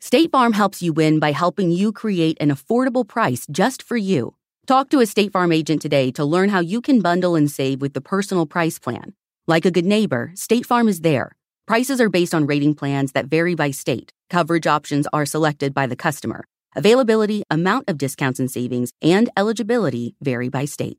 State 0.00 0.32
Farm 0.32 0.52
helps 0.52 0.82
you 0.82 0.92
win 0.92 1.18
by 1.18 1.32
helping 1.32 1.70
you 1.70 1.92
create 1.92 2.36
an 2.40 2.50
affordable 2.50 3.08
price 3.08 3.46
just 3.50 3.82
for 3.82 3.96
you. 3.96 4.34
Talk 4.66 4.90
to 4.90 5.00
a 5.00 5.06
State 5.06 5.32
Farm 5.32 5.52
agent 5.52 5.80
today 5.80 6.10
to 6.12 6.24
learn 6.24 6.50
how 6.50 6.60
you 6.60 6.80
can 6.80 7.00
bundle 7.00 7.36
and 7.36 7.50
save 7.50 7.80
with 7.80 7.94
the 7.94 8.00
personal 8.00 8.44
price 8.44 8.78
plan. 8.78 9.14
Like 9.46 9.64
a 9.64 9.70
good 9.70 9.86
neighbor, 9.86 10.32
State 10.34 10.66
Farm 10.66 10.88
is 10.88 11.00
there. 11.00 11.36
Prices 11.66 11.98
are 11.98 12.10
based 12.10 12.34
on 12.34 12.46
rating 12.46 12.74
plans 12.74 13.12
that 13.12 13.24
vary 13.24 13.54
by 13.54 13.70
state. 13.70 14.12
Coverage 14.28 14.66
options 14.66 15.06
are 15.14 15.24
selected 15.24 15.72
by 15.72 15.86
the 15.86 15.96
customer. 15.96 16.44
Availability, 16.76 17.42
amount 17.50 17.88
of 17.88 17.96
discounts 17.96 18.38
and 18.38 18.50
savings, 18.50 18.92
and 19.00 19.30
eligibility 19.34 20.14
vary 20.20 20.50
by 20.50 20.66
state. 20.66 20.98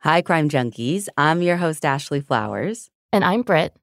Hi, 0.00 0.20
crime 0.20 0.48
junkies. 0.48 1.06
I'm 1.16 1.42
your 1.42 1.58
host, 1.58 1.84
Ashley 1.84 2.20
Flowers. 2.20 2.90
And 3.12 3.22
I'm 3.22 3.42
Britt. 3.42 3.76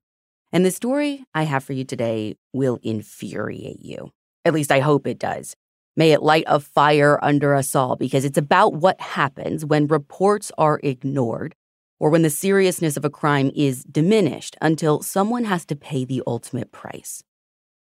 And 0.52 0.66
the 0.66 0.72
story 0.72 1.23
I 1.34 1.44
have 1.44 1.64
for 1.64 1.72
you 1.72 1.86
today 1.86 2.36
will 2.52 2.78
infuriate 2.84 3.82
you. 3.82 4.12
At 4.44 4.54
least 4.54 4.70
I 4.70 4.82
hope 4.82 5.08
it 5.08 5.18
does. 5.18 5.56
May 5.95 6.12
it 6.12 6.23
light 6.23 6.44
a 6.45 6.60
fire 6.60 7.23
under 7.23 7.56
us 7.56 7.73
all 7.73 7.95
because 7.95 8.26
it's 8.26 8.38
about 8.38 8.73
what 8.73 9.00
happens 9.00 9.66
when 9.66 9.88
reports 9.88 10.52
are 10.58 10.82
ignored 10.84 11.56
or 12.00 12.09
when 12.09 12.22
the 12.22 12.30
seriousness 12.30 12.97
of 12.97 13.05
a 13.05 13.09
crime 13.09 13.52
is 13.55 13.83
diminished 13.83 14.55
until 14.61 15.02
someone 15.02 15.44
has 15.44 15.66
to 15.66 15.75
pay 15.75 16.05
the 16.05 16.23
ultimate 16.25 16.72
price. 16.72 17.23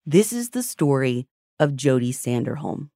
This 0.05 0.33
is 0.33 0.49
the 0.49 0.63
story 0.63 1.27
of 1.59 1.75
Jodi 1.75 2.11
Sanderholm. 2.11 2.89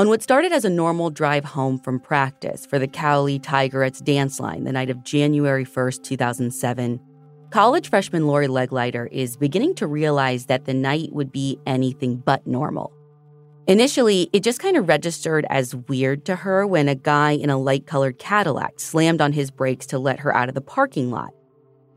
On 0.00 0.08
what 0.08 0.22
started 0.22 0.50
as 0.50 0.64
a 0.64 0.70
normal 0.70 1.10
drive 1.10 1.44
home 1.44 1.78
from 1.78 2.00
practice 2.00 2.64
for 2.64 2.78
the 2.78 2.88
Cowley 2.88 3.38
Tigerettes 3.38 4.02
dance 4.02 4.40
line 4.40 4.64
the 4.64 4.72
night 4.72 4.88
of 4.88 5.04
January 5.04 5.66
1st, 5.66 6.02
2007, 6.02 6.98
college 7.50 7.90
freshman 7.90 8.26
Lori 8.26 8.48
Leglighter 8.48 9.12
is 9.12 9.36
beginning 9.36 9.74
to 9.74 9.86
realize 9.86 10.46
that 10.46 10.64
the 10.64 10.72
night 10.72 11.12
would 11.12 11.30
be 11.30 11.58
anything 11.66 12.16
but 12.16 12.46
normal. 12.46 12.94
Initially, 13.66 14.30
it 14.32 14.42
just 14.42 14.58
kind 14.58 14.78
of 14.78 14.88
registered 14.88 15.44
as 15.50 15.74
weird 15.74 16.24
to 16.24 16.34
her 16.34 16.66
when 16.66 16.88
a 16.88 16.94
guy 16.94 17.32
in 17.32 17.50
a 17.50 17.58
light 17.58 17.86
colored 17.86 18.18
Cadillac 18.18 18.80
slammed 18.80 19.20
on 19.20 19.34
his 19.34 19.50
brakes 19.50 19.84
to 19.84 19.98
let 19.98 20.20
her 20.20 20.34
out 20.34 20.48
of 20.48 20.54
the 20.54 20.62
parking 20.62 21.10
lot. 21.10 21.34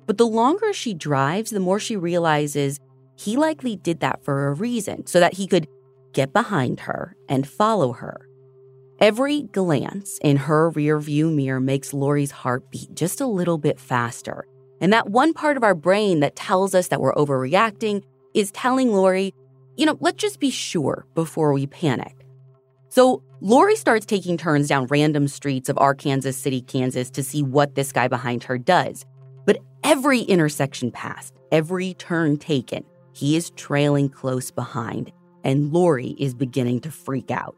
But 0.07 0.17
the 0.17 0.27
longer 0.27 0.73
she 0.73 0.93
drives, 0.93 1.51
the 1.51 1.61
more 1.61 1.79
she 1.79 1.95
realizes 1.95 2.81
he 3.15 3.37
likely 3.37 3.77
did 3.77 4.01
that 4.01 4.25
for 4.25 4.49
a 4.49 4.53
reason, 4.53 5.05
so 5.05 5.21
that 5.21 5.35
he 5.35 5.47
could 5.47 5.69
get 6.13 6.31
behind 6.31 6.81
her, 6.81 7.15
and 7.27 7.47
follow 7.47 7.93
her. 7.93 8.29
Every 8.99 9.41
glance 9.43 10.17
in 10.23 10.37
her 10.37 10.71
rearview 10.71 11.33
mirror 11.33 11.59
makes 11.59 11.93
Lori's 11.93 12.31
heart 12.31 12.71
beat 12.71 12.93
just 12.95 13.19
a 13.19 13.27
little 13.27 13.57
bit 13.57 13.79
faster. 13.79 14.45
And 14.79 14.93
that 14.93 15.09
one 15.09 15.33
part 15.33 15.57
of 15.57 15.63
our 15.63 15.75
brain 15.75 16.21
that 16.21 16.35
tells 16.35 16.73
us 16.73 16.87
that 16.87 17.01
we're 17.01 17.13
overreacting 17.15 18.03
is 18.33 18.51
telling 18.51 18.93
Lori, 18.93 19.33
you 19.75 19.85
know, 19.85 19.97
let's 19.99 20.21
just 20.21 20.39
be 20.39 20.49
sure 20.49 21.05
before 21.15 21.53
we 21.53 21.67
panic. 21.67 22.15
So 22.89 23.23
Lori 23.41 23.75
starts 23.75 24.05
taking 24.05 24.37
turns 24.37 24.67
down 24.67 24.87
random 24.87 25.27
streets 25.27 25.67
of 25.67 25.77
Arkansas 25.79 26.31
City, 26.31 26.61
Kansas 26.61 27.09
to 27.09 27.23
see 27.23 27.41
what 27.43 27.75
this 27.75 27.91
guy 27.91 28.07
behind 28.07 28.43
her 28.43 28.57
does. 28.57 29.05
But 29.45 29.57
every 29.83 30.21
intersection 30.21 30.91
passed, 30.91 31.33
every 31.51 31.95
turn 31.95 32.37
taken, 32.37 32.85
he 33.13 33.35
is 33.35 33.49
trailing 33.51 34.09
close 34.09 34.51
behind 34.51 35.11
and 35.43 35.71
Lori 35.71 36.15
is 36.19 36.33
beginning 36.33 36.79
to 36.81 36.91
freak 36.91 37.31
out. 37.31 37.55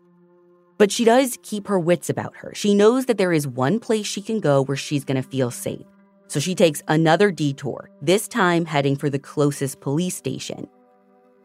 But 0.78 0.91
she 0.91 1.06
does 1.06 1.38
keep 1.44 1.68
her 1.68 1.79
wits 1.79 2.09
about 2.09 2.35
her. 2.38 2.53
She 2.53 2.75
knows 2.75 3.06
that 3.06 3.18
there 3.18 3.31
is 3.31 3.47
one 3.47 3.79
place 3.79 4.06
she 4.06 4.22
can 4.22 4.40
go 4.40 4.62
where 4.62 4.78
she's 4.78 5.06
going 5.06 5.22
to 5.22 5.28
feel 5.28 5.51
safe. 5.51 5.85
So 6.28 6.40
she 6.40 6.56
takes 6.56 6.81
another 6.88 7.31
detour, 7.31 7.90
this 8.01 8.28
time 8.28 8.66
heading 8.66 8.96
for 8.96 9.09
the 9.09 9.19
closest 9.19 9.79
police 9.79 10.16
station. 10.16 10.68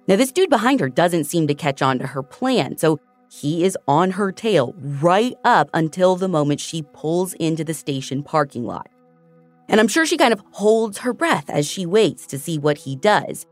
Now, 0.08 0.16
this 0.16 0.32
dude 0.32 0.50
behind 0.50 0.80
her 0.80 0.88
doesn't 0.88 1.24
seem 1.24 1.46
to 1.46 1.54
catch 1.54 1.82
on 1.82 1.98
to 1.98 2.06
her 2.06 2.22
plan, 2.22 2.78
so 2.78 2.98
he 3.30 3.62
is 3.64 3.78
on 3.86 4.10
her 4.12 4.32
tail 4.32 4.74
right 4.78 5.34
up 5.44 5.70
until 5.72 6.16
the 6.16 6.28
moment 6.28 6.60
she 6.60 6.82
pulls 6.82 7.34
into 7.34 7.62
the 7.62 7.74
station 7.74 8.22
parking 8.22 8.64
lot. 8.64 8.88
And 9.68 9.78
I'm 9.78 9.86
sure 9.86 10.04
she 10.04 10.16
kind 10.16 10.32
of 10.32 10.42
holds 10.50 10.98
her 10.98 11.12
breath 11.12 11.48
as 11.48 11.64
she 11.68 11.86
waits 11.86 12.26
to 12.26 12.38
see 12.38 12.58
what 12.58 12.78
he 12.78 12.96
does 12.96 13.46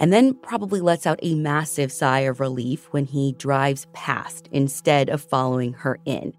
and 0.00 0.12
then 0.12 0.34
probably 0.34 0.80
lets 0.80 1.06
out 1.06 1.20
a 1.22 1.34
massive 1.34 1.92
sigh 1.92 2.20
of 2.20 2.40
relief 2.40 2.88
when 2.90 3.04
he 3.04 3.34
drives 3.34 3.86
past 3.92 4.48
instead 4.50 5.10
of 5.10 5.20
following 5.20 5.74
her 5.74 5.98
in. 6.06 6.32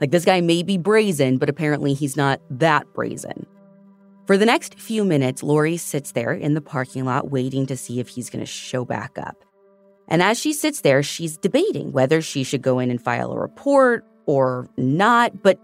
Like, 0.00 0.10
this 0.10 0.26
guy 0.26 0.42
may 0.42 0.62
be 0.62 0.76
brazen, 0.76 1.38
but 1.38 1.48
apparently 1.48 1.94
he's 1.94 2.16
not 2.16 2.40
that 2.50 2.86
brazen. 2.92 3.46
For 4.26 4.36
the 4.36 4.44
next 4.44 4.78
few 4.78 5.04
minutes, 5.04 5.42
Lori 5.42 5.78
sits 5.78 6.12
there 6.12 6.32
in 6.32 6.52
the 6.54 6.60
parking 6.60 7.06
lot 7.06 7.30
waiting 7.30 7.64
to 7.66 7.76
see 7.76 8.00
if 8.00 8.08
he's 8.08 8.28
going 8.28 8.44
to 8.44 8.50
show 8.50 8.84
back 8.84 9.18
up. 9.18 9.42
And 10.08 10.22
as 10.22 10.38
she 10.38 10.52
sits 10.52 10.82
there, 10.82 11.02
she's 11.02 11.38
debating 11.38 11.92
whether 11.92 12.20
she 12.20 12.44
should 12.44 12.62
go 12.62 12.78
in 12.78 12.90
and 12.90 13.02
file 13.02 13.32
a 13.32 13.38
report 13.38 14.04
or 14.26 14.68
not, 14.76 15.42
but 15.42 15.58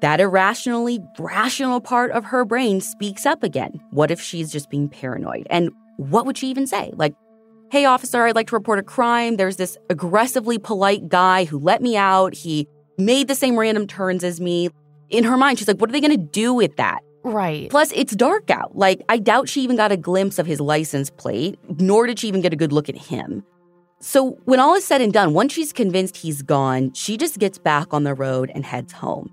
that 0.00 0.20
irrationally 0.20 0.98
rational 1.18 1.80
part 1.80 2.10
of 2.10 2.24
her 2.24 2.44
brain 2.44 2.80
speaks 2.80 3.24
up 3.24 3.42
again. 3.42 3.80
What 3.90 4.10
if 4.10 4.20
she's 4.20 4.50
just 4.50 4.70
being 4.70 4.88
paranoid? 4.88 5.46
And 5.48 5.70
what 5.96 6.26
would 6.26 6.38
she 6.38 6.48
even 6.48 6.66
say? 6.66 6.92
Like, 6.94 7.14
hey, 7.70 7.84
officer, 7.84 8.24
I'd 8.24 8.36
like 8.36 8.48
to 8.48 8.56
report 8.56 8.78
a 8.78 8.82
crime. 8.82 9.36
There's 9.36 9.56
this 9.56 9.76
aggressively 9.90 10.58
polite 10.58 11.08
guy 11.08 11.44
who 11.44 11.58
let 11.58 11.82
me 11.82 11.96
out. 11.96 12.34
He 12.34 12.68
made 12.98 13.28
the 13.28 13.34
same 13.34 13.58
random 13.58 13.86
turns 13.86 14.24
as 14.24 14.40
me. 14.40 14.70
In 15.10 15.24
her 15.24 15.36
mind, 15.36 15.58
she's 15.58 15.68
like, 15.68 15.80
what 15.80 15.90
are 15.90 15.92
they 15.92 16.00
going 16.00 16.10
to 16.12 16.16
do 16.16 16.52
with 16.52 16.76
that? 16.76 17.00
Right. 17.22 17.68
Plus, 17.70 17.92
it's 17.92 18.14
dark 18.14 18.50
out. 18.50 18.76
Like, 18.76 19.02
I 19.08 19.18
doubt 19.18 19.48
she 19.48 19.62
even 19.62 19.76
got 19.76 19.90
a 19.90 19.96
glimpse 19.96 20.38
of 20.38 20.46
his 20.46 20.60
license 20.60 21.10
plate, 21.10 21.58
nor 21.80 22.06
did 22.06 22.20
she 22.20 22.28
even 22.28 22.40
get 22.40 22.52
a 22.52 22.56
good 22.56 22.72
look 22.72 22.88
at 22.88 22.96
him. 22.96 23.42
So, 23.98 24.38
when 24.44 24.60
all 24.60 24.74
is 24.74 24.84
said 24.84 25.00
and 25.00 25.12
done, 25.12 25.32
once 25.32 25.52
she's 25.52 25.72
convinced 25.72 26.16
he's 26.16 26.42
gone, 26.42 26.92
she 26.92 27.16
just 27.16 27.38
gets 27.38 27.58
back 27.58 27.92
on 27.92 28.04
the 28.04 28.14
road 28.14 28.52
and 28.54 28.64
heads 28.64 28.92
home. 28.92 29.32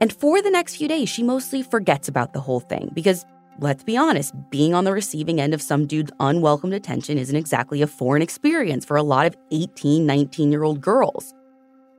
And 0.00 0.12
for 0.12 0.40
the 0.40 0.50
next 0.50 0.76
few 0.76 0.88
days, 0.88 1.08
she 1.08 1.22
mostly 1.22 1.62
forgets 1.62 2.08
about 2.08 2.32
the 2.32 2.40
whole 2.40 2.60
thing 2.60 2.90
because 2.94 3.24
let's 3.60 3.84
be 3.84 3.96
honest, 3.96 4.34
being 4.50 4.74
on 4.74 4.84
the 4.84 4.92
receiving 4.92 5.40
end 5.40 5.54
of 5.54 5.62
some 5.62 5.86
dude's 5.86 6.12
unwelcomed 6.20 6.74
attention 6.74 7.18
isn't 7.18 7.36
exactly 7.36 7.82
a 7.82 7.86
foreign 7.86 8.22
experience 8.22 8.84
for 8.84 8.96
a 8.96 9.02
lot 9.02 9.26
of 9.26 9.36
18, 9.50 10.06
19 10.06 10.52
year 10.52 10.64
old 10.64 10.80
girls. 10.80 11.34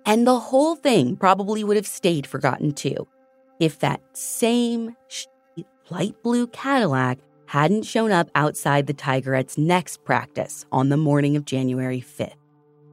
And 0.06 0.28
the 0.28 0.40
whole 0.40 0.76
thing 0.76 1.16
probably 1.16 1.64
would 1.64 1.78
have 1.78 1.88
stayed 1.88 2.28
forgotten 2.28 2.74
too 2.74 3.08
if 3.60 3.80
that 3.80 4.02
same 4.14 4.96
light 5.90 6.16
blue 6.24 6.48
Cadillac 6.48 7.20
hadn't 7.48 7.84
shown 7.84 8.12
up 8.12 8.30
outside 8.36 8.88
the 8.88 8.94
Tigerettes' 8.94 9.58
next 9.58 10.04
practice 10.04 10.66
on 10.72 10.90
the 10.90 10.98
morning 10.98 11.36
of 11.36 11.46
January 11.46 12.02
5th. 12.02 12.36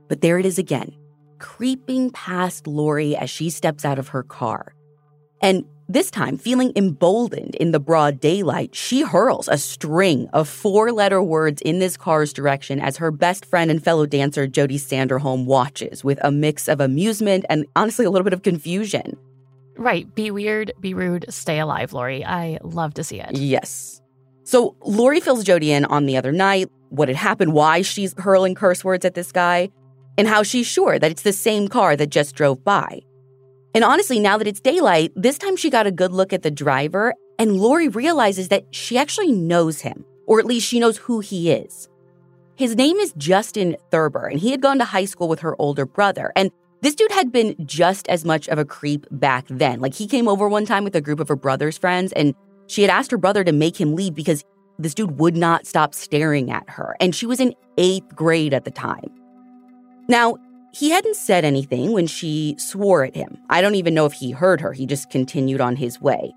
But 0.08 0.20
there 0.20 0.38
it 0.38 0.46
is 0.46 0.58
again, 0.58 0.94
creeping 1.38 2.10
past 2.10 2.66
Lori 2.66 3.16
as 3.16 3.30
she 3.30 3.50
steps 3.50 3.84
out 3.84 3.98
of 3.98 4.08
her 4.08 4.22
car. 4.22 4.74
And 5.40 5.64
this 5.88 6.10
time, 6.10 6.38
feeling 6.38 6.72
emboldened 6.76 7.54
in 7.56 7.72
the 7.72 7.80
broad 7.80 8.20
daylight, 8.20 8.74
she 8.74 9.02
hurls 9.02 9.48
a 9.48 9.58
string 9.58 10.28
of 10.32 10.48
four 10.48 10.92
letter 10.92 11.22
words 11.22 11.60
in 11.62 11.78
this 11.78 11.96
car's 11.96 12.32
direction 12.32 12.80
as 12.80 12.96
her 12.96 13.10
best 13.10 13.44
friend 13.44 13.70
and 13.70 13.82
fellow 13.82 14.06
dancer 14.06 14.46
Jodi 14.46 14.78
Sanderholm 14.78 15.44
watches 15.44 16.02
with 16.02 16.18
a 16.22 16.30
mix 16.30 16.68
of 16.68 16.80
amusement 16.80 17.44
and 17.48 17.66
honestly 17.76 18.04
a 18.04 18.10
little 18.10 18.24
bit 18.24 18.32
of 18.32 18.42
confusion. 18.42 19.16
Right. 19.76 20.12
Be 20.14 20.30
weird, 20.30 20.72
be 20.80 20.94
rude, 20.94 21.26
stay 21.28 21.58
alive, 21.58 21.92
Lori. 21.92 22.24
I 22.24 22.58
love 22.62 22.94
to 22.94 23.04
see 23.04 23.20
it. 23.20 23.36
Yes. 23.36 24.00
So 24.44 24.76
Lori 24.82 25.20
fills 25.20 25.44
Jodi 25.44 25.72
in 25.72 25.84
on 25.86 26.06
the 26.06 26.16
other 26.16 26.32
night, 26.32 26.70
what 26.90 27.08
had 27.08 27.16
happened, 27.16 27.52
why 27.52 27.82
she's 27.82 28.14
hurling 28.18 28.54
curse 28.54 28.84
words 28.84 29.04
at 29.04 29.14
this 29.14 29.32
guy, 29.32 29.70
and 30.18 30.28
how 30.28 30.42
she's 30.42 30.66
sure 30.66 30.98
that 30.98 31.10
it's 31.10 31.22
the 31.22 31.32
same 31.32 31.68
car 31.68 31.96
that 31.96 32.10
just 32.10 32.34
drove 32.34 32.62
by. 32.64 33.00
And 33.74 33.84
honestly, 33.84 34.20
now 34.20 34.36
that 34.38 34.46
it's 34.46 34.60
daylight, 34.60 35.12
this 35.16 35.38
time 35.38 35.56
she 35.56 35.70
got 35.70 35.86
a 35.86 35.92
good 35.92 36.12
look 36.12 36.32
at 36.32 36.42
the 36.42 36.50
driver, 36.50 37.14
and 37.38 37.56
Lori 37.56 37.88
realizes 37.88 38.48
that 38.48 38.66
she 38.70 38.98
actually 38.98 39.32
knows 39.32 39.80
him, 39.80 40.04
or 40.26 40.38
at 40.38 40.46
least 40.46 40.66
she 40.66 40.78
knows 40.78 40.98
who 40.98 41.20
he 41.20 41.50
is. 41.50 41.88
His 42.56 42.76
name 42.76 42.98
is 42.98 43.14
Justin 43.16 43.76
Thurber, 43.90 44.26
and 44.26 44.38
he 44.38 44.50
had 44.50 44.60
gone 44.60 44.78
to 44.78 44.84
high 44.84 45.06
school 45.06 45.26
with 45.26 45.40
her 45.40 45.56
older 45.58 45.86
brother. 45.86 46.32
And 46.36 46.50
this 46.82 46.94
dude 46.94 47.12
had 47.12 47.32
been 47.32 47.56
just 47.64 48.06
as 48.08 48.24
much 48.24 48.46
of 48.48 48.58
a 48.58 48.64
creep 48.64 49.06
back 49.10 49.46
then. 49.48 49.80
Like, 49.80 49.94
he 49.94 50.06
came 50.06 50.28
over 50.28 50.48
one 50.48 50.66
time 50.66 50.84
with 50.84 50.94
a 50.94 51.00
group 51.00 51.18
of 51.18 51.28
her 51.28 51.36
brother's 51.36 51.78
friends, 51.78 52.12
and 52.12 52.34
she 52.66 52.82
had 52.82 52.90
asked 52.90 53.10
her 53.10 53.18
brother 53.18 53.42
to 53.42 53.52
make 53.52 53.80
him 53.80 53.94
leave 53.94 54.14
because 54.14 54.44
this 54.78 54.92
dude 54.94 55.18
would 55.18 55.36
not 55.36 55.66
stop 55.66 55.94
staring 55.94 56.50
at 56.50 56.68
her. 56.68 56.96
And 57.00 57.14
she 57.14 57.24
was 57.24 57.40
in 57.40 57.54
eighth 57.78 58.14
grade 58.14 58.52
at 58.52 58.64
the 58.64 58.70
time. 58.70 59.10
Now, 60.08 60.36
he 60.72 60.90
hadn't 60.90 61.16
said 61.16 61.44
anything 61.44 61.92
when 61.92 62.06
she 62.06 62.56
swore 62.58 63.04
at 63.04 63.14
him. 63.14 63.38
I 63.50 63.60
don't 63.60 63.74
even 63.74 63.94
know 63.94 64.06
if 64.06 64.14
he 64.14 64.30
heard 64.30 64.60
her. 64.60 64.72
He 64.72 64.86
just 64.86 65.10
continued 65.10 65.60
on 65.60 65.76
his 65.76 66.00
way. 66.00 66.34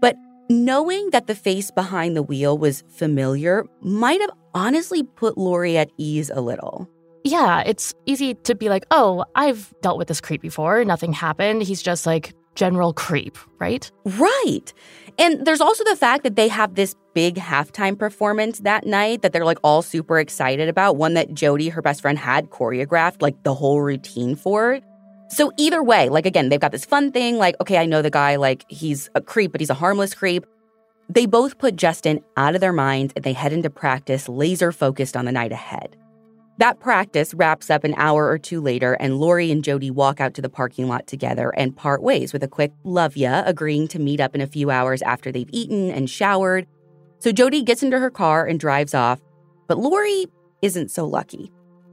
But 0.00 0.16
knowing 0.50 1.10
that 1.10 1.26
the 1.26 1.34
face 1.34 1.70
behind 1.70 2.14
the 2.14 2.22
wheel 2.22 2.58
was 2.58 2.84
familiar 2.90 3.64
might 3.80 4.20
have 4.20 4.30
honestly 4.54 5.02
put 5.02 5.38
Lori 5.38 5.78
at 5.78 5.90
ease 5.96 6.30
a 6.30 6.40
little. 6.40 6.88
Yeah, 7.24 7.62
it's 7.64 7.94
easy 8.04 8.34
to 8.34 8.54
be 8.54 8.68
like, 8.68 8.84
oh, 8.90 9.24
I've 9.34 9.72
dealt 9.80 9.96
with 9.96 10.08
this 10.08 10.20
creep 10.20 10.42
before. 10.42 10.84
Nothing 10.84 11.12
happened. 11.12 11.62
He's 11.62 11.80
just 11.80 12.04
like 12.04 12.34
general 12.54 12.92
creep, 12.92 13.36
right? 13.58 13.90
Right. 14.04 14.72
And 15.18 15.44
there's 15.44 15.60
also 15.60 15.84
the 15.84 15.96
fact 15.96 16.24
that 16.24 16.36
they 16.36 16.48
have 16.48 16.74
this 16.74 16.94
big 17.14 17.36
halftime 17.36 17.98
performance 17.98 18.60
that 18.60 18.86
night 18.86 19.22
that 19.22 19.32
they're 19.32 19.44
like 19.44 19.58
all 19.62 19.82
super 19.82 20.18
excited 20.18 20.68
about, 20.68 20.96
one 20.96 21.14
that 21.14 21.34
Jodi, 21.34 21.68
her 21.68 21.82
best 21.82 22.00
friend, 22.00 22.18
had 22.18 22.50
choreographed 22.50 23.20
like 23.20 23.42
the 23.42 23.54
whole 23.54 23.82
routine 23.82 24.34
for. 24.34 24.80
So 25.28 25.52
either 25.58 25.82
way, 25.82 26.08
like 26.08 26.26
again, 26.26 26.48
they've 26.48 26.60
got 26.60 26.72
this 26.72 26.84
fun 26.84 27.12
thing 27.12 27.38
like, 27.38 27.56
okay, 27.60 27.78
I 27.78 27.86
know 27.86 28.02
the 28.02 28.10
guy, 28.10 28.36
like 28.36 28.64
he's 28.68 29.10
a 29.14 29.20
creep, 29.20 29.52
but 29.52 29.60
he's 29.60 29.70
a 29.70 29.74
harmless 29.74 30.14
creep. 30.14 30.46
They 31.08 31.26
both 31.26 31.58
put 31.58 31.76
Justin 31.76 32.20
out 32.36 32.54
of 32.54 32.60
their 32.60 32.72
minds 32.72 33.12
and 33.16 33.24
they 33.24 33.32
head 33.32 33.52
into 33.52 33.70
practice 33.70 34.28
laser 34.28 34.72
focused 34.72 35.16
on 35.16 35.24
the 35.24 35.32
night 35.32 35.52
ahead. 35.52 35.96
That 36.58 36.80
practice 36.80 37.32
wraps 37.34 37.70
up 37.70 37.82
an 37.82 37.94
hour 37.96 38.28
or 38.28 38.38
two 38.38 38.60
later, 38.60 38.92
and 38.94 39.18
Lori 39.18 39.50
and 39.50 39.64
Jodi 39.64 39.90
walk 39.90 40.20
out 40.20 40.34
to 40.34 40.42
the 40.42 40.50
parking 40.50 40.86
lot 40.86 41.06
together 41.06 41.50
and 41.56 41.76
part 41.76 42.02
ways 42.02 42.32
with 42.32 42.42
a 42.42 42.48
quick 42.48 42.72
love 42.84 43.16
ya, 43.16 43.42
agreeing 43.46 43.88
to 43.88 43.98
meet 43.98 44.20
up 44.20 44.34
in 44.34 44.40
a 44.40 44.46
few 44.46 44.70
hours 44.70 45.02
after 45.02 45.32
they've 45.32 45.48
eaten 45.50 45.90
and 45.90 46.10
showered. 46.10 46.66
So 47.20 47.32
Jodi 47.32 47.62
gets 47.62 47.82
into 47.82 47.98
her 47.98 48.10
car 48.10 48.46
and 48.46 48.60
drives 48.60 48.94
off, 48.94 49.20
but 49.66 49.78
Lori 49.78 50.26
isn't 50.60 50.90
so 50.90 51.06
lucky. 51.06 51.50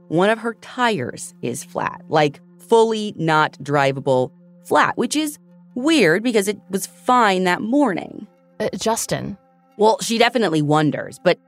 One 0.08 0.28
of 0.28 0.40
her 0.40 0.54
tires 0.54 1.34
is 1.40 1.64
flat, 1.64 2.02
like 2.08 2.40
fully 2.58 3.14
not 3.16 3.52
drivable 3.62 4.30
flat, 4.64 4.96
which 4.98 5.16
is 5.16 5.38
weird 5.74 6.22
because 6.22 6.48
it 6.48 6.58
was 6.68 6.86
fine 6.86 7.44
that 7.44 7.62
morning. 7.62 8.26
Uh, 8.58 8.68
Justin. 8.76 9.38
Well, 9.76 9.98
she 10.00 10.18
definitely 10.18 10.62
wonders, 10.62 11.18
but 11.22 11.38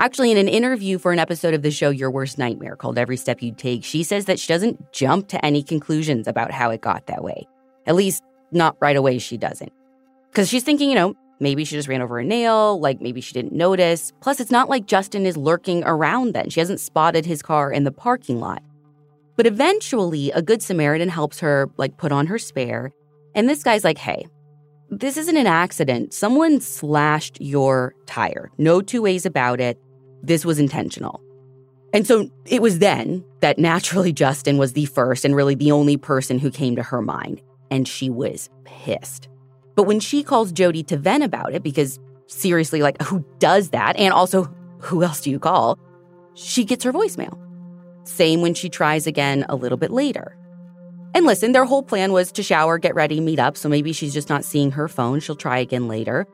Actually, 0.00 0.30
in 0.30 0.36
an 0.36 0.46
interview 0.46 0.96
for 0.96 1.10
an 1.10 1.18
episode 1.18 1.54
of 1.54 1.62
the 1.62 1.72
show 1.72 1.90
Your 1.90 2.08
Worst 2.08 2.38
Nightmare 2.38 2.76
called 2.76 2.98
Every 2.98 3.16
Step 3.16 3.42
You 3.42 3.52
Take, 3.52 3.82
she 3.82 4.04
says 4.04 4.26
that 4.26 4.38
she 4.38 4.46
doesn't 4.46 4.92
jump 4.92 5.26
to 5.28 5.44
any 5.44 5.60
conclusions 5.60 6.28
about 6.28 6.52
how 6.52 6.70
it 6.70 6.80
got 6.80 7.08
that 7.08 7.24
way. 7.24 7.48
At 7.84 7.96
least, 7.96 8.22
not 8.52 8.76
right 8.78 8.94
away, 8.94 9.18
she 9.18 9.36
doesn't. 9.36 9.72
Because 10.30 10.48
she's 10.48 10.62
thinking, 10.62 10.88
you 10.88 10.94
know, 10.94 11.14
maybe 11.40 11.64
she 11.64 11.74
just 11.74 11.88
ran 11.88 12.00
over 12.00 12.20
a 12.20 12.24
nail, 12.24 12.78
like 12.78 13.00
maybe 13.00 13.20
she 13.20 13.32
didn't 13.32 13.54
notice. 13.54 14.12
Plus, 14.20 14.38
it's 14.38 14.52
not 14.52 14.68
like 14.68 14.86
Justin 14.86 15.26
is 15.26 15.36
lurking 15.36 15.82
around 15.84 16.32
then. 16.32 16.48
She 16.48 16.60
hasn't 16.60 16.78
spotted 16.78 17.26
his 17.26 17.42
car 17.42 17.72
in 17.72 17.82
the 17.82 17.90
parking 17.90 18.38
lot. 18.38 18.62
But 19.34 19.46
eventually, 19.46 20.30
a 20.30 20.42
good 20.42 20.62
Samaritan 20.62 21.08
helps 21.08 21.40
her, 21.40 21.70
like, 21.76 21.96
put 21.96 22.12
on 22.12 22.28
her 22.28 22.38
spare. 22.38 22.92
And 23.34 23.48
this 23.48 23.64
guy's 23.64 23.82
like, 23.82 23.98
hey, 23.98 24.28
this 24.90 25.16
isn't 25.16 25.36
an 25.36 25.48
accident. 25.48 26.14
Someone 26.14 26.60
slashed 26.60 27.40
your 27.40 27.94
tire. 28.06 28.52
No 28.58 28.80
two 28.80 29.02
ways 29.02 29.26
about 29.26 29.60
it 29.60 29.76
this 30.22 30.44
was 30.44 30.58
intentional. 30.58 31.22
And 31.92 32.06
so 32.06 32.28
it 32.46 32.60
was 32.60 32.80
then 32.80 33.24
that 33.40 33.58
naturally 33.58 34.12
Justin 34.12 34.58
was 34.58 34.74
the 34.74 34.86
first 34.86 35.24
and 35.24 35.34
really 35.34 35.54
the 35.54 35.72
only 35.72 35.96
person 35.96 36.38
who 36.38 36.50
came 36.50 36.76
to 36.76 36.82
her 36.82 37.00
mind. 37.00 37.40
And 37.70 37.86
she 37.86 38.10
was 38.10 38.50
pissed. 38.64 39.28
But 39.74 39.84
when 39.84 40.00
she 40.00 40.22
calls 40.22 40.52
Jodi 40.52 40.82
to 40.84 40.96
vent 40.96 41.22
about 41.22 41.54
it, 41.54 41.62
because 41.62 41.98
seriously, 42.26 42.82
like, 42.82 43.00
who 43.02 43.24
does 43.38 43.70
that? 43.70 43.96
And 43.96 44.12
also, 44.12 44.44
who 44.80 45.02
else 45.02 45.20
do 45.20 45.30
you 45.30 45.38
call? 45.38 45.78
She 46.34 46.64
gets 46.64 46.84
her 46.84 46.92
voicemail. 46.92 47.38
Same 48.04 48.40
when 48.40 48.54
she 48.54 48.68
tries 48.68 49.06
again 49.06 49.44
a 49.48 49.56
little 49.56 49.78
bit 49.78 49.90
later. 49.90 50.36
And 51.14 51.26
listen, 51.26 51.52
their 51.52 51.64
whole 51.64 51.82
plan 51.82 52.12
was 52.12 52.32
to 52.32 52.42
shower, 52.42 52.78
get 52.78 52.94
ready, 52.94 53.20
meet 53.20 53.38
up. 53.38 53.56
So 53.56 53.68
maybe 53.68 53.92
she's 53.92 54.14
just 54.14 54.28
not 54.28 54.44
seeing 54.44 54.72
her 54.72 54.88
phone. 54.88 55.20
She'll 55.20 55.36
try 55.36 55.58
again 55.58 55.88
later. 55.88 56.26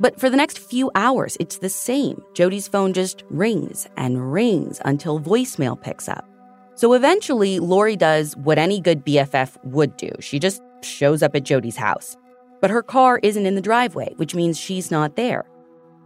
But 0.00 0.18
for 0.18 0.30
the 0.30 0.36
next 0.36 0.58
few 0.58 0.90
hours, 0.94 1.36
it's 1.38 1.58
the 1.58 1.68
same. 1.68 2.22
Jodi's 2.34 2.68
phone 2.68 2.92
just 2.92 3.22
rings 3.30 3.86
and 3.96 4.32
rings 4.32 4.80
until 4.84 5.20
voicemail 5.20 5.80
picks 5.80 6.08
up. 6.08 6.28
So 6.74 6.94
eventually, 6.94 7.60
Lori 7.60 7.96
does 7.96 8.36
what 8.36 8.58
any 8.58 8.80
good 8.80 9.04
BFF 9.04 9.56
would 9.64 9.96
do. 9.96 10.10
She 10.20 10.38
just 10.38 10.62
shows 10.82 11.22
up 11.22 11.36
at 11.36 11.44
Jodi's 11.44 11.76
house. 11.76 12.16
But 12.60 12.70
her 12.70 12.82
car 12.82 13.20
isn't 13.22 13.46
in 13.46 13.54
the 13.54 13.60
driveway, 13.60 14.14
which 14.16 14.34
means 14.34 14.58
she's 14.58 14.90
not 14.90 15.16
there. 15.16 15.44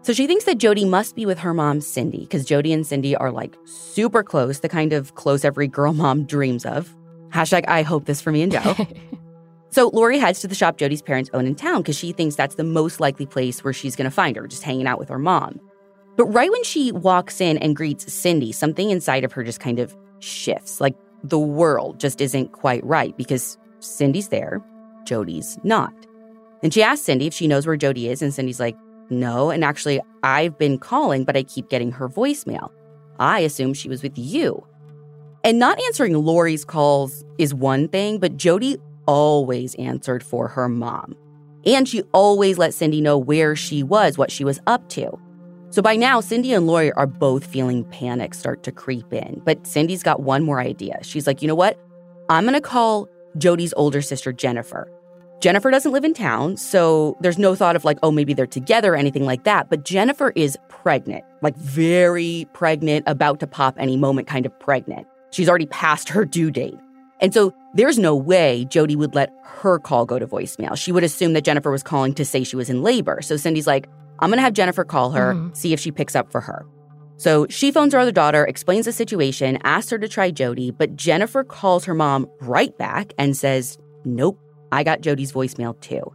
So 0.03 0.13
she 0.13 0.27
thinks 0.27 0.45
that 0.45 0.59
Jodi 0.59 0.85
must 0.85 1.17
be 1.17 1.27
with 1.27 1.39
her 1.39 1.53
mom, 1.53 1.81
Cindy, 1.81 2.21
because 2.21 2.45
Jodi 2.45 2.73
and 2.73 2.87
Cindy 2.87 3.17
are 3.17 3.33
like 3.33 3.57
super 3.65 4.23
close, 4.23 4.61
the 4.61 4.69
kind 4.69 4.93
of 4.93 5.15
close 5.15 5.45
every 5.45 5.69
girl 5.69 5.93
mom 5.95 6.25
dreams 6.25 6.65
of. 6.65 6.95
Hashtag 7.31 7.65
I 7.69 7.83
hope 7.83 8.05
this 8.05 8.21
for 8.21 8.33
me 8.33 8.43
and 8.43 8.53
Joe. 8.53 8.77
So 9.77 9.91
Lori 9.93 10.17
heads 10.17 10.41
to 10.41 10.49
the 10.49 10.55
shop 10.55 10.79
Jodi's 10.79 11.03
parents 11.03 11.29
own 11.35 11.45
in 11.45 11.55
town 11.55 11.83
because 11.83 11.99
she 11.99 12.13
thinks 12.13 12.35
that's 12.35 12.55
the 12.55 12.65
most 12.65 12.99
likely 12.99 13.27
place 13.27 13.63
where 13.63 13.75
she's 13.75 13.95
going 13.95 14.07
to 14.07 14.11
find 14.11 14.35
her, 14.35 14.47
just 14.47 14.63
hanging 14.63 14.87
out 14.87 14.99
with 14.99 15.11
her 15.11 15.19
mom. 15.19 15.61
But 16.17 16.25
right 16.29 16.51
when 16.51 16.65
she 16.65 16.93
walks 16.93 17.43
in 17.43 17.59
and 17.59 17.77
greets 17.77 18.11
Cindy, 18.11 18.53
something 18.53 18.89
inside 18.89 19.23
of 19.23 19.33
her 19.33 19.45
just 19.45 19.61
kind 19.61 19.79
of 19.79 19.95
shifts. 20.21 20.81
Like 20.81 20.97
the 21.23 21.39
world 21.39 22.01
just 22.01 22.23
isn't 22.23 22.53
quite 22.53 22.83
right 22.87 23.15
because 23.19 23.59
Cindy's 23.81 24.29
there, 24.29 24.65
Jodi's 25.05 25.59
not. 25.63 25.93
And 26.63 26.73
she 26.73 26.83
asks 26.83 27.05
Cindy 27.05 27.27
if 27.27 27.35
she 27.35 27.47
knows 27.47 27.67
where 27.67 27.77
Jodi 27.77 28.09
is, 28.09 28.23
and 28.23 28.33
Cindy's 28.33 28.59
like, 28.59 28.79
no. 29.11 29.51
And 29.51 29.63
actually, 29.63 30.01
I've 30.23 30.57
been 30.57 30.79
calling, 30.79 31.25
but 31.25 31.37
I 31.37 31.43
keep 31.43 31.69
getting 31.69 31.93
her 31.93 32.09
voicemail. 32.09 32.71
I 33.19 33.41
assume 33.41 33.75
she 33.75 33.91
was 33.91 34.03
with 34.03 34.17
you. 34.17 34.67
And 35.45 35.59
not 35.59 35.79
answering 35.85 36.15
Lori's 36.15 36.65
calls 36.65 37.27
is 37.37 37.53
one 37.53 37.89
thing, 37.89 38.19
but 38.19 38.39
Jodi 38.39 38.79
always 39.07 39.75
answered 39.77 40.23
for 40.23 40.49
her 40.49 40.69
mom. 40.69 41.17
And 41.65 41.89
she 41.89 42.03
always 42.13 42.59
let 42.59 42.75
Cindy 42.75 43.01
know 43.01 43.19
where 43.19 43.57
she 43.57 43.83
was, 43.83 44.17
what 44.17 44.31
she 44.31 44.45
was 44.45 44.61
up 44.67 44.89
to. 44.91 45.19
So 45.71 45.83
by 45.83 45.97
now, 45.97 46.21
Cindy 46.21 46.53
and 46.53 46.67
Lori 46.67 46.93
are 46.93 47.07
both 47.07 47.45
feeling 47.45 47.85
panic 47.85 48.35
start 48.35 48.63
to 48.63 48.73
creep 48.73 49.13
in. 49.13 49.43
But 49.45 49.67
Cindy's 49.67 50.03
got 50.03 50.21
one 50.23 50.43
more 50.45 50.61
idea. 50.61 50.99
She's 51.03 51.27
like, 51.27 51.43
you 51.43 51.49
know 51.49 51.57
what? 51.57 51.79
I'm 52.29 52.45
going 52.45 52.55
to 52.55 52.61
call 52.61 53.09
Jodi's 53.37 53.75
older 53.77 54.01
sister, 54.01 54.33
Jennifer. 54.33 54.91
Jennifer 55.41 55.71
doesn't 55.71 55.93
live 55.93 56.05
in 56.05 56.15
town, 56.15 56.57
so 56.57 57.17
there's 57.21 57.37
no 57.37 57.55
thought 57.55 57.77
of 57.77 57.85
like, 57.85 57.99
oh, 58.03 58.11
maybe 58.11 58.33
they're 58.33 58.47
together 58.47 58.95
or 58.95 58.97
anything 58.97 59.27
like 59.27 59.45
that. 59.45 59.69
But 59.69 59.85
Jennifer 59.85 60.33
is 60.35 60.57
pregnant, 60.69 61.25
like 61.43 61.57
very 61.57 62.49
pregnant, 62.55 63.05
about 63.07 63.41
to 63.41 63.47
pop 63.47 63.75
any 63.79 63.99
moment, 63.99 64.27
kind 64.27 64.47
of 64.47 64.59
pregnant. 64.61 65.07
She's 65.31 65.49
already 65.49 65.67
past 65.67 66.09
her 66.09 66.25
due 66.25 66.51
date. 66.51 66.79
And 67.21 67.33
so 67.33 67.55
there's 67.75 67.99
no 67.99 68.15
way 68.15 68.67
Jodi 68.69 68.97
would 68.97 69.15
let 69.15 69.33
her 69.43 69.79
call 69.79 70.05
go 70.07 70.19
to 70.19 70.27
voicemail. 70.27 70.77
She 70.77 70.93
would 70.93 71.05
assume 71.05 71.33
that 71.33 71.45
Jennifer 71.45 71.71
was 71.71 71.83
calling 71.83 72.15
to 72.15 72.25
say 72.25 72.45
she 72.45 72.57
was 72.57 72.69
in 72.69 72.83
labor. 72.83 73.21
So 73.23 73.37
Cindy's 73.37 73.67
like, 73.67 73.89
I'm 74.19 74.31
going 74.31 74.39
to 74.39 74.43
have 74.43 74.53
Jennifer 74.53 74.85
call 74.85 75.11
her, 75.13 75.35
mm-hmm. 75.35 75.55
see 75.55 75.73
if 75.73 75.81
she 75.81 75.91
picks 75.91 76.15
up 76.15 76.31
for 76.31 76.41
her. 76.41 76.67
So 77.19 77.47
she 77.49 77.73
phones 77.73 77.95
her 77.95 77.99
other 77.99 78.13
daughter, 78.13 78.45
explains 78.45 78.85
the 78.85 78.93
situation, 78.93 79.59
asks 79.65 79.91
her 79.91 79.99
to 79.99 80.09
try 80.09 80.31
Jodi, 80.31 80.71
but 80.71 80.97
Jennifer 80.97 81.45
calls 81.45 81.85
her 81.87 81.95
mom 81.95 82.29
right 82.41 82.77
back 82.77 83.15
and 83.19 83.37
says, 83.37 83.79
Nope, 84.05 84.39
I 84.71 84.85
got 84.85 85.01
Jodi's 85.01 85.33
voicemail 85.33 85.81
too. 85.81 86.13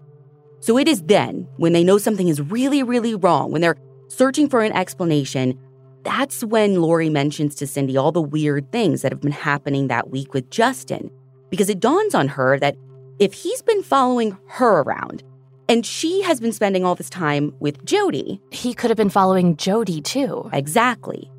So 0.60 0.77
it 0.77 0.88
is 0.88 1.01
then, 1.03 1.48
when 1.58 1.74
they 1.74 1.84
know 1.84 1.98
something 1.98 2.27
is 2.27 2.39
really, 2.39 2.84
really 2.84 3.15
wrong, 3.15 3.51
when 3.51 3.62
they're 3.62 3.77
searching 4.10 4.48
for 4.48 4.62
an 4.62 4.74
explanation, 4.74 5.58
that's 6.03 6.43
when 6.43 6.81
Lori 6.81 7.10
mentions 7.10 7.55
to 7.55 7.67
Cindy 7.67 7.98
all 7.98 8.12
the 8.12 8.22
weird 8.22 8.72
things 8.72 9.01
that 9.01 9.12
have 9.12 9.22
been 9.22 9.31
happening 9.31 9.88
that 9.88 10.10
week 10.10 10.34
with 10.34 10.50
Justin, 10.50 11.12
because 11.50 11.70
it 11.70 11.79
dawns 11.79 12.15
on 12.15 12.27
her 12.27 12.60
that 12.60 12.75
if 13.20 13.34
he's 13.34 13.62
been 13.62 13.84
following 13.84 14.38
her 14.48 14.81
around, 14.81 15.24
And 15.72 15.86
she 15.86 16.22
has 16.24 16.41
been 16.41 16.51
spending 16.51 16.84
all 16.84 16.96
this 16.96 17.10
time 17.10 17.55
with 17.62 17.86
Jodi. 17.86 18.41
He 18.51 18.74
could 18.74 18.89
have 18.89 18.98
been 18.98 19.10
following 19.10 19.55
Jodi 19.55 20.01
too. 20.01 20.50
Exactly. 20.51 21.31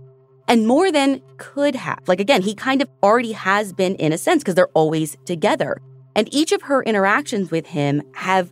And 0.48 0.66
more 0.66 0.90
than 0.90 1.20
could 1.36 1.74
have. 1.74 1.98
Like, 2.06 2.18
again, 2.18 2.40
he 2.40 2.54
kind 2.54 2.80
of 2.80 2.88
already 3.02 3.32
has 3.32 3.74
been 3.74 3.94
in 3.96 4.10
a 4.10 4.16
sense 4.16 4.42
because 4.42 4.54
they're 4.54 4.68
always 4.68 5.18
together. 5.26 5.82
And 6.16 6.32
each 6.32 6.52
of 6.52 6.62
her 6.62 6.82
interactions 6.82 7.50
with 7.50 7.66
him 7.66 8.02
have 8.14 8.50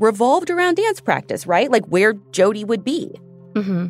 revolved 0.00 0.50
around 0.50 0.78
dance 0.78 1.00
practice, 1.00 1.46
right? 1.46 1.70
Like 1.70 1.86
where 1.86 2.14
Jodi 2.32 2.64
would 2.64 2.82
be. 2.82 3.14
Mm-hmm. 3.52 3.86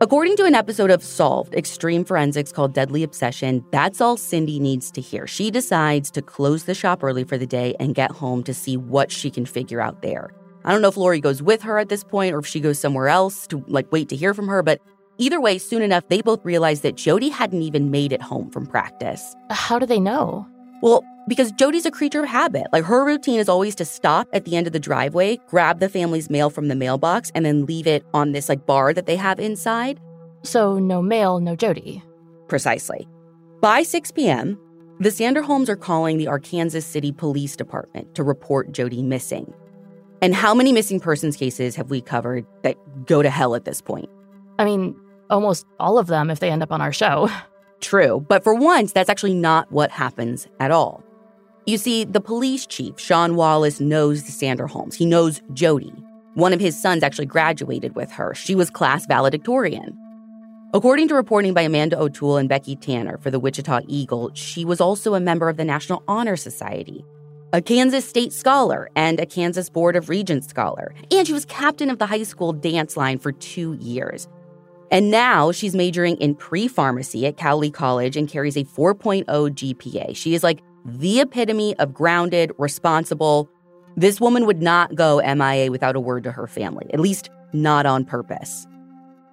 According 0.00 0.36
to 0.36 0.44
an 0.44 0.54
episode 0.54 0.92
of 0.92 1.02
Solved 1.02 1.56
Extreme 1.56 2.04
Forensics 2.04 2.52
called 2.52 2.72
Deadly 2.72 3.02
Obsession, 3.02 3.64
that's 3.72 4.00
all 4.00 4.16
Cindy 4.16 4.60
needs 4.60 4.92
to 4.92 5.00
hear. 5.00 5.26
She 5.26 5.50
decides 5.50 6.08
to 6.12 6.22
close 6.22 6.64
the 6.64 6.74
shop 6.74 7.02
early 7.02 7.24
for 7.24 7.36
the 7.36 7.48
day 7.48 7.74
and 7.80 7.96
get 7.96 8.12
home 8.12 8.44
to 8.44 8.54
see 8.54 8.76
what 8.76 9.10
she 9.10 9.28
can 9.28 9.44
figure 9.44 9.80
out 9.80 10.00
there. 10.02 10.30
I 10.64 10.70
don't 10.70 10.82
know 10.82 10.88
if 10.88 10.96
Lori 10.96 11.20
goes 11.20 11.42
with 11.42 11.62
her 11.62 11.78
at 11.78 11.88
this 11.88 12.04
point 12.04 12.32
or 12.32 12.38
if 12.38 12.46
she 12.46 12.60
goes 12.60 12.78
somewhere 12.78 13.08
else 13.08 13.48
to 13.48 13.64
like 13.66 13.90
wait 13.90 14.08
to 14.10 14.16
hear 14.16 14.34
from 14.34 14.46
her, 14.46 14.62
but 14.62 14.80
either 15.18 15.40
way, 15.40 15.58
soon 15.58 15.82
enough, 15.82 16.06
they 16.06 16.22
both 16.22 16.44
realize 16.44 16.82
that 16.82 16.94
Jodi 16.94 17.28
hadn't 17.28 17.62
even 17.62 17.90
made 17.90 18.12
it 18.12 18.22
home 18.22 18.50
from 18.50 18.66
practice. 18.66 19.34
How 19.50 19.80
do 19.80 19.86
they 19.86 19.98
know? 19.98 20.46
Well, 20.80 21.02
because 21.28 21.52
Jodi's 21.52 21.86
a 21.86 21.90
creature 21.90 22.22
of 22.22 22.28
habit. 22.28 22.66
Like 22.72 22.84
her 22.84 23.04
routine 23.04 23.38
is 23.38 23.48
always 23.48 23.74
to 23.76 23.84
stop 23.84 24.28
at 24.32 24.44
the 24.44 24.56
end 24.56 24.66
of 24.66 24.72
the 24.72 24.80
driveway, 24.80 25.38
grab 25.48 25.80
the 25.80 25.88
family's 25.88 26.30
mail 26.30 26.50
from 26.50 26.68
the 26.68 26.74
mailbox, 26.74 27.30
and 27.34 27.44
then 27.44 27.66
leave 27.66 27.86
it 27.86 28.04
on 28.14 28.32
this 28.32 28.48
like 28.48 28.66
bar 28.66 28.92
that 28.94 29.06
they 29.06 29.16
have 29.16 29.38
inside. 29.38 30.00
So 30.42 30.78
no 30.78 31.02
mail, 31.02 31.40
no 31.40 31.54
Jodi. 31.54 32.02
Precisely. 32.48 33.06
By 33.60 33.82
6 33.82 34.10
p.m., 34.12 34.58
the 35.00 35.10
Sanderholms 35.10 35.68
are 35.68 35.76
calling 35.76 36.16
the 36.18 36.26
Arkansas 36.26 36.80
City 36.80 37.12
Police 37.12 37.54
Department 37.54 38.14
to 38.14 38.24
report 38.24 38.72
Jodi 38.72 39.02
missing. 39.02 39.52
And 40.20 40.34
how 40.34 40.54
many 40.54 40.72
missing 40.72 40.98
persons 40.98 41.36
cases 41.36 41.76
have 41.76 41.90
we 41.90 42.00
covered 42.00 42.44
that 42.62 42.76
go 43.06 43.22
to 43.22 43.30
hell 43.30 43.54
at 43.54 43.64
this 43.64 43.80
point? 43.80 44.08
I 44.58 44.64
mean, 44.64 44.96
almost 45.30 45.66
all 45.78 45.98
of 45.98 46.08
them 46.08 46.30
if 46.30 46.40
they 46.40 46.50
end 46.50 46.62
up 46.62 46.72
on 46.72 46.80
our 46.80 46.92
show. 46.92 47.30
True, 47.80 48.24
but 48.28 48.42
for 48.42 48.54
once, 48.54 48.92
that's 48.92 49.08
actually 49.08 49.34
not 49.34 49.70
what 49.70 49.92
happens 49.92 50.48
at 50.58 50.72
all. 50.72 51.04
You 51.68 51.76
see, 51.76 52.04
the 52.04 52.22
police 52.22 52.66
chief, 52.66 52.98
Sean 52.98 53.36
Wallace, 53.36 53.78
knows 53.78 54.22
the 54.22 54.32
Sanderholms. 54.32 54.94
He 54.94 55.04
knows 55.04 55.42
Jodi. 55.52 55.92
One 56.32 56.54
of 56.54 56.60
his 56.60 56.80
sons 56.80 57.02
actually 57.02 57.26
graduated 57.26 57.94
with 57.94 58.10
her. 58.12 58.34
She 58.34 58.54
was 58.54 58.70
class 58.70 59.04
valedictorian. 59.04 59.94
According 60.72 61.08
to 61.08 61.14
reporting 61.14 61.52
by 61.52 61.60
Amanda 61.60 62.00
O'Toole 62.00 62.38
and 62.38 62.48
Becky 62.48 62.74
Tanner 62.74 63.18
for 63.18 63.30
the 63.30 63.38
Wichita 63.38 63.82
Eagle, 63.86 64.30
she 64.32 64.64
was 64.64 64.80
also 64.80 65.12
a 65.12 65.20
member 65.20 65.50
of 65.50 65.58
the 65.58 65.64
National 65.64 66.02
Honor 66.08 66.36
Society, 66.36 67.04
a 67.52 67.60
Kansas 67.60 68.08
State 68.08 68.32
Scholar, 68.32 68.88
and 68.96 69.20
a 69.20 69.26
Kansas 69.26 69.68
Board 69.68 69.94
of 69.94 70.08
Regents 70.08 70.48
Scholar. 70.48 70.94
And 71.10 71.26
she 71.26 71.34
was 71.34 71.44
captain 71.44 71.90
of 71.90 71.98
the 71.98 72.06
high 72.06 72.22
school 72.22 72.54
dance 72.54 72.96
line 72.96 73.18
for 73.18 73.30
two 73.30 73.74
years. 73.74 74.26
And 74.90 75.10
now 75.10 75.52
she's 75.52 75.74
majoring 75.74 76.16
in 76.16 76.34
pre 76.34 76.66
pharmacy 76.66 77.26
at 77.26 77.36
Cowley 77.36 77.70
College 77.70 78.16
and 78.16 78.26
carries 78.26 78.56
a 78.56 78.64
4.0 78.64 79.26
GPA. 79.26 80.16
She 80.16 80.32
is 80.32 80.42
like 80.42 80.62
the 80.88 81.20
epitome 81.20 81.76
of 81.78 81.92
grounded, 81.92 82.52
responsible. 82.58 83.48
This 83.96 84.20
woman 84.20 84.46
would 84.46 84.62
not 84.62 84.94
go 84.94 85.20
MIA 85.20 85.70
without 85.70 85.96
a 85.96 86.00
word 86.00 86.24
to 86.24 86.32
her 86.32 86.46
family, 86.46 86.86
at 86.92 87.00
least 87.00 87.30
not 87.52 87.86
on 87.86 88.04
purpose. 88.04 88.66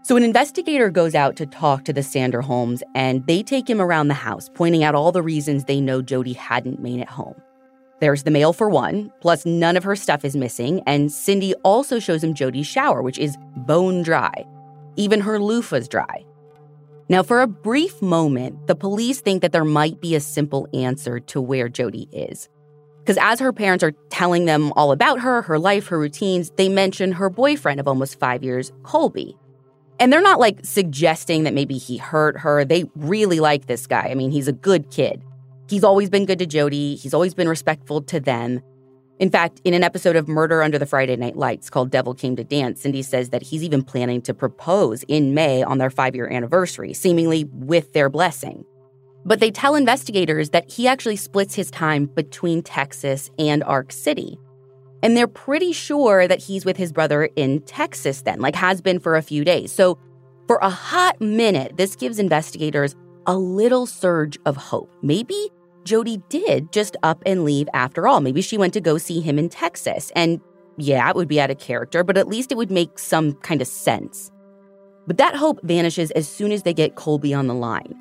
So, 0.04 0.16
an 0.16 0.24
investigator 0.24 0.92
goes 0.92 1.16
out 1.16 1.36
to 1.38 1.48
talk 1.48 1.84
to 1.86 1.94
the 1.94 2.02
Sanderholms, 2.02 2.84
and 2.94 3.26
they 3.26 3.42
take 3.42 3.68
him 3.68 3.82
around 3.82 4.08
the 4.08 4.14
house, 4.14 4.50
pointing 4.54 4.84
out 4.84 4.94
all 4.94 5.12
the 5.12 5.24
reasons 5.24 5.64
they 5.64 5.82
know 5.82 6.02
Jodi 6.02 6.34
hadn't 6.34 6.80
made 6.80 7.00
it 7.00 7.10
home. 7.10 7.36
There's 8.02 8.24
the 8.24 8.30
mail 8.30 8.54
for 8.54 8.70
one, 8.70 9.12
plus 9.22 9.48
none 9.48 9.76
of 9.76 9.84
her 9.84 9.96
stuff 9.96 10.24
is 10.24 10.36
missing, 10.36 10.84
and 10.86 11.12
Cindy 11.12 11.56
also 11.64 11.98
shows 11.98 12.24
him 12.24 12.36
Jodi's 12.36 12.68
shower, 12.68 13.02
which 13.02 13.18
is 13.18 13.38
bone 13.56 14.04
dry. 14.04 14.46
Even 14.96 15.22
her 15.22 15.40
loofah's 15.40 15.88
dry. 15.88 16.24
Now, 17.08 17.22
for 17.22 17.42
a 17.42 17.48
brief 17.48 18.02
moment, 18.02 18.66
the 18.68 18.76
police 18.76 19.22
think 19.22 19.42
that 19.42 19.52
there 19.52 19.66
might 19.66 20.02
be 20.02 20.16
a 20.16 20.20
simple 20.20 20.68
answer 20.74 21.20
to 21.20 21.40
where 21.40 21.70
Jodi 21.70 22.10
is. 22.12 22.50
Because 23.00 23.18
as 23.22 23.40
her 23.40 23.54
parents 23.54 23.84
are 23.84 23.94
telling 24.10 24.46
them 24.46 24.74
all 24.76 24.92
about 24.92 25.20
her, 25.20 25.44
her 25.44 25.60
life, 25.60 25.88
her 25.88 26.00
routines, 26.00 26.52
they 26.56 26.68
mention 26.68 27.12
her 27.12 27.30
boyfriend 27.30 27.80
of 27.80 27.88
almost 27.88 28.20
five 28.20 28.44
years, 28.44 28.72
Colby. 28.82 29.38
And 30.00 30.12
they're 30.12 30.22
not 30.22 30.40
like 30.40 30.60
suggesting 30.64 31.44
that 31.44 31.54
maybe 31.54 31.78
he 31.78 31.98
hurt 31.98 32.40
her. 32.40 32.66
They 32.66 32.86
really 32.96 33.40
like 33.40 33.68
this 33.68 33.86
guy. 33.86 34.08
I 34.10 34.16
mean, 34.16 34.32
he's 34.32 34.48
a 34.48 34.54
good 34.54 34.90
kid. 34.90 35.24
He's 35.70 35.84
always 35.84 36.10
been 36.10 36.26
good 36.26 36.40
to 36.40 36.48
Jodi, 36.48 36.96
he's 36.96 37.14
always 37.14 37.34
been 37.34 37.50
respectful 37.50 38.02
to 38.04 38.20
them. 38.20 38.62
In 39.18 39.30
fact, 39.30 39.62
in 39.64 39.74
an 39.74 39.84
episode 39.84 40.18
of 40.18 40.28
Murder 40.28 40.62
Under 40.62 40.78
the 40.78 40.86
Friday 40.86 41.16
Night 41.16 41.38
Lights 41.38 41.70
called 41.70 41.90
Devil 41.90 42.14
Came 42.14 42.36
to 42.36 42.44
Dance, 42.44 42.82
Cindy 42.82 43.02
says 43.02 43.30
that 43.30 43.44
he's 43.44 43.64
even 43.64 43.82
planning 43.82 44.22
to 44.24 44.34
propose 44.34 45.04
in 45.08 45.34
May 45.34 45.64
on 45.64 45.78
their 45.78 45.90
five 45.90 46.16
year 46.16 46.28
anniversary, 46.30 46.94
seemingly 46.94 47.46
with 47.46 47.94
their 47.94 48.10
blessing. 48.10 48.66
But 49.24 49.40
they 49.40 49.52
tell 49.52 49.76
investigators 49.76 50.50
that 50.50 50.70
he 50.70 50.88
actually 50.88 51.16
splits 51.16 51.56
his 51.56 51.72
time 51.72 52.08
between 52.08 52.62
Texas 52.62 53.32
and 53.40 53.64
Ark 53.64 53.94
City. 53.94 54.38
And 55.02 55.16
they're 55.16 55.28
pretty 55.28 55.72
sure 55.72 56.28
that 56.28 56.40
he's 56.40 56.66
with 56.66 56.76
his 56.76 56.92
brother 56.92 57.30
in 57.38 57.62
Texas 57.62 58.22
then, 58.24 58.40
like 58.40 58.56
has 58.56 58.82
been 58.82 59.00
for 59.00 59.16
a 59.16 59.22
few 59.22 59.46
days. 59.46 59.72
So 59.72 59.98
for 60.46 60.58
a 60.58 60.70
hot 60.70 61.22
minute, 61.22 61.78
this 61.78 61.96
gives 61.96 62.20
investigators 62.20 62.96
a 63.28 63.38
little 63.38 63.86
surge 63.86 64.38
of 64.46 64.58
hope. 64.58 64.92
Maybe 65.02 65.50
Jodi 65.86 66.18
did 66.30 66.74
just 66.74 66.98
up 67.04 67.22
and 67.26 67.46
leave 67.46 67.70
after 67.74 68.08
all. 68.08 68.20
Maybe 68.20 68.42
she 68.42 68.58
went 68.58 68.74
to 68.74 68.82
go 68.82 68.98
see 68.98 69.22
him 69.22 69.40
in 69.40 69.50
Texas. 69.50 70.12
And 70.16 70.42
yeah, 70.78 71.10
it 71.10 71.16
would 71.16 71.28
be 71.28 71.40
out 71.40 71.52
of 71.52 71.60
character, 71.60 72.04
but 72.04 72.18
at 72.18 72.28
least 72.28 72.52
it 72.52 72.58
would 72.58 72.72
make 72.72 73.00
some 73.00 73.34
kind 73.36 73.62
of 73.62 73.68
sense. 73.68 74.32
But 75.08 75.18
that 75.18 75.36
hope 75.36 75.60
vanishes 75.64 76.12
as 76.12 76.28
soon 76.28 76.52
as 76.52 76.64
they 76.64 76.74
get 76.74 76.96
Colby 76.96 77.34
on 77.34 77.48
the 77.48 77.54
line. 77.54 77.96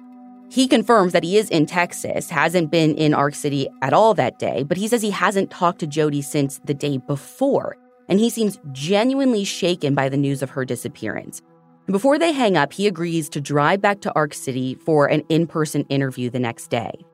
He 0.50 0.66
confirms 0.66 1.12
that 1.12 1.24
he 1.24 1.36
is 1.36 1.50
in 1.50 1.66
Texas, 1.66 2.30
hasn't 2.30 2.70
been 2.70 2.94
in 2.94 3.12
Ark 3.12 3.34
City 3.34 3.68
at 3.82 3.92
all 3.92 4.14
that 4.14 4.38
day, 4.38 4.62
but 4.62 4.76
he 4.76 4.88
says 4.88 5.02
he 5.02 5.10
hasn't 5.10 5.50
talked 5.50 5.80
to 5.80 5.86
Jodi 5.86 6.22
since 6.22 6.60
the 6.64 6.74
day 6.74 6.98
before, 6.98 7.76
and 8.08 8.20
he 8.20 8.30
seems 8.30 8.58
genuinely 8.72 9.44
shaken 9.44 9.94
by 9.94 10.08
the 10.08 10.16
news 10.16 10.42
of 10.42 10.50
her 10.50 10.64
disappearance. 10.64 11.42
Before 11.86 12.18
they 12.18 12.32
hang 12.32 12.56
up, 12.56 12.72
he 12.72 12.86
agrees 12.86 13.28
to 13.30 13.40
drive 13.40 13.82
back 13.82 14.00
to 14.02 14.14
Ark 14.14 14.32
City 14.32 14.74
for 14.74 15.06
an 15.06 15.22
in 15.28 15.46
person 15.46 15.84
interview 15.90 16.30
the 16.30 16.38
next 16.38 16.68
day. 16.68 17.04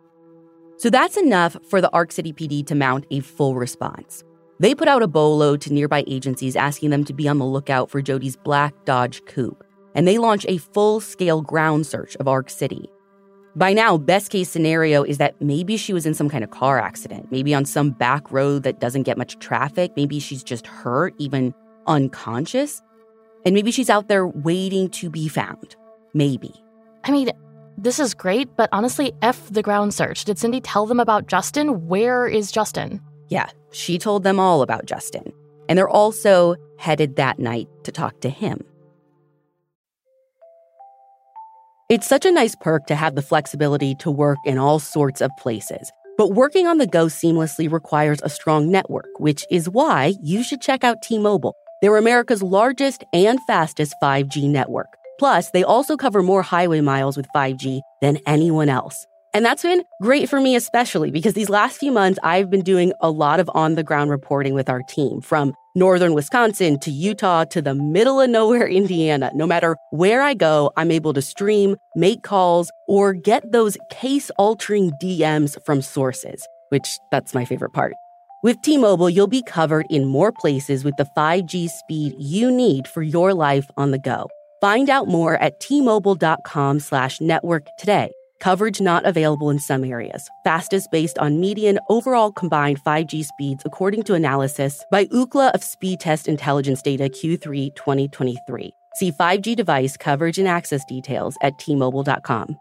So 0.80 0.88
that's 0.88 1.18
enough 1.18 1.58
for 1.68 1.82
the 1.82 1.90
Ark 1.90 2.10
City 2.10 2.32
PD 2.32 2.66
to 2.66 2.74
mount 2.74 3.04
a 3.10 3.20
full 3.20 3.54
response. 3.54 4.24
They 4.60 4.74
put 4.74 4.88
out 4.88 5.02
a 5.02 5.06
bolo 5.06 5.54
to 5.58 5.72
nearby 5.74 6.04
agencies 6.06 6.56
asking 6.56 6.88
them 6.88 7.04
to 7.04 7.12
be 7.12 7.28
on 7.28 7.36
the 7.38 7.44
lookout 7.44 7.90
for 7.90 8.00
Jodi's 8.00 8.34
black 8.34 8.72
Dodge 8.86 9.22
coupe, 9.26 9.62
and 9.94 10.08
they 10.08 10.16
launch 10.16 10.46
a 10.48 10.56
full 10.56 11.00
scale 11.00 11.42
ground 11.42 11.86
search 11.86 12.16
of 12.16 12.26
Ark 12.26 12.48
City. 12.48 12.88
By 13.54 13.74
now, 13.74 13.98
best 13.98 14.30
case 14.30 14.48
scenario 14.48 15.02
is 15.02 15.18
that 15.18 15.38
maybe 15.42 15.76
she 15.76 15.92
was 15.92 16.06
in 16.06 16.14
some 16.14 16.30
kind 16.30 16.42
of 16.42 16.50
car 16.50 16.78
accident, 16.78 17.30
maybe 17.30 17.52
on 17.52 17.66
some 17.66 17.90
back 17.90 18.32
road 18.32 18.62
that 18.62 18.80
doesn't 18.80 19.02
get 19.02 19.18
much 19.18 19.38
traffic, 19.38 19.92
maybe 19.96 20.18
she's 20.18 20.42
just 20.42 20.66
hurt, 20.66 21.12
even 21.18 21.52
unconscious, 21.88 22.80
and 23.44 23.54
maybe 23.54 23.70
she's 23.70 23.90
out 23.90 24.08
there 24.08 24.26
waiting 24.26 24.88
to 24.88 25.10
be 25.10 25.28
found. 25.28 25.76
Maybe. 26.14 26.54
I 27.04 27.10
mean, 27.10 27.30
this 27.82 27.98
is 27.98 28.14
great, 28.14 28.56
but 28.56 28.68
honestly, 28.72 29.12
F 29.22 29.48
the 29.50 29.62
ground 29.62 29.94
search. 29.94 30.24
Did 30.24 30.38
Cindy 30.38 30.60
tell 30.60 30.86
them 30.86 31.00
about 31.00 31.26
Justin? 31.26 31.88
Where 31.88 32.26
is 32.26 32.52
Justin? 32.52 33.00
Yeah, 33.28 33.48
she 33.72 33.98
told 33.98 34.22
them 34.22 34.38
all 34.38 34.62
about 34.62 34.84
Justin. 34.84 35.32
And 35.68 35.78
they're 35.78 35.88
also 35.88 36.56
headed 36.78 37.16
that 37.16 37.38
night 37.38 37.68
to 37.84 37.92
talk 37.92 38.20
to 38.20 38.28
him. 38.28 38.64
It's 41.88 42.06
such 42.06 42.24
a 42.24 42.30
nice 42.30 42.54
perk 42.54 42.86
to 42.86 42.94
have 42.94 43.14
the 43.14 43.22
flexibility 43.22 43.94
to 43.96 44.10
work 44.10 44.38
in 44.44 44.58
all 44.58 44.78
sorts 44.78 45.20
of 45.20 45.30
places. 45.38 45.90
But 46.18 46.34
working 46.34 46.66
on 46.66 46.78
the 46.78 46.86
go 46.86 47.06
seamlessly 47.06 47.70
requires 47.70 48.20
a 48.22 48.28
strong 48.28 48.70
network, 48.70 49.08
which 49.18 49.44
is 49.50 49.68
why 49.68 50.14
you 50.22 50.42
should 50.42 50.60
check 50.60 50.84
out 50.84 51.02
T 51.02 51.18
Mobile. 51.18 51.54
They're 51.80 51.96
America's 51.96 52.42
largest 52.42 53.04
and 53.12 53.40
fastest 53.46 53.94
5G 54.02 54.50
network. 54.50 54.99
Plus, 55.20 55.50
they 55.50 55.62
also 55.62 55.98
cover 55.98 56.22
more 56.22 56.40
highway 56.40 56.80
miles 56.80 57.14
with 57.14 57.28
5G 57.36 57.82
than 58.00 58.16
anyone 58.26 58.70
else. 58.70 59.06
And 59.34 59.44
that's 59.44 59.62
been 59.62 59.82
great 60.00 60.30
for 60.30 60.40
me, 60.40 60.56
especially 60.56 61.10
because 61.10 61.34
these 61.34 61.50
last 61.50 61.76
few 61.76 61.92
months, 61.92 62.18
I've 62.22 62.48
been 62.48 62.62
doing 62.62 62.94
a 63.02 63.10
lot 63.10 63.38
of 63.38 63.50
on 63.52 63.74
the 63.74 63.82
ground 63.82 64.08
reporting 64.08 64.54
with 64.54 64.70
our 64.70 64.82
team 64.82 65.20
from 65.20 65.52
northern 65.76 66.14
Wisconsin 66.14 66.78
to 66.80 66.90
Utah 66.90 67.44
to 67.44 67.60
the 67.60 67.74
middle 67.74 68.18
of 68.18 68.30
nowhere, 68.30 68.66
Indiana. 68.80 69.30
No 69.34 69.46
matter 69.46 69.76
where 69.90 70.22
I 70.22 70.32
go, 70.32 70.72
I'm 70.78 70.90
able 70.90 71.12
to 71.12 71.20
stream, 71.20 71.76
make 71.94 72.22
calls, 72.22 72.72
or 72.88 73.12
get 73.12 73.52
those 73.52 73.76
case 73.90 74.30
altering 74.38 74.90
DMs 75.02 75.62
from 75.66 75.82
sources, 75.82 76.48
which 76.70 76.98
that's 77.12 77.34
my 77.34 77.44
favorite 77.44 77.74
part. 77.74 77.92
With 78.42 78.62
T 78.62 78.78
Mobile, 78.78 79.10
you'll 79.10 79.26
be 79.26 79.42
covered 79.42 79.84
in 79.90 80.06
more 80.06 80.32
places 80.32 80.82
with 80.82 80.96
the 80.96 81.06
5G 81.14 81.68
speed 81.68 82.14
you 82.18 82.50
need 82.50 82.88
for 82.88 83.02
your 83.02 83.34
life 83.34 83.70
on 83.76 83.90
the 83.90 83.98
go. 83.98 84.30
Find 84.60 84.90
out 84.90 85.08
more 85.08 85.36
at 85.36 85.60
tmobile.com 85.60 86.80
slash 86.80 87.20
network 87.20 87.66
today. 87.78 88.12
Coverage 88.40 88.80
not 88.80 89.04
available 89.04 89.50
in 89.50 89.58
some 89.58 89.84
areas. 89.84 90.28
Fastest 90.44 90.90
based 90.90 91.18
on 91.18 91.40
median 91.40 91.78
overall 91.88 92.32
combined 92.32 92.82
5G 92.82 93.24
speeds, 93.24 93.62
according 93.66 94.02
to 94.04 94.14
analysis 94.14 94.84
by 94.90 95.04
Ookla 95.06 95.50
of 95.52 95.62
Speed 95.62 96.00
Test 96.00 96.26
Intelligence 96.26 96.82
Data 96.82 97.04
Q3 97.04 97.74
2023. 97.76 98.70
See 98.94 99.12
5G 99.12 99.54
device 99.56 99.96
coverage 99.96 100.38
and 100.38 100.48
access 100.48 100.84
details 100.86 101.36
at 101.42 101.58
tmobile.com. 101.58 102.56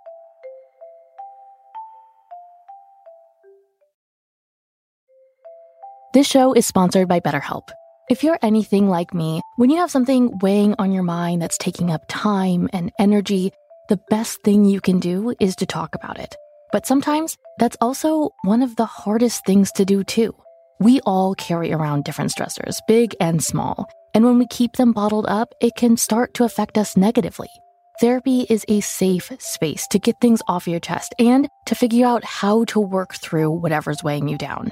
This 6.14 6.28
show 6.28 6.54
is 6.54 6.66
sponsored 6.66 7.08
by 7.08 7.20
BetterHelp. 7.20 7.70
If 8.10 8.24
you're 8.24 8.40
anything 8.42 8.90
like 8.90 9.14
me, 9.14 9.40
when 9.58 9.70
you 9.70 9.78
have 9.78 9.92
something 9.92 10.40
weighing 10.40 10.74
on 10.80 10.92
your 10.92 11.04
mind 11.04 11.44
that's 11.44 11.60
taking 11.60 11.92
up 11.92 12.06
time 12.08 12.68
and 12.74 12.92
energy, 12.98 13.52
the 13.88 14.00
best 14.10 14.42
thing 14.42 14.66
you 14.66 14.82
can 14.82 15.00
do 15.00 15.36
is 15.40 15.56
to 15.58 15.68
talk 15.68 15.94
about 15.94 16.20
it. 16.20 16.36
But 16.72 16.88
sometimes 16.88 17.38
that's 17.60 17.78
also 17.80 18.32
one 18.42 18.64
of 18.64 18.76
the 18.78 18.88
hardest 18.88 19.46
things 19.46 19.72
to 19.74 19.86
do, 19.86 20.04
too. 20.04 20.36
We 20.80 21.02
all 21.02 21.36
carry 21.36 21.72
around 21.72 22.04
different 22.04 22.32
stressors, 22.32 22.80
big 22.88 23.16
and 23.20 23.44
small. 23.44 23.88
And 24.16 24.26
when 24.26 24.40
we 24.40 24.48
keep 24.48 24.74
them 24.74 24.92
bottled 24.92 25.28
up, 25.28 25.54
it 25.62 25.76
can 25.76 25.96
start 25.96 26.34
to 26.36 26.46
affect 26.46 26.80
us 26.80 26.98
negatively. 26.98 27.50
Therapy 28.02 28.48
is 28.50 28.66
a 28.68 28.82
safe 28.82 29.32
space 29.38 29.86
to 29.92 30.00
get 30.00 30.16
things 30.20 30.42
off 30.48 30.68
your 30.68 30.80
chest 30.80 31.14
and 31.20 31.48
to 31.68 31.76
figure 31.76 32.08
out 32.08 32.24
how 32.26 32.64
to 32.66 32.80
work 32.80 33.14
through 33.14 33.52
whatever's 33.52 34.04
weighing 34.04 34.28
you 34.28 34.38
down. 34.40 34.72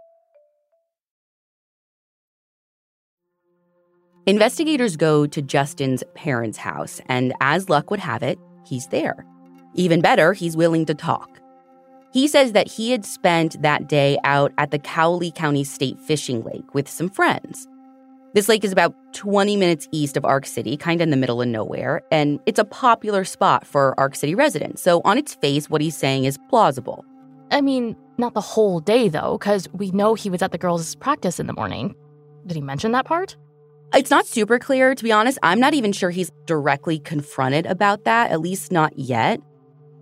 Investigators 4.27 4.95
go 4.95 5.25
to 5.25 5.41
Justin's 5.41 6.03
parents' 6.13 6.57
house, 6.57 7.01
and 7.07 7.33
as 7.41 7.69
luck 7.69 7.89
would 7.89 7.99
have 7.99 8.21
it, 8.21 8.37
he's 8.65 8.85
there. 8.87 9.25
Even 9.73 9.99
better, 9.99 10.33
he's 10.33 10.55
willing 10.55 10.85
to 10.85 10.93
talk. 10.93 11.39
He 12.13 12.27
says 12.27 12.51
that 12.51 12.67
he 12.67 12.91
had 12.91 13.03
spent 13.03 13.59
that 13.63 13.87
day 13.87 14.19
out 14.23 14.51
at 14.59 14.69
the 14.69 14.77
Cowley 14.77 15.31
County 15.31 15.63
State 15.63 15.99
Fishing 15.99 16.43
Lake 16.43 16.75
with 16.75 16.87
some 16.87 17.09
friends. 17.09 17.67
This 18.33 18.47
lake 18.47 18.63
is 18.63 18.71
about 18.71 18.93
20 19.13 19.57
minutes 19.57 19.87
east 19.91 20.15
of 20.15 20.23
Ark 20.23 20.45
City, 20.45 20.77
kind 20.77 21.01
of 21.01 21.05
in 21.05 21.09
the 21.09 21.17
middle 21.17 21.41
of 21.41 21.47
nowhere, 21.47 22.03
and 22.11 22.39
it's 22.45 22.59
a 22.59 22.65
popular 22.65 23.23
spot 23.23 23.65
for 23.65 23.99
Ark 23.99 24.15
City 24.15 24.35
residents. 24.35 24.83
So, 24.83 25.01
on 25.03 25.17
its 25.17 25.33
face, 25.35 25.69
what 25.69 25.81
he's 25.81 25.97
saying 25.97 26.25
is 26.25 26.37
plausible. 26.47 27.03
I 27.49 27.61
mean, 27.61 27.95
not 28.19 28.35
the 28.35 28.41
whole 28.41 28.79
day, 28.81 29.09
though, 29.09 29.37
because 29.39 29.67
we 29.73 29.89
know 29.91 30.13
he 30.13 30.29
was 30.29 30.43
at 30.43 30.51
the 30.51 30.57
girls' 30.59 30.95
practice 30.95 31.39
in 31.39 31.47
the 31.47 31.53
morning. 31.53 31.95
Did 32.45 32.55
he 32.55 32.61
mention 32.61 32.91
that 32.91 33.05
part? 33.05 33.35
It's 33.93 34.09
not 34.09 34.25
super 34.25 34.57
clear, 34.57 34.95
to 34.95 35.03
be 35.03 35.11
honest. 35.11 35.37
I'm 35.43 35.59
not 35.59 35.73
even 35.73 35.91
sure 35.91 36.11
he's 36.11 36.31
directly 36.45 36.97
confronted 36.97 37.65
about 37.65 38.05
that, 38.05 38.31
at 38.31 38.39
least 38.39 38.71
not 38.71 38.97
yet. 38.97 39.41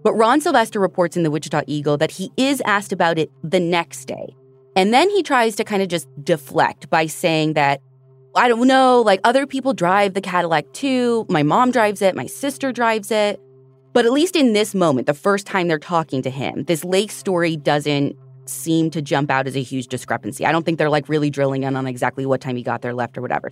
But 0.04 0.14
Ron 0.14 0.42
Sylvester 0.42 0.80
reports 0.80 1.18
in 1.18 1.24
the 1.24 1.32
Wichita 1.32 1.64
Eagle 1.66 1.98
that 1.98 2.12
he 2.12 2.32
is 2.38 2.62
asked 2.66 2.94
about 2.94 3.18
it 3.18 3.32
the 3.44 3.60
next 3.60 4.06
day. 4.06 4.36
And 4.76 4.94
then 4.94 5.10
he 5.10 5.24
tries 5.24 5.56
to 5.56 5.64
kind 5.64 5.82
of 5.82 5.88
just 5.88 6.08
deflect 6.24 6.90
by 6.92 7.08
saying 7.08 7.54
that, 7.54 7.82
I 8.36 8.48
don't 8.48 8.68
know, 8.68 9.02
like 9.02 9.22
other 9.24 9.48
people 9.48 9.74
drive 9.74 10.14
the 10.14 10.22
Cadillac 10.22 10.72
too. 10.74 11.26
My 11.28 11.42
mom 11.42 11.72
drives 11.72 12.04
it, 12.04 12.16
my 12.16 12.28
sister 12.28 12.72
drives 12.72 13.10
it. 13.10 13.42
But 13.92 14.06
at 14.06 14.12
least 14.12 14.36
in 14.36 14.54
this 14.54 14.76
moment, 14.76 15.08
the 15.08 15.16
first 15.16 15.48
time 15.48 15.68
they're 15.68 15.80
talking 15.80 16.22
to 16.22 16.30
him, 16.30 16.64
this 16.66 16.86
lake 16.86 17.10
story 17.10 17.58
doesn't 17.58 18.16
seem 18.46 18.92
to 18.92 19.02
jump 19.02 19.32
out 19.32 19.48
as 19.48 19.56
a 19.56 19.64
huge 19.64 19.88
discrepancy. 19.88 20.46
I 20.46 20.52
don't 20.52 20.64
think 20.64 20.78
they're 20.78 20.90
like 20.92 21.10
really 21.10 21.32
drilling 21.32 21.64
in 21.64 21.76
on 21.76 21.88
exactly 21.88 22.26
what 22.26 22.40
time 22.40 22.56
he 22.56 22.64
got 22.64 22.84
there 22.84 22.94
left 22.94 23.18
or 23.18 23.22
whatever. 23.22 23.52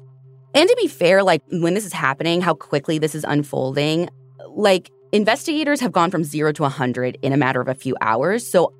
And 0.54 0.68
to 0.68 0.76
be 0.82 0.88
fair, 0.88 1.24
like 1.24 1.42
when 1.52 1.74
this 1.74 1.86
is 1.86 1.94
happening, 1.94 2.42
how 2.42 2.54
quickly 2.54 2.98
this 2.98 3.14
is 3.14 3.24
unfolding, 3.24 4.10
like 4.50 4.92
investigators 5.12 5.80
have 5.82 5.92
gone 5.92 6.12
from 6.12 6.24
zero 6.24 6.52
to 6.54 6.64
100 6.64 7.18
in 7.22 7.34
a 7.34 7.38
matter 7.38 7.62
of 7.62 7.68
a 7.68 7.76
few 7.76 7.96
hours. 8.02 8.48
So 8.48 8.74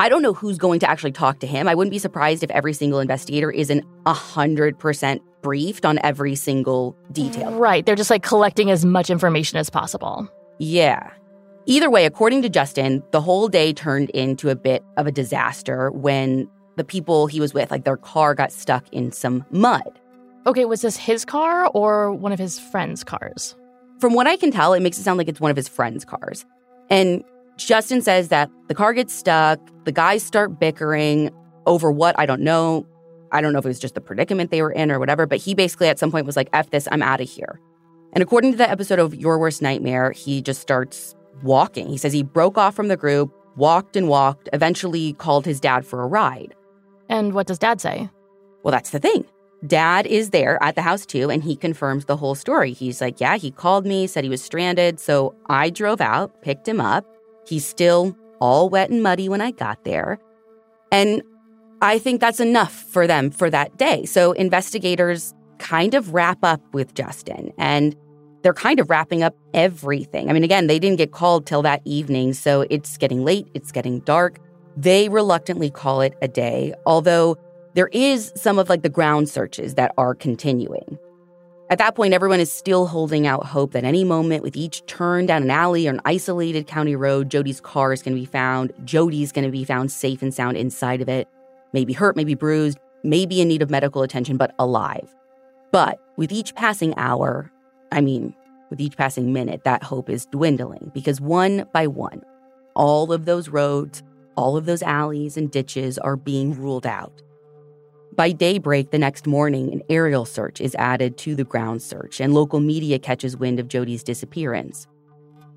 I 0.00 0.08
don't 0.08 0.22
know 0.22 0.34
who's 0.34 0.58
going 0.58 0.80
to 0.80 0.90
actually 0.90 1.12
talk 1.12 1.40
to 1.40 1.46
him. 1.46 1.68
I 1.68 1.74
wouldn't 1.74 1.92
be 1.92 1.98
surprised 1.98 2.42
if 2.42 2.50
every 2.50 2.72
single 2.72 3.00
investigator 3.00 3.50
isn't 3.50 3.84
100% 4.04 5.20
briefed 5.42 5.86
on 5.86 5.98
every 6.02 6.34
single 6.34 6.96
detail. 7.12 7.52
Right. 7.52 7.84
They're 7.84 7.94
just 7.94 8.10
like 8.10 8.22
collecting 8.22 8.70
as 8.70 8.84
much 8.84 9.10
information 9.10 9.58
as 9.58 9.70
possible. 9.70 10.28
Yeah. 10.58 11.10
Either 11.66 11.90
way, 11.90 12.06
according 12.06 12.42
to 12.42 12.48
Justin, 12.48 13.02
the 13.12 13.20
whole 13.20 13.48
day 13.48 13.72
turned 13.72 14.10
into 14.10 14.50
a 14.50 14.56
bit 14.56 14.84
of 14.96 15.06
a 15.06 15.12
disaster 15.12 15.90
when 15.90 16.48
the 16.76 16.84
people 16.84 17.26
he 17.26 17.40
was 17.40 17.54
with, 17.54 17.70
like 17.70 17.84
their 17.84 17.96
car 17.96 18.34
got 18.34 18.52
stuck 18.52 18.86
in 18.92 19.12
some 19.12 19.44
mud. 19.50 20.00
Okay, 20.46 20.66
was 20.66 20.82
this 20.82 20.96
his 20.96 21.24
car 21.24 21.68
or 21.68 22.12
one 22.12 22.32
of 22.32 22.38
his 22.38 22.58
friends' 22.58 23.02
cars? 23.02 23.56
From 23.98 24.12
what 24.12 24.26
I 24.26 24.36
can 24.36 24.50
tell, 24.50 24.74
it 24.74 24.80
makes 24.80 24.98
it 24.98 25.02
sound 25.02 25.16
like 25.16 25.28
it's 25.28 25.40
one 25.40 25.50
of 25.50 25.56
his 25.56 25.68
friends' 25.68 26.04
cars. 26.04 26.44
And 26.90 27.24
Justin 27.56 28.02
says 28.02 28.28
that 28.28 28.50
the 28.68 28.74
car 28.74 28.92
gets 28.92 29.14
stuck, 29.14 29.58
the 29.84 29.92
guys 29.92 30.22
start 30.22 30.60
bickering 30.60 31.30
over 31.66 31.90
what 31.90 32.18
I 32.18 32.26
don't 32.26 32.42
know. 32.42 32.86
I 33.32 33.40
don't 33.40 33.52
know 33.52 33.58
if 33.58 33.64
it 33.64 33.68
was 33.68 33.78
just 33.78 33.94
the 33.94 34.00
predicament 34.00 34.50
they 34.50 34.60
were 34.60 34.70
in 34.70 34.90
or 34.90 34.98
whatever, 34.98 35.26
but 35.26 35.38
he 35.38 35.54
basically 35.54 35.88
at 35.88 35.98
some 35.98 36.10
point 36.10 36.26
was 36.26 36.36
like, 36.36 36.50
F 36.52 36.70
this, 36.70 36.86
I'm 36.92 37.02
out 37.02 37.20
of 37.20 37.28
here. 37.28 37.58
And 38.12 38.22
according 38.22 38.52
to 38.52 38.58
the 38.58 38.68
episode 38.68 38.98
of 38.98 39.14
Your 39.14 39.38
Worst 39.38 39.62
Nightmare, 39.62 40.12
he 40.12 40.42
just 40.42 40.60
starts 40.60 41.14
walking. 41.42 41.88
He 41.88 41.96
says 41.96 42.12
he 42.12 42.22
broke 42.22 42.58
off 42.58 42.74
from 42.74 42.88
the 42.88 42.96
group, 42.96 43.34
walked 43.56 43.96
and 43.96 44.08
walked, 44.08 44.48
eventually 44.52 45.14
called 45.14 45.46
his 45.46 45.58
dad 45.58 45.86
for 45.86 46.02
a 46.02 46.06
ride. 46.06 46.54
And 47.08 47.32
what 47.32 47.46
does 47.46 47.58
dad 47.58 47.80
say? 47.80 48.10
Well, 48.62 48.72
that's 48.72 48.90
the 48.90 49.00
thing. 49.00 49.24
Dad 49.66 50.06
is 50.06 50.30
there 50.30 50.62
at 50.62 50.74
the 50.74 50.82
house 50.82 51.06
too, 51.06 51.30
and 51.30 51.42
he 51.42 51.56
confirms 51.56 52.04
the 52.04 52.16
whole 52.16 52.34
story. 52.34 52.72
He's 52.72 53.00
like, 53.00 53.20
Yeah, 53.20 53.36
he 53.36 53.50
called 53.50 53.86
me, 53.86 54.06
said 54.06 54.24
he 54.24 54.30
was 54.30 54.42
stranded. 54.42 55.00
So 55.00 55.34
I 55.48 55.70
drove 55.70 56.00
out, 56.00 56.42
picked 56.42 56.68
him 56.68 56.80
up. 56.80 57.06
He's 57.46 57.66
still 57.66 58.16
all 58.40 58.68
wet 58.68 58.90
and 58.90 59.02
muddy 59.02 59.28
when 59.28 59.40
I 59.40 59.50
got 59.50 59.84
there. 59.84 60.18
And 60.92 61.22
I 61.80 61.98
think 61.98 62.20
that's 62.20 62.40
enough 62.40 62.72
for 62.72 63.06
them 63.06 63.30
for 63.30 63.50
that 63.50 63.76
day. 63.76 64.04
So 64.04 64.32
investigators 64.32 65.34
kind 65.58 65.94
of 65.94 66.14
wrap 66.14 66.38
up 66.42 66.60
with 66.72 66.94
Justin 66.94 67.52
and 67.58 67.96
they're 68.42 68.54
kind 68.54 68.78
of 68.78 68.90
wrapping 68.90 69.22
up 69.22 69.34
everything. 69.54 70.28
I 70.28 70.34
mean, 70.34 70.44
again, 70.44 70.66
they 70.66 70.78
didn't 70.78 70.98
get 70.98 71.12
called 71.12 71.46
till 71.46 71.62
that 71.62 71.80
evening, 71.84 72.34
so 72.34 72.66
it's 72.68 72.98
getting 72.98 73.24
late, 73.24 73.48
it's 73.54 73.72
getting 73.72 74.00
dark. 74.00 74.38
They 74.76 75.08
reluctantly 75.08 75.70
call 75.70 76.02
it 76.02 76.14
a 76.20 76.28
day, 76.28 76.74
although 76.84 77.38
there 77.74 77.88
is 77.92 78.32
some 78.36 78.58
of 78.58 78.68
like 78.68 78.82
the 78.82 78.88
ground 78.88 79.28
searches 79.28 79.74
that 79.74 79.92
are 79.98 80.14
continuing. 80.14 80.98
At 81.70 81.78
that 81.78 81.94
point, 81.94 82.14
everyone 82.14 82.40
is 82.40 82.52
still 82.52 82.86
holding 82.86 83.26
out 83.26 83.46
hope 83.46 83.72
that 83.72 83.84
any 83.84 84.04
moment 84.04 84.42
with 84.42 84.56
each 84.56 84.84
turn 84.86 85.26
down 85.26 85.42
an 85.42 85.50
alley 85.50 85.88
or 85.88 85.90
an 85.90 86.00
isolated 86.04 86.66
county 86.66 86.94
road, 86.94 87.30
Jodi's 87.30 87.60
car 87.60 87.92
is 87.92 88.02
going 88.02 88.14
to 88.14 88.20
be 88.20 88.26
found. 88.26 88.72
Jodi's 88.84 89.32
going 89.32 89.46
to 89.46 89.50
be 89.50 89.64
found 89.64 89.90
safe 89.90 90.22
and 90.22 90.32
sound 90.32 90.56
inside 90.56 91.00
of 91.00 91.08
it, 91.08 91.26
maybe 91.72 91.92
hurt, 91.92 92.16
maybe 92.16 92.34
bruised, 92.34 92.78
maybe 93.02 93.40
in 93.40 93.48
need 93.48 93.62
of 93.62 93.70
medical 93.70 94.02
attention, 94.02 94.36
but 94.36 94.54
alive. 94.58 95.12
But 95.72 95.98
with 96.16 96.30
each 96.30 96.54
passing 96.54 96.94
hour, 96.96 97.50
I 97.90 98.00
mean, 98.00 98.34
with 98.70 98.80
each 98.80 98.96
passing 98.96 99.32
minute, 99.32 99.64
that 99.64 99.82
hope 99.82 100.08
is 100.08 100.26
dwindling 100.26 100.92
because 100.94 101.20
one 101.20 101.66
by 101.72 101.88
one, 101.88 102.22
all 102.74 103.12
of 103.12 103.24
those 103.24 103.48
roads, 103.48 104.02
all 104.36 104.56
of 104.56 104.66
those 104.66 104.82
alleys 104.82 105.36
and 105.36 105.50
ditches 105.50 105.98
are 105.98 106.16
being 106.16 106.54
ruled 106.54 106.86
out. 106.86 107.23
By 108.16 108.30
daybreak 108.30 108.92
the 108.92 108.98
next 108.98 109.26
morning, 109.26 109.72
an 109.72 109.82
aerial 109.88 110.24
search 110.24 110.60
is 110.60 110.76
added 110.76 111.18
to 111.18 111.34
the 111.34 111.42
ground 111.42 111.82
search, 111.82 112.20
and 112.20 112.32
local 112.32 112.60
media 112.60 112.96
catches 112.96 113.36
wind 113.36 113.58
of 113.58 113.66
Jodi's 113.66 114.04
disappearance. 114.04 114.86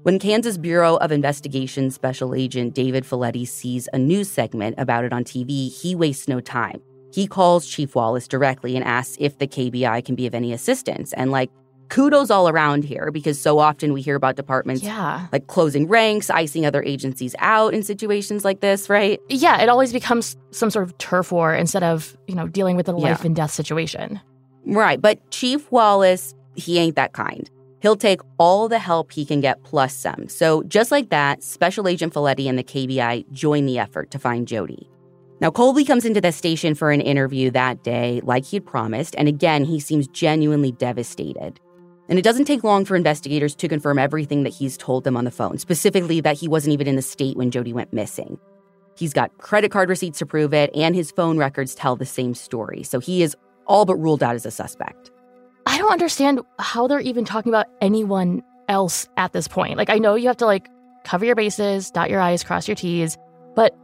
When 0.02 0.18
Kansas 0.18 0.58
Bureau 0.58 0.96
of 0.96 1.12
Investigation 1.12 1.92
Special 1.92 2.34
Agent 2.34 2.74
David 2.74 3.04
Folletti 3.04 3.48
sees 3.48 3.88
a 3.94 4.00
news 4.00 4.32
segment 4.32 4.74
about 4.80 5.04
it 5.04 5.14
on 5.14 5.24
TV, 5.24 5.72
he 5.72 5.94
wastes 5.94 6.28
no 6.28 6.40
time. 6.40 6.82
He 7.14 7.28
calls 7.28 7.68
Chief 7.68 7.94
Wallace 7.94 8.28
directly 8.28 8.76
and 8.76 8.84
asks 8.84 9.18
if 9.20 9.38
the 9.38 9.48
KBI 9.48 10.04
can 10.04 10.16
be 10.16 10.26
of 10.26 10.34
any 10.34 10.52
assistance. 10.52 11.14
And, 11.14 11.30
like, 11.30 11.52
kudos 11.90 12.30
all 12.30 12.50
around 12.50 12.84
here 12.84 13.12
because 13.12 13.40
so 13.40 13.60
often 13.60 13.94
we 13.94 14.02
hear 14.02 14.16
about 14.16 14.36
departments 14.36 14.84
yeah. 14.84 15.28
like 15.32 15.48
closing 15.48 15.88
ranks, 15.88 16.30
icing 16.30 16.66
other 16.66 16.84
agencies 16.84 17.36
out 17.40 17.74
in 17.74 17.84
situations 17.84 18.46
like 18.46 18.60
this, 18.60 18.90
right? 18.90 19.20
Yeah, 19.30 19.62
it 19.62 19.70
always 19.70 19.94
becomes 19.94 20.38
some 20.52 20.70
sort 20.70 20.88
of 20.88 20.98
turf 20.98 21.32
war 21.32 21.54
instead 21.54 21.84
of, 21.84 22.18
you 22.28 22.36
know, 22.36 22.48
dealing 22.48 22.76
with 22.76 22.88
a 22.88 22.94
life 22.94 23.20
yeah. 23.20 23.26
and 23.26 23.36
death 23.36 23.52
situation. 23.52 24.20
Right. 24.66 25.02
But 25.02 25.32
Chief 25.32 25.72
Wallace, 25.72 26.36
he 26.56 26.78
ain't 26.78 26.96
that 26.96 27.14
kind. 27.14 27.50
He'll 27.80 27.96
take 27.96 28.22
all 28.38 28.68
the 28.68 28.80
help 28.80 29.12
he 29.12 29.26
can 29.26 29.40
get 29.40 29.64
plus 29.64 29.96
some. 29.96 30.28
So, 30.30 30.64
just 30.64 30.92
like 30.92 31.10
that, 31.10 31.44
Special 31.44 31.88
Agent 31.88 32.14
Felitti 32.14 32.50
and 32.50 32.58
the 32.58 32.64
KBI 32.64 33.32
join 33.32 33.66
the 33.66 33.78
effort 33.78 34.10
to 34.12 34.20
find 34.20 34.48
Jodi. 34.48 34.90
Now, 35.40 35.52
Colby 35.52 35.86
comes 35.86 36.04
into 36.04 36.20
the 36.20 36.32
station 36.32 36.74
for 36.74 36.92
an 36.92 37.00
interview 37.00 37.52
that 37.52 37.84
day, 37.84 38.22
like 38.24 38.44
he'd 38.46 38.66
promised, 38.66 39.16
and 39.16 39.28
again, 39.28 39.64
he 39.64 39.80
seems 39.80 40.08
genuinely 40.08 40.72
devastated. 40.72 41.60
And 42.10 42.18
it 42.18 42.22
doesn't 42.22 42.46
take 42.46 42.64
long 42.64 42.86
for 42.86 42.96
investigators 42.96 43.56
to 43.56 43.68
confirm 43.68 44.00
everything 44.00 44.44
that 44.44 44.54
he's 44.54 44.78
told 44.78 45.04
them 45.04 45.18
on 45.18 45.26
the 45.26 45.32
phone, 45.32 45.58
specifically 45.58 46.22
that 46.22 46.38
he 46.38 46.48
wasn't 46.48 46.74
even 46.74 46.88
in 46.88 46.96
the 46.96 47.02
state 47.02 47.36
when 47.36 47.52
Jodi 47.52 47.74
went 47.74 47.92
missing. 47.92 48.40
He's 48.96 49.14
got 49.14 49.38
credit 49.38 49.72
card 49.72 49.90
receipts 49.90 50.20
to 50.20 50.26
prove 50.26 50.54
it, 50.54 50.72
and 50.76 50.96
his 50.96 51.12
phone 51.12 51.38
records 51.38 51.76
tell 51.76 51.96
the 51.96 52.06
same 52.06 52.34
story. 52.34 52.84
So 52.84 53.00
he 53.00 53.22
is 53.22 53.36
all 53.66 53.86
but 53.86 53.96
ruled 53.96 54.24
out 54.24 54.36
as 54.36 54.46
a 54.46 54.52
suspect. 54.52 55.12
I 55.66 55.78
don't 55.78 55.92
understand 55.92 56.40
how 56.60 56.88
they're 56.88 57.00
even 57.02 57.26
talking 57.26 57.52
about 57.52 57.68
anyone 57.82 58.42
else 58.70 59.08
at 59.18 59.34
this 59.34 59.48
point. 59.48 59.78
Like, 59.78 59.90
I 59.90 59.98
know 59.98 60.16
you 60.16 60.28
have 60.28 60.38
to 60.38 60.46
like 60.46 60.68
cover 61.04 61.26
your 61.26 61.36
bases, 61.36 61.92
dot 61.92 62.10
your 62.10 62.22
I's, 62.22 62.44
cross 62.44 62.68
your 62.68 62.76
T's, 62.76 63.18
but 63.56 63.78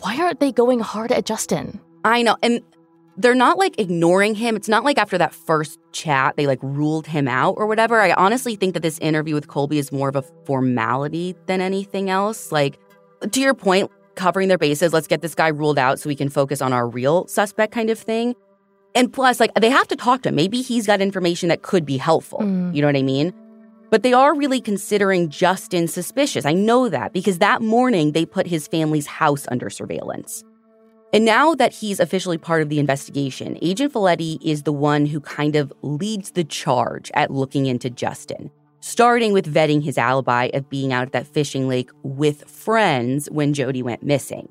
why 0.00 0.18
aren't 0.20 0.40
they 0.40 0.52
going 0.52 0.80
hard 0.80 1.10
at 1.12 1.24
Justin? 1.24 1.80
I 2.04 2.22
know. 2.22 2.36
And 2.42 2.60
they're 3.16 3.34
not 3.34 3.58
like 3.58 3.78
ignoring 3.78 4.34
him. 4.34 4.56
It's 4.56 4.68
not 4.68 4.84
like 4.84 4.98
after 4.98 5.18
that 5.18 5.34
first 5.34 5.78
chat, 5.92 6.36
they 6.36 6.46
like 6.46 6.58
ruled 6.62 7.06
him 7.06 7.28
out 7.28 7.54
or 7.56 7.66
whatever. 7.66 8.00
I 8.00 8.12
honestly 8.12 8.56
think 8.56 8.74
that 8.74 8.80
this 8.80 8.98
interview 8.98 9.34
with 9.34 9.48
Colby 9.48 9.78
is 9.78 9.92
more 9.92 10.08
of 10.08 10.16
a 10.16 10.22
formality 10.44 11.34
than 11.46 11.60
anything 11.60 12.10
else. 12.10 12.50
Like, 12.50 12.78
to 13.30 13.40
your 13.40 13.54
point, 13.54 13.90
covering 14.16 14.48
their 14.48 14.58
bases, 14.58 14.92
let's 14.92 15.06
get 15.06 15.22
this 15.22 15.34
guy 15.34 15.48
ruled 15.48 15.78
out 15.78 15.98
so 15.98 16.08
we 16.08 16.16
can 16.16 16.28
focus 16.28 16.60
on 16.60 16.72
our 16.72 16.88
real 16.88 17.26
suspect 17.26 17.72
kind 17.72 17.90
of 17.90 17.98
thing. 17.98 18.34
And 18.94 19.12
plus, 19.12 19.40
like, 19.40 19.52
they 19.54 19.70
have 19.70 19.88
to 19.88 19.96
talk 19.96 20.22
to 20.22 20.28
him. 20.28 20.36
Maybe 20.36 20.62
he's 20.62 20.86
got 20.86 21.00
information 21.00 21.48
that 21.48 21.62
could 21.62 21.84
be 21.84 21.96
helpful. 21.96 22.40
Mm. 22.40 22.74
You 22.74 22.80
know 22.80 22.88
what 22.88 22.96
I 22.96 23.02
mean? 23.02 23.32
But 23.90 24.02
they 24.02 24.12
are 24.12 24.34
really 24.34 24.60
considering 24.60 25.30
Justin 25.30 25.88
suspicious. 25.88 26.44
I 26.44 26.52
know 26.52 26.88
that 26.88 27.12
because 27.12 27.38
that 27.38 27.62
morning 27.62 28.12
they 28.12 28.26
put 28.26 28.46
his 28.46 28.66
family's 28.66 29.06
house 29.06 29.46
under 29.50 29.70
surveillance. 29.70 30.44
And 31.14 31.24
now 31.24 31.54
that 31.54 31.72
he's 31.72 32.00
officially 32.00 32.38
part 32.38 32.60
of 32.60 32.70
the 32.70 32.80
investigation, 32.80 33.56
Agent 33.62 33.92
Felitti 33.92 34.36
is 34.42 34.64
the 34.64 34.72
one 34.72 35.06
who 35.06 35.20
kind 35.20 35.54
of 35.54 35.72
leads 35.82 36.32
the 36.32 36.42
charge 36.42 37.08
at 37.14 37.30
looking 37.30 37.66
into 37.66 37.88
Justin, 37.88 38.50
starting 38.80 39.32
with 39.32 39.54
vetting 39.54 39.80
his 39.80 39.96
alibi 39.96 40.50
of 40.54 40.68
being 40.68 40.92
out 40.92 41.06
at 41.06 41.12
that 41.12 41.28
fishing 41.28 41.68
lake 41.68 41.90
with 42.02 42.42
friends 42.50 43.30
when 43.30 43.54
Jodi 43.54 43.80
went 43.80 44.02
missing. 44.02 44.48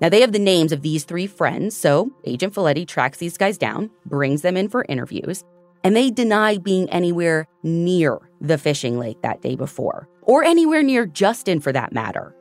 Now, 0.00 0.08
they 0.08 0.20
have 0.20 0.30
the 0.30 0.38
names 0.38 0.70
of 0.70 0.82
these 0.82 1.02
three 1.02 1.26
friends, 1.26 1.76
so 1.76 2.12
Agent 2.24 2.54
Felitti 2.54 2.86
tracks 2.86 3.18
these 3.18 3.36
guys 3.36 3.58
down, 3.58 3.90
brings 4.06 4.42
them 4.42 4.56
in 4.56 4.68
for 4.68 4.86
interviews, 4.88 5.42
and 5.82 5.96
they 5.96 6.12
deny 6.12 6.58
being 6.58 6.88
anywhere 6.90 7.48
near 7.64 8.20
the 8.40 8.56
fishing 8.56 9.00
lake 9.00 9.20
that 9.22 9.42
day 9.42 9.56
before, 9.56 10.08
or 10.22 10.44
anywhere 10.44 10.84
near 10.84 11.06
Justin 11.06 11.58
for 11.58 11.72
that 11.72 11.92
matter. 11.92 12.36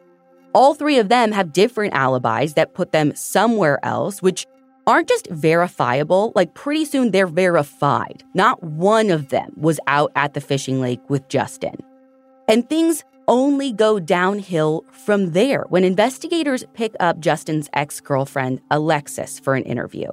All 0.54 0.74
three 0.76 1.00
of 1.00 1.10
them 1.10 1.32
have 1.32 1.54
different 1.54 1.94
alibis 1.94 2.54
that 2.54 2.74
put 2.74 2.92
them 2.92 3.16
somewhere 3.16 3.84
else, 3.84 4.22
which 4.22 4.46
aren't 4.86 5.08
just 5.08 5.28
verifiable, 5.30 6.32
like 6.36 6.54
pretty 6.54 6.86
soon 6.86 7.12
they're 7.12 7.28
verified. 7.28 8.24
Not 8.34 8.62
one 8.64 9.10
of 9.10 9.30
them 9.30 9.52
was 9.56 9.80
out 9.88 10.12
at 10.16 10.34
the 10.34 10.42
fishing 10.42 10.82
lake 10.82 11.02
with 11.10 11.28
Justin. 11.30 11.76
And 12.48 12.70
things 12.70 13.04
only 13.28 13.72
go 13.72 14.00
downhill 14.00 14.84
from 14.92 15.32
there 15.32 15.64
when 15.70 15.84
investigators 15.84 16.66
pick 16.74 16.94
up 17.00 17.20
Justin's 17.20 17.70
ex 17.74 18.02
girlfriend, 18.02 18.62
Alexis, 18.70 19.40
for 19.40 19.56
an 19.56 19.64
interview. 19.64 20.10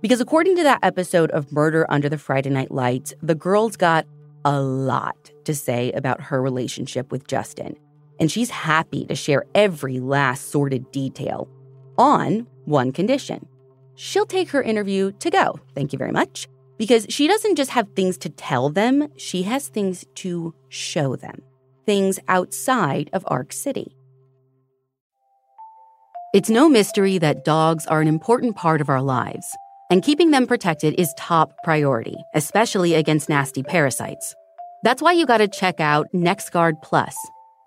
Because 0.00 0.20
according 0.20 0.56
to 0.56 0.62
that 0.62 0.78
episode 0.82 1.30
of 1.32 1.50
Murder 1.52 1.86
Under 1.88 2.08
the 2.08 2.18
Friday 2.18 2.50
Night 2.50 2.70
Lights, 2.70 3.14
the 3.20 3.34
girl's 3.34 3.76
got 3.76 4.06
a 4.44 4.60
lot 4.60 5.32
to 5.44 5.54
say 5.54 5.90
about 5.92 6.20
her 6.20 6.40
relationship 6.40 7.10
with 7.10 7.26
Justin. 7.26 7.76
And 8.18 8.30
she's 8.30 8.50
happy 8.50 9.04
to 9.06 9.14
share 9.14 9.44
every 9.54 10.00
last 10.00 10.50
sordid 10.50 10.90
detail 10.90 11.48
on 11.98 12.46
one 12.64 12.92
condition. 12.92 13.46
She'll 13.94 14.26
take 14.26 14.50
her 14.50 14.62
interview 14.62 15.12
to 15.12 15.30
go. 15.30 15.58
Thank 15.74 15.92
you 15.92 15.98
very 15.98 16.12
much. 16.12 16.48
Because 16.78 17.06
she 17.08 17.26
doesn't 17.26 17.56
just 17.56 17.70
have 17.70 17.88
things 17.96 18.18
to 18.18 18.28
tell 18.28 18.68
them, 18.68 19.08
she 19.16 19.44
has 19.44 19.68
things 19.68 20.04
to 20.16 20.54
show 20.68 21.16
them 21.16 21.42
things 21.86 22.18
outside 22.28 23.08
of 23.12 23.24
Ark 23.28 23.52
City. 23.52 23.96
It's 26.34 26.50
no 26.50 26.68
mystery 26.68 27.16
that 27.18 27.44
dogs 27.44 27.86
are 27.86 28.00
an 28.00 28.08
important 28.08 28.56
part 28.56 28.80
of 28.80 28.90
our 28.90 29.00
lives, 29.00 29.46
and 29.90 30.02
keeping 30.02 30.32
them 30.32 30.46
protected 30.46 30.94
is 30.98 31.14
top 31.16 31.52
priority, 31.64 32.16
especially 32.34 32.94
against 32.94 33.28
nasty 33.28 33.62
parasites. 33.62 34.34
That's 34.82 35.00
why 35.00 35.12
you 35.12 35.24
gotta 35.24 35.48
check 35.48 35.80
out 35.80 36.08
NexGard 36.12 36.82
Plus, 36.82 37.16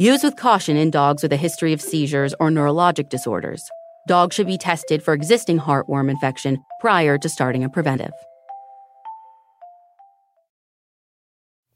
Use 0.00 0.22
with 0.22 0.34
caution 0.34 0.78
in 0.78 0.90
dogs 0.90 1.22
with 1.22 1.30
a 1.30 1.36
history 1.36 1.74
of 1.74 1.82
seizures 1.82 2.34
or 2.40 2.48
neurologic 2.48 3.10
disorders. 3.10 3.60
Dogs 4.08 4.34
should 4.34 4.46
be 4.46 4.56
tested 4.56 5.02
for 5.02 5.12
existing 5.12 5.58
heartworm 5.58 6.10
infection 6.10 6.56
prior 6.80 7.18
to 7.18 7.28
starting 7.28 7.64
a 7.64 7.68
preventive. 7.68 8.14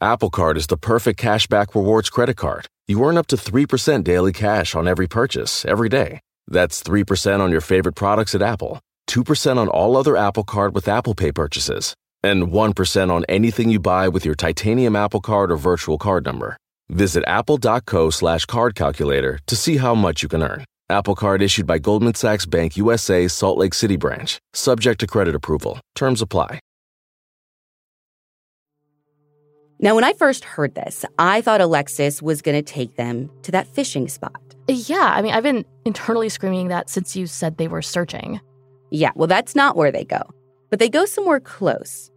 Apple 0.00 0.30
Card 0.30 0.56
is 0.56 0.68
the 0.68 0.78
perfect 0.78 1.20
cashback 1.20 1.74
rewards 1.74 2.08
credit 2.08 2.38
card 2.38 2.66
you 2.88 3.04
earn 3.04 3.18
up 3.18 3.26
to 3.26 3.36
3% 3.36 4.02
daily 4.04 4.32
cash 4.32 4.74
on 4.74 4.88
every 4.88 5.06
purchase 5.06 5.66
every 5.66 5.90
day. 5.90 6.20
That's 6.48 6.82
3% 6.82 7.40
on 7.40 7.50
your 7.50 7.60
favorite 7.60 7.94
products 7.94 8.34
at 8.34 8.40
Apple, 8.40 8.80
2% 9.06 9.58
on 9.58 9.68
all 9.68 9.98
other 9.98 10.16
Apple 10.16 10.44
Card 10.44 10.74
with 10.74 10.88
Apple 10.88 11.14
Pay 11.14 11.32
purchases, 11.32 11.94
and 12.22 12.44
1% 12.44 13.10
on 13.10 13.26
anything 13.28 13.68
you 13.68 13.80
buy 13.80 14.08
with 14.08 14.24
your 14.24 14.34
titanium 14.34 14.96
Apple 14.96 15.20
Card 15.20 15.52
or 15.52 15.58
virtual 15.58 15.98
card 15.98 16.24
number. 16.24 16.56
Visit 16.90 17.24
apple.co 17.26 18.10
slash 18.10 18.44
card 18.46 18.74
calculator 18.74 19.38
to 19.46 19.56
see 19.56 19.76
how 19.78 19.94
much 19.94 20.22
you 20.22 20.28
can 20.28 20.42
earn. 20.42 20.64
Apple 20.90 21.14
Card 21.14 21.40
issued 21.40 21.66
by 21.66 21.78
Goldman 21.78 22.14
Sachs 22.14 22.44
Bank 22.44 22.76
USA 22.76 23.26
Salt 23.26 23.56
Lake 23.56 23.72
City 23.72 23.96
branch, 23.96 24.38
subject 24.52 25.00
to 25.00 25.06
credit 25.06 25.34
approval. 25.34 25.80
Terms 25.94 26.20
apply. 26.20 26.60
Now, 29.80 29.94
when 29.94 30.04
I 30.04 30.12
first 30.12 30.44
heard 30.44 30.74
this, 30.74 31.04
I 31.18 31.40
thought 31.40 31.60
Alexis 31.60 32.22
was 32.22 32.42
going 32.42 32.54
to 32.54 32.62
take 32.62 32.96
them 32.96 33.30
to 33.42 33.52
that 33.52 33.66
fishing 33.66 34.08
spot. 34.08 34.40
Yeah, 34.68 35.12
I 35.14 35.20
mean, 35.20 35.34
I've 35.34 35.42
been 35.42 35.64
internally 35.84 36.28
screaming 36.28 36.68
that 36.68 36.88
since 36.88 37.16
you 37.16 37.26
said 37.26 37.58
they 37.58 37.68
were 37.68 37.82
searching. 37.82 38.40
Yeah, 38.90 39.10
well, 39.14 39.26
that's 39.26 39.54
not 39.54 39.76
where 39.76 39.90
they 39.90 40.04
go. 40.04 40.22
But 40.70 40.78
they 40.78 40.88
go 40.88 41.04
somewhere 41.04 41.40
close. 41.40 42.10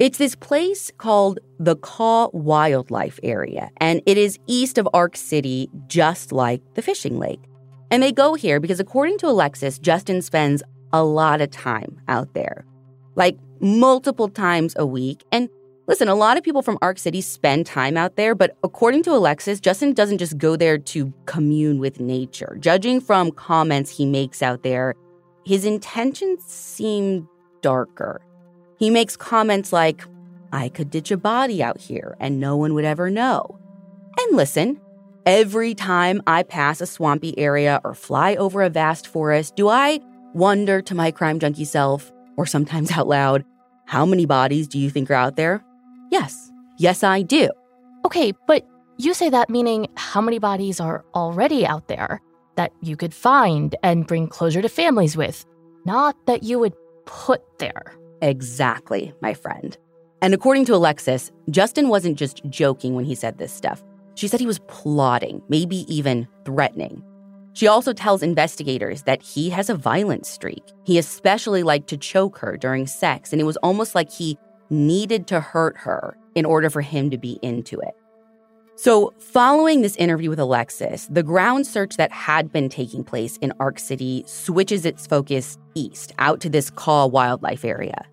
It's 0.00 0.16
this 0.16 0.34
place 0.34 0.90
called 0.96 1.40
the 1.58 1.76
Kaw 1.76 2.30
Wildlife 2.32 3.20
Area, 3.22 3.70
and 3.82 4.00
it 4.06 4.16
is 4.16 4.38
east 4.46 4.78
of 4.78 4.88
Ark 4.94 5.14
City, 5.14 5.68
just 5.88 6.32
like 6.32 6.62
the 6.72 6.80
fishing 6.80 7.18
lake. 7.18 7.42
And 7.90 8.02
they 8.02 8.10
go 8.10 8.32
here 8.32 8.60
because, 8.60 8.80
according 8.80 9.18
to 9.18 9.26
Alexis, 9.26 9.78
Justin 9.78 10.22
spends 10.22 10.62
a 10.94 11.04
lot 11.04 11.42
of 11.42 11.50
time 11.50 12.00
out 12.08 12.32
there, 12.32 12.64
like 13.14 13.36
multiple 13.60 14.30
times 14.30 14.74
a 14.78 14.86
week. 14.86 15.22
And 15.30 15.50
Listen, 15.86 16.06
a 16.06 16.14
lot 16.14 16.36
of 16.36 16.44
people 16.44 16.62
from 16.62 16.78
Ark 16.82 16.98
City 16.98 17.20
spend 17.20 17.66
time 17.66 17.96
out 17.96 18.14
there, 18.14 18.36
but 18.36 18.56
according 18.62 19.02
to 19.02 19.10
Alexis, 19.10 19.58
Justin 19.58 19.92
doesn't 19.92 20.18
just 20.18 20.38
go 20.38 20.54
there 20.54 20.78
to 20.78 21.12
commune 21.26 21.80
with 21.80 21.98
nature. 21.98 22.56
Judging 22.60 23.00
from 23.00 23.32
comments 23.32 23.90
he 23.90 24.06
makes 24.06 24.40
out 24.40 24.62
there, 24.62 24.94
his 25.44 25.64
intentions 25.64 26.44
seem 26.44 27.28
darker. 27.60 28.20
He 28.80 28.88
makes 28.88 29.14
comments 29.14 29.74
like, 29.74 30.02
I 30.52 30.70
could 30.70 30.90
ditch 30.90 31.10
a 31.10 31.18
body 31.18 31.62
out 31.62 31.78
here 31.78 32.16
and 32.18 32.40
no 32.40 32.56
one 32.56 32.72
would 32.74 32.86
ever 32.86 33.10
know. 33.10 33.58
And 34.18 34.36
listen, 34.36 34.80
every 35.26 35.74
time 35.74 36.22
I 36.26 36.42
pass 36.42 36.80
a 36.80 36.86
swampy 36.86 37.38
area 37.38 37.82
or 37.84 37.94
fly 37.94 38.36
over 38.36 38.62
a 38.62 38.70
vast 38.70 39.06
forest, 39.06 39.54
do 39.54 39.68
I 39.68 40.00
wonder 40.32 40.80
to 40.80 40.94
my 40.94 41.10
crime 41.10 41.38
junkie 41.38 41.66
self, 41.66 42.10
or 42.38 42.46
sometimes 42.46 42.90
out 42.96 43.06
loud, 43.06 43.44
how 43.84 44.06
many 44.06 44.24
bodies 44.24 44.66
do 44.66 44.78
you 44.78 44.88
think 44.88 45.10
are 45.10 45.14
out 45.14 45.36
there? 45.36 45.62
Yes. 46.10 46.50
Yes, 46.78 47.02
I 47.02 47.20
do. 47.20 47.50
Okay, 48.06 48.32
but 48.46 48.66
you 48.96 49.12
say 49.12 49.28
that 49.28 49.50
meaning 49.50 49.88
how 49.96 50.22
many 50.22 50.38
bodies 50.38 50.80
are 50.80 51.04
already 51.14 51.66
out 51.66 51.88
there 51.88 52.22
that 52.56 52.72
you 52.80 52.96
could 52.96 53.12
find 53.12 53.76
and 53.82 54.06
bring 54.06 54.26
closure 54.26 54.62
to 54.62 54.68
families 54.70 55.18
with, 55.18 55.44
not 55.84 56.16
that 56.26 56.42
you 56.42 56.58
would 56.58 56.72
put 57.04 57.42
there. 57.58 57.94
Exactly, 58.22 59.14
my 59.20 59.34
friend. 59.34 59.76
And 60.22 60.34
according 60.34 60.66
to 60.66 60.74
Alexis, 60.74 61.32
Justin 61.48 61.88
wasn't 61.88 62.18
just 62.18 62.44
joking 62.50 62.94
when 62.94 63.04
he 63.04 63.14
said 63.14 63.38
this 63.38 63.52
stuff. 63.52 63.82
She 64.14 64.28
said 64.28 64.40
he 64.40 64.46
was 64.46 64.58
plotting, 64.68 65.42
maybe 65.48 65.86
even 65.94 66.28
threatening. 66.44 67.02
She 67.54 67.66
also 67.66 67.92
tells 67.92 68.22
investigators 68.22 69.02
that 69.04 69.22
he 69.22 69.50
has 69.50 69.70
a 69.70 69.74
violent 69.74 70.26
streak. 70.26 70.62
He 70.84 70.98
especially 70.98 71.62
liked 71.62 71.88
to 71.88 71.96
choke 71.96 72.38
her 72.38 72.56
during 72.56 72.86
sex, 72.86 73.32
and 73.32 73.40
it 73.40 73.44
was 73.44 73.56
almost 73.58 73.94
like 73.94 74.10
he 74.10 74.38
needed 74.68 75.26
to 75.28 75.40
hurt 75.40 75.76
her 75.78 76.16
in 76.34 76.44
order 76.44 76.70
for 76.70 76.80
him 76.80 77.10
to 77.10 77.18
be 77.18 77.38
into 77.42 77.80
it. 77.80 77.94
So, 78.82 79.12
following 79.18 79.82
this 79.82 79.94
interview 79.96 80.30
with 80.30 80.38
Alexis, 80.38 81.06
the 81.10 81.22
ground 81.22 81.66
search 81.66 81.98
that 81.98 82.10
had 82.12 82.50
been 82.50 82.70
taking 82.70 83.04
place 83.04 83.36
in 83.42 83.52
Ark 83.60 83.78
City 83.78 84.24
switches 84.26 84.86
its 84.86 85.06
focus 85.06 85.58
east, 85.74 86.14
out 86.18 86.40
to 86.40 86.48
this 86.48 86.70
Kaw 86.70 87.06
wildlife 87.06 87.62
area. 87.62 88.06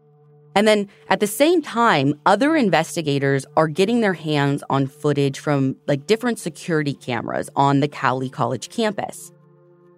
And 0.55 0.67
then 0.67 0.89
at 1.07 1.21
the 1.21 1.25
same 1.25 1.61
time, 1.61 2.19
other 2.25 2.53
investigators 2.53 3.45
are 3.55 3.69
getting 3.69 4.01
their 4.01 4.11
hands 4.11 4.61
on 4.69 4.87
footage 4.87 5.39
from 5.39 5.77
like 5.87 6.05
different 6.05 6.37
security 6.37 6.95
cameras 6.95 7.49
on 7.55 7.79
the 7.79 7.87
Cowley 7.87 8.29
College 8.29 8.67
campus. 8.67 9.31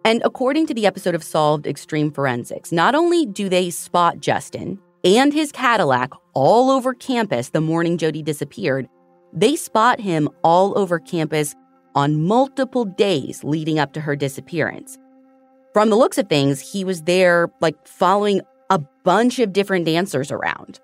And 0.06 0.22
according 0.24 0.68
to 0.68 0.76
the 0.76 0.86
episode 0.86 1.16
of 1.16 1.24
Solved 1.24 1.66
Extreme 1.66 2.12
Forensics, 2.12 2.72
not 2.72 2.94
only 2.94 3.26
do 3.26 3.50
they 3.50 3.72
spot 3.72 4.20
Justin 4.20 4.78
and 5.04 5.34
his 5.34 5.52
Cadillac 5.52 6.12
all 6.36 6.70
over 6.70 6.94
campus 6.94 7.50
the 7.50 7.60
morning 7.60 7.98
Jodi 7.98 8.22
disappeared, 8.22 8.88
they 9.34 9.56
spot 9.56 10.00
him 10.00 10.30
all 10.44 10.78
over 10.78 11.00
campus 11.00 11.56
on 11.96 12.22
multiple 12.22 12.86
days 12.86 13.44
leading 13.44 13.80
up 13.80 13.94
to 13.94 14.02
her 14.02 14.16
disappearance. 14.16 14.98
From 15.74 15.90
the 15.90 15.96
looks 15.96 16.18
of 16.18 16.28
things, 16.28 16.60
he 16.60 16.84
was 16.84 17.04
there 17.04 17.52
like 17.62 17.76
following 17.88 18.42
a 18.70 18.80
bunch 19.04 19.40
of 19.40 19.54
different 19.54 19.86
dancers 19.86 20.32
around. 20.32 20.80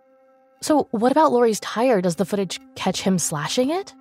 So, 0.61 0.87
what 0.91 1.11
about 1.11 1.31
Lori's 1.31 1.59
tire? 1.59 2.01
Does 2.01 2.15
the 2.15 2.25
footage 2.25 2.59
catch 2.75 3.01
him 3.01 3.19
slashing 3.19 3.69
it? 3.69 3.93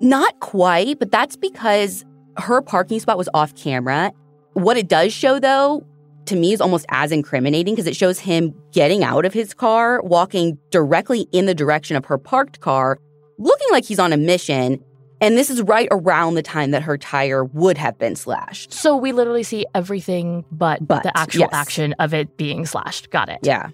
Not 0.00 0.38
quite, 0.40 0.98
but 0.98 1.10
that's 1.10 1.36
because 1.36 2.04
her 2.36 2.62
parking 2.62 3.00
spot 3.00 3.18
was 3.18 3.28
off 3.34 3.54
camera. 3.54 4.12
What 4.54 4.76
it 4.76 4.88
does 4.88 5.12
show, 5.12 5.38
though, 5.38 5.84
to 6.26 6.36
me 6.36 6.52
is 6.52 6.60
almost 6.60 6.86
as 6.90 7.10
incriminating 7.10 7.74
because 7.74 7.86
it 7.86 7.96
shows 7.96 8.18
him 8.18 8.54
getting 8.72 9.02
out 9.02 9.24
of 9.24 9.32
his 9.32 9.54
car, 9.54 10.00
walking 10.02 10.58
directly 10.70 11.26
in 11.32 11.46
the 11.46 11.54
direction 11.54 11.96
of 11.96 12.04
her 12.06 12.18
parked 12.18 12.60
car, 12.60 12.98
looking 13.38 13.68
like 13.70 13.84
he's 13.84 13.98
on 13.98 14.12
a 14.12 14.16
mission. 14.16 14.82
And 15.20 15.36
this 15.36 15.50
is 15.50 15.62
right 15.62 15.88
around 15.90 16.34
the 16.34 16.42
time 16.42 16.70
that 16.70 16.82
her 16.82 16.96
tire 16.96 17.44
would 17.44 17.76
have 17.76 17.98
been 17.98 18.14
slashed. 18.14 18.72
So 18.72 18.96
we 18.96 19.10
literally 19.10 19.42
see 19.42 19.66
everything 19.74 20.44
but, 20.52 20.86
But, 20.86 21.02
the 21.02 21.16
actual 21.16 21.40
yes. 21.40 21.50
action 21.52 21.92
of 21.98 22.14
it 22.14 22.36
being 22.36 22.66
slashed. 22.66 23.10
Got 23.10 23.28
it. 23.28 23.40
Yeah. 23.42 23.70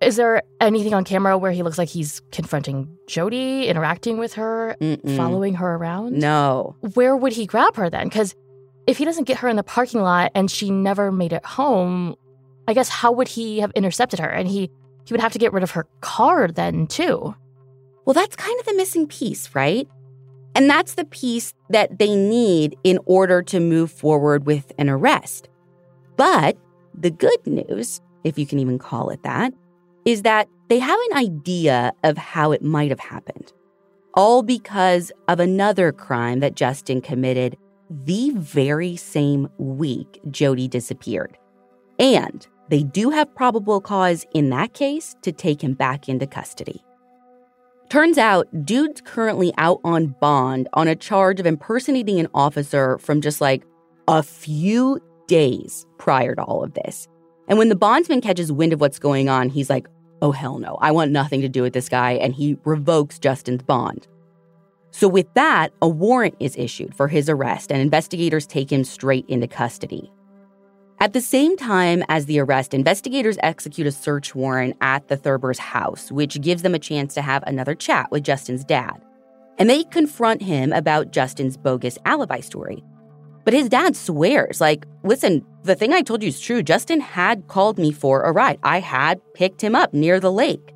Is 0.00 0.16
there 0.16 0.42
anything 0.60 0.94
on 0.94 1.04
camera 1.04 1.36
where 1.38 1.52
he 1.52 1.62
looks 1.62 1.78
like 1.78 1.88
he's 1.90 2.22
confronting 2.32 2.88
Jodi, 3.06 3.68
interacting 3.68 4.18
with 4.18 4.34
her, 4.34 4.74
Mm-mm. 4.80 5.16
following 5.16 5.54
her 5.54 5.74
around? 5.76 6.18
No. 6.18 6.74
Where 6.94 7.16
would 7.16 7.34
he 7.34 7.46
grab 7.46 7.76
her 7.76 7.88
then? 7.90 8.08
Because 8.08 8.34
if 8.86 8.96
he 8.96 9.04
doesn't 9.04 9.24
get 9.24 9.36
her 9.38 9.48
in 9.48 9.56
the 9.56 9.62
parking 9.62 10.00
lot 10.00 10.32
and 10.34 10.50
she 10.50 10.70
never 10.70 11.12
made 11.12 11.32
it 11.32 11.44
home, 11.44 12.16
I 12.66 12.72
guess 12.72 12.88
how 12.88 13.12
would 13.12 13.28
he 13.28 13.60
have 13.60 13.70
intercepted 13.76 14.18
her? 14.20 14.28
And 14.28 14.48
he 14.48 14.70
he 15.04 15.12
would 15.12 15.20
have 15.20 15.32
to 15.32 15.38
get 15.38 15.52
rid 15.52 15.62
of 15.62 15.72
her 15.72 15.86
car 16.00 16.48
then 16.48 16.86
too. 16.86 17.34
Well, 18.10 18.20
that's 18.20 18.34
kind 18.34 18.58
of 18.58 18.66
the 18.66 18.74
missing 18.74 19.06
piece, 19.06 19.54
right? 19.54 19.86
And 20.56 20.68
that's 20.68 20.94
the 20.94 21.04
piece 21.04 21.54
that 21.68 22.00
they 22.00 22.16
need 22.16 22.76
in 22.82 22.98
order 23.06 23.40
to 23.42 23.60
move 23.60 23.92
forward 23.92 24.46
with 24.46 24.72
an 24.78 24.90
arrest. 24.90 25.48
But 26.16 26.58
the 26.92 27.12
good 27.12 27.38
news, 27.46 28.00
if 28.24 28.36
you 28.36 28.46
can 28.48 28.58
even 28.58 28.80
call 28.80 29.10
it 29.10 29.22
that, 29.22 29.54
is 30.04 30.22
that 30.22 30.48
they 30.68 30.80
have 30.80 30.98
an 31.12 31.18
idea 31.18 31.92
of 32.02 32.18
how 32.18 32.50
it 32.50 32.64
might 32.64 32.90
have 32.90 32.98
happened. 32.98 33.52
All 34.14 34.42
because 34.42 35.12
of 35.28 35.38
another 35.38 35.92
crime 35.92 36.40
that 36.40 36.56
Justin 36.56 37.00
committed 37.00 37.56
the 37.88 38.32
very 38.34 38.96
same 38.96 39.48
week 39.58 40.20
Jodi 40.32 40.66
disappeared. 40.66 41.38
And 42.00 42.44
they 42.70 42.82
do 42.82 43.10
have 43.10 43.32
probable 43.36 43.80
cause 43.80 44.26
in 44.34 44.50
that 44.50 44.74
case 44.74 45.14
to 45.22 45.30
take 45.30 45.62
him 45.62 45.74
back 45.74 46.08
into 46.08 46.26
custody. 46.26 46.82
Turns 47.90 48.18
out, 48.18 48.46
dude's 48.64 49.00
currently 49.00 49.52
out 49.58 49.80
on 49.82 50.14
bond 50.20 50.68
on 50.74 50.86
a 50.86 50.94
charge 50.94 51.40
of 51.40 51.46
impersonating 51.46 52.20
an 52.20 52.28
officer 52.34 52.98
from 52.98 53.20
just 53.20 53.40
like 53.40 53.64
a 54.06 54.22
few 54.22 55.00
days 55.26 55.84
prior 55.98 56.36
to 56.36 56.42
all 56.44 56.62
of 56.62 56.72
this. 56.74 57.08
And 57.48 57.58
when 57.58 57.68
the 57.68 57.74
bondsman 57.74 58.20
catches 58.20 58.52
wind 58.52 58.72
of 58.72 58.80
what's 58.80 59.00
going 59.00 59.28
on, 59.28 59.48
he's 59.48 59.68
like, 59.68 59.88
oh, 60.22 60.30
hell 60.30 60.60
no, 60.60 60.78
I 60.80 60.92
want 60.92 61.10
nothing 61.10 61.40
to 61.40 61.48
do 61.48 61.62
with 61.62 61.72
this 61.72 61.88
guy. 61.88 62.12
And 62.12 62.32
he 62.32 62.56
revokes 62.64 63.18
Justin's 63.18 63.64
bond. 63.64 64.06
So, 64.92 65.08
with 65.08 65.26
that, 65.34 65.72
a 65.82 65.88
warrant 65.88 66.36
is 66.38 66.56
issued 66.56 66.94
for 66.94 67.08
his 67.08 67.28
arrest, 67.28 67.72
and 67.72 67.80
investigators 67.80 68.46
take 68.46 68.70
him 68.70 68.84
straight 68.84 69.24
into 69.28 69.48
custody. 69.48 70.12
At 71.02 71.14
the 71.14 71.20
same 71.22 71.56
time 71.56 72.04
as 72.10 72.26
the 72.26 72.40
arrest, 72.40 72.74
investigators 72.74 73.38
execute 73.42 73.86
a 73.86 73.92
search 73.92 74.34
warrant 74.34 74.76
at 74.82 75.08
the 75.08 75.16
Thurbers' 75.16 75.56
house, 75.56 76.12
which 76.12 76.42
gives 76.42 76.60
them 76.60 76.74
a 76.74 76.78
chance 76.78 77.14
to 77.14 77.22
have 77.22 77.42
another 77.46 77.74
chat 77.74 78.10
with 78.10 78.22
Justin's 78.22 78.64
dad. 78.64 79.00
And 79.56 79.70
they 79.70 79.84
confront 79.84 80.42
him 80.42 80.74
about 80.74 81.10
Justin's 81.10 81.56
bogus 81.56 81.96
alibi 82.04 82.40
story. 82.40 82.84
But 83.46 83.54
his 83.54 83.70
dad 83.70 83.96
swears, 83.96 84.60
like, 84.60 84.84
listen, 85.02 85.42
the 85.62 85.74
thing 85.74 85.94
I 85.94 86.02
told 86.02 86.22
you 86.22 86.28
is 86.28 86.38
true. 86.38 86.62
Justin 86.62 87.00
had 87.00 87.48
called 87.48 87.78
me 87.78 87.92
for 87.92 88.20
a 88.20 88.32
ride. 88.32 88.58
I 88.62 88.80
had 88.80 89.22
picked 89.32 89.64
him 89.64 89.74
up 89.74 89.94
near 89.94 90.20
the 90.20 90.30
lake. 90.30 90.74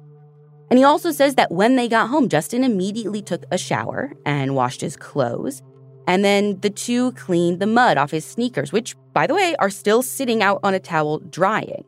And 0.70 0.78
he 0.78 0.84
also 0.84 1.10
says 1.10 1.34
that 1.34 1.52
when 1.52 1.76
they 1.76 1.86
got 1.86 2.08
home, 2.08 2.30
Justin 2.30 2.64
immediately 2.64 3.20
took 3.20 3.44
a 3.50 3.58
shower 3.58 4.14
and 4.24 4.56
washed 4.56 4.80
his 4.80 4.96
clothes. 4.96 5.62
And 6.06 6.24
then 6.24 6.60
the 6.60 6.70
two 6.70 7.12
cleaned 7.12 7.60
the 7.60 7.66
mud 7.66 7.96
off 7.96 8.10
his 8.10 8.24
sneakers, 8.24 8.72
which, 8.72 8.94
by 9.12 9.26
the 9.26 9.34
way, 9.34 9.54
are 9.58 9.70
still 9.70 10.02
sitting 10.02 10.42
out 10.42 10.60
on 10.62 10.74
a 10.74 10.78
towel 10.78 11.18
drying. 11.18 11.84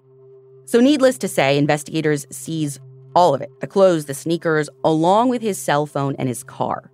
So, 0.65 0.81
needless 0.81 1.19
to 1.19 1.29
say, 1.29 1.59
investigators 1.59 2.27
seize 2.31 2.81
all 3.15 3.35
of 3.35 3.41
it 3.41 3.51
the 3.61 3.67
clothes, 3.67 4.07
the 4.07 4.15
sneakers, 4.15 4.69
along 4.85 5.29
with 5.29 5.43
his 5.43 5.59
cell 5.59 5.87
phone 5.87 6.17
and 6.19 6.29
his 6.29 6.43
car. 6.43 6.91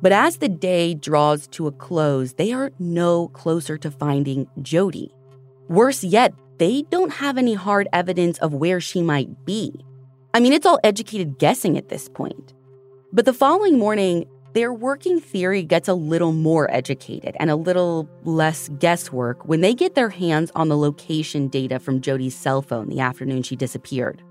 But 0.00 0.12
as 0.12 0.36
the 0.36 0.48
day 0.48 0.94
draws 0.94 1.48
to 1.48 1.66
a 1.66 1.72
close, 1.72 2.34
they 2.34 2.52
are 2.52 2.70
no 2.78 3.28
closer 3.28 3.76
to 3.78 3.90
finding 3.90 4.46
Jodi. 4.62 5.12
Worse 5.68 6.04
yet, 6.04 6.34
they 6.58 6.82
don't 6.82 7.12
have 7.12 7.36
any 7.36 7.54
hard 7.54 7.88
evidence 7.92 8.38
of 8.38 8.54
where 8.54 8.80
she 8.80 9.02
might 9.02 9.44
be. 9.44 9.72
I 10.34 10.40
mean, 10.40 10.52
it's 10.52 10.66
all 10.66 10.78
educated 10.84 11.38
guessing 11.38 11.76
at 11.76 11.88
this 11.88 12.08
point. 12.08 12.54
But 13.12 13.24
the 13.24 13.32
following 13.32 13.78
morning, 13.78 14.26
their 14.54 14.72
working 14.72 15.20
theory 15.20 15.62
gets 15.62 15.88
a 15.88 15.94
little 15.94 16.32
more 16.32 16.70
educated 16.70 17.36
and 17.38 17.50
a 17.50 17.56
little 17.56 18.08
less 18.24 18.68
guesswork 18.78 19.46
when 19.46 19.60
they 19.60 19.74
get 19.74 19.94
their 19.94 20.08
hands 20.08 20.50
on 20.54 20.68
the 20.68 20.76
location 20.76 21.48
data 21.48 21.78
from 21.78 22.00
Jodi's 22.00 22.34
cell 22.34 22.62
phone 22.62 22.88
the 22.88 23.00
afternoon 23.00 23.42
she 23.42 23.56
disappeared. 23.56 24.22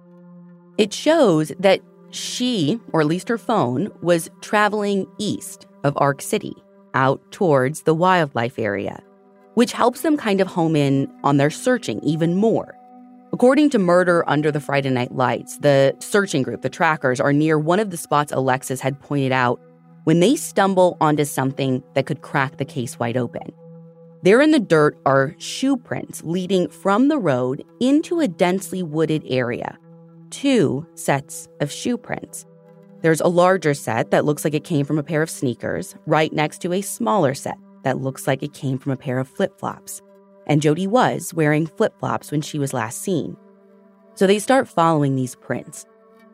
It 0.77 0.93
shows 0.93 1.51
that 1.59 1.81
she, 2.09 2.79
or 2.93 3.01
at 3.01 3.07
least 3.07 3.29
her 3.29 3.37
phone, 3.37 3.91
was 4.01 4.29
traveling 4.41 5.07
east 5.17 5.67
of 5.83 5.93
Ark 5.97 6.21
City, 6.21 6.55
out 6.93 7.21
towards 7.31 7.83
the 7.83 7.93
wildlife 7.93 8.57
area, 8.57 9.01
which 9.53 9.71
helps 9.71 10.01
them 10.01 10.17
kind 10.17 10.41
of 10.41 10.47
home 10.47 10.75
in 10.75 11.11
on 11.23 11.37
their 11.37 11.49
searching 11.49 11.99
even 12.03 12.35
more. 12.35 12.75
According 13.33 13.69
to 13.71 13.79
Murder 13.79 14.23
Under 14.27 14.51
the 14.51 14.61
Friday 14.61 14.89
Night 14.89 15.13
Lights, 15.13 15.57
the 15.57 15.95
searching 15.99 16.43
group, 16.43 16.61
the 16.61 16.69
trackers, 16.69 17.19
are 17.19 17.33
near 17.33 17.59
one 17.59 17.79
of 17.79 17.91
the 17.91 17.97
spots 17.97 18.31
Alexis 18.31 18.79
had 18.79 18.99
pointed 18.99 19.31
out 19.31 19.59
when 20.07 20.21
they 20.21 20.37
stumble 20.37 20.95
onto 21.01 21.25
something 21.25 21.83
that 21.93 22.05
could 22.05 22.21
crack 22.21 22.55
the 22.55 22.63
case 22.63 22.97
wide 22.97 23.17
open. 23.17 23.51
There 24.23 24.39
in 24.39 24.51
the 24.51 24.59
dirt 24.59 24.97
are 25.05 25.35
shoe 25.37 25.75
prints 25.75 26.23
leading 26.23 26.69
from 26.69 27.09
the 27.09 27.17
road 27.17 27.61
into 27.81 28.21
a 28.21 28.27
densely 28.29 28.81
wooded 28.81 29.21
area. 29.27 29.77
Two 30.29 30.87
sets 30.95 31.49
of 31.59 31.69
shoe 31.69 31.97
prints. 31.97 32.45
There's 33.01 33.19
a 33.19 33.27
larger 33.27 33.73
set 33.73 34.11
that 34.11 34.23
looks 34.23 34.45
like 34.45 34.53
it 34.53 34.63
came 34.63 34.85
from 34.85 34.97
a 34.97 35.03
pair 35.03 35.21
of 35.21 35.29
sneakers, 35.29 35.93
right 36.05 36.31
next 36.31 36.61
to 36.61 36.71
a 36.71 36.79
smaller 36.79 37.33
set 37.33 37.57
that 37.83 37.99
looks 37.99 38.27
like 38.27 38.41
it 38.41 38.53
came 38.53 38.77
from 38.77 38.93
a 38.93 38.97
pair 38.97 39.19
of 39.19 39.27
flip 39.27 39.59
flops. 39.59 40.01
And 40.45 40.61
Jodi 40.61 40.87
was 40.87 41.33
wearing 41.33 41.67
flip 41.67 41.99
flops 41.99 42.31
when 42.31 42.39
she 42.39 42.59
was 42.59 42.73
last 42.73 43.01
seen. 43.01 43.35
So 44.15 44.25
they 44.25 44.39
start 44.39 44.69
following 44.69 45.17
these 45.17 45.35
prints. 45.35 45.85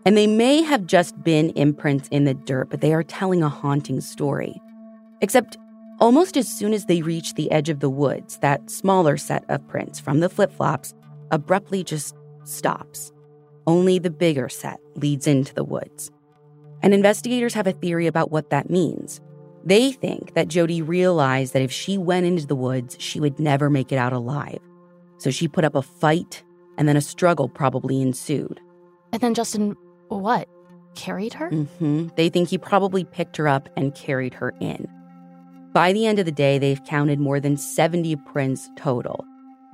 And 0.06 0.18
they 0.18 0.28
may 0.28 0.62
have 0.62 0.86
just 0.86 1.22
been 1.24 1.52
imprints 1.52 2.10
in 2.10 2.26
the 2.26 2.34
dirt, 2.34 2.70
but 2.70 2.82
they 2.82 2.94
are 2.94 3.04
telling 3.04 3.42
a 3.42 3.50
haunting 3.50 4.02
story. 4.02 4.62
Except 5.22 5.58
almost 6.00 6.36
as 6.36 6.48
soon 6.48 6.74
as 6.74 6.86
they 6.86 7.02
reach 7.02 7.34
the 7.34 7.50
edge 7.52 7.70
of 7.70 7.80
the 7.80 7.90
woods, 7.90 8.38
that 8.40 8.70
smaller 8.70 9.16
set 9.16 9.46
of 9.50 9.66
prints 9.68 10.00
from 10.00 10.20
the 10.20 10.30
flip 10.30 10.52
flops 10.52 10.94
abruptly 11.32 11.84
just 11.84 12.16
stops. 12.44 13.14
Only 13.66 13.98
the 13.98 14.10
bigger 14.10 14.50
set 14.50 14.80
leads 14.96 15.26
into 15.26 15.54
the 15.54 15.64
woods. 15.64 16.12
And 16.82 16.94
investigators 16.94 17.54
have 17.54 17.68
a 17.68 17.72
theory 17.72 18.08
about 18.08 18.30
what 18.30 18.50
that 18.50 18.70
means. 18.70 19.22
They 19.64 19.94
think 19.94 20.34
that 20.34 20.50
Jodi 20.50 20.82
realized 20.82 21.54
that 21.54 21.62
if 21.62 21.72
she 21.72 21.98
went 21.98 22.26
into 22.26 22.46
the 22.46 22.58
woods, 22.58 22.98
she 23.00 23.22
would 23.22 23.40
never 23.40 23.70
make 23.70 23.94
it 23.94 23.98
out 23.98 24.12
alive. 24.12 24.60
So 25.18 25.32
she 25.32 25.48
put 25.48 25.64
up 25.64 25.76
a 25.76 25.82
fight, 25.82 26.44
and 26.78 26.90
then 26.90 26.98
a 26.98 27.02
struggle 27.02 27.48
probably 27.48 28.02
ensued. 28.02 28.60
And 29.14 29.22
then 29.22 29.34
Justin, 29.34 29.78
what? 30.20 30.48
Carried 30.96 31.34
her? 31.34 31.50
hmm 31.50 32.08
They 32.16 32.30
think 32.30 32.50
he 32.50 32.58
probably 32.58 33.04
picked 33.04 33.38
her 33.38 33.48
up 33.48 33.70
and 33.76 33.96
carried 33.96 34.34
her 34.36 34.54
in. 34.60 34.88
By 35.74 35.92
the 35.92 36.06
end 36.06 36.20
of 36.20 36.26
the 36.26 36.32
day, 36.32 36.60
they've 36.60 36.84
counted 36.86 37.20
more 37.20 37.40
than 37.40 37.58
70 37.58 38.16
prints 38.18 38.70
total. 38.78 39.26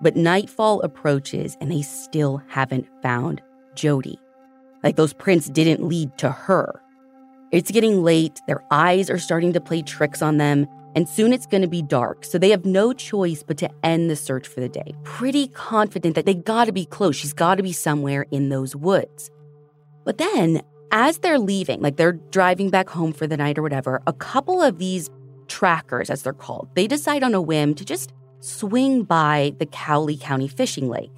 But 0.01 0.15
nightfall 0.15 0.81
approaches 0.81 1.57
and 1.59 1.69
they 1.69 1.81
still 1.81 2.41
haven't 2.47 2.87
found 3.01 3.41
Jodi. 3.75 4.17
Like 4.81 4.95
those 4.95 5.11
prints 5.11 5.49
didn't 5.49 5.83
lead 5.85 6.17
to 6.19 6.29
her. 6.31 6.81
It's 7.51 7.71
getting 7.71 8.03
late, 8.03 8.39
their 8.47 8.63
eyes 8.71 9.09
are 9.09 9.17
starting 9.17 9.51
to 9.53 9.59
play 9.59 9.81
tricks 9.81 10.21
on 10.21 10.37
them, 10.37 10.67
and 10.95 11.09
soon 11.09 11.33
it's 11.33 11.47
going 11.47 11.63
to 11.63 11.67
be 11.67 11.81
dark, 11.81 12.23
so 12.23 12.37
they 12.37 12.51
have 12.51 12.65
no 12.65 12.93
choice 12.93 13.43
but 13.43 13.57
to 13.57 13.69
end 13.83 14.09
the 14.09 14.15
search 14.15 14.47
for 14.47 14.59
the 14.59 14.69
day. 14.69 14.93
Pretty 15.03 15.47
confident 15.47 16.15
that 16.15 16.25
they 16.25 16.33
got 16.35 16.65
to 16.65 16.71
be 16.71 16.85
close. 16.85 17.15
She's 17.15 17.33
got 17.33 17.55
to 17.55 17.63
be 17.63 17.73
somewhere 17.73 18.25
in 18.31 18.49
those 18.49 18.75
woods. 18.75 19.31
But 20.05 20.17
then, 20.17 20.61
as 20.91 21.19
they're 21.19 21.39
leaving, 21.39 21.81
like 21.81 21.97
they're 21.97 22.13
driving 22.13 22.69
back 22.69 22.89
home 22.89 23.13
for 23.13 23.27
the 23.27 23.37
night 23.37 23.57
or 23.57 23.61
whatever, 23.61 24.01
a 24.07 24.13
couple 24.13 24.61
of 24.61 24.79
these 24.79 25.09
trackers, 25.47 26.09
as 26.09 26.23
they're 26.23 26.33
called, 26.33 26.69
they 26.75 26.87
decide 26.87 27.23
on 27.23 27.33
a 27.33 27.41
whim 27.41 27.75
to 27.75 27.85
just 27.85 28.13
swing 28.39 29.03
by 29.03 29.53
the 29.59 29.65
Cowley 29.65 30.17
County 30.17 30.47
fishing 30.47 30.89
lake. 30.89 31.11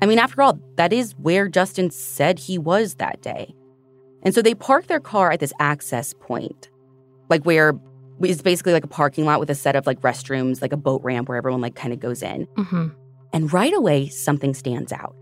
I 0.00 0.06
mean, 0.06 0.18
after 0.18 0.42
all, 0.42 0.58
that 0.76 0.92
is 0.92 1.14
where 1.18 1.48
Justin 1.48 1.90
said 1.90 2.38
he 2.38 2.58
was 2.58 2.94
that 2.94 3.22
day. 3.22 3.54
And 4.22 4.34
so 4.34 4.42
they 4.42 4.54
park 4.54 4.86
their 4.86 5.00
car 5.00 5.30
at 5.30 5.40
this 5.40 5.52
access 5.60 6.14
point, 6.14 6.70
like 7.28 7.44
where 7.44 7.74
it's 8.20 8.42
basically 8.42 8.72
like 8.72 8.84
a 8.84 8.88
parking 8.88 9.24
lot 9.24 9.40
with 9.40 9.50
a 9.50 9.54
set 9.54 9.76
of 9.76 9.86
like 9.86 10.00
restrooms, 10.00 10.62
like 10.62 10.72
a 10.72 10.76
boat 10.76 11.02
ramp 11.04 11.28
where 11.28 11.36
everyone 11.36 11.60
like 11.60 11.74
kind 11.74 11.92
of 11.92 12.00
goes 12.00 12.22
in. 12.22 12.46
Mm-hmm. 12.56 12.88
And 13.32 13.52
right 13.52 13.72
away, 13.72 14.08
something 14.08 14.54
stands 14.54 14.92
out. 14.92 15.14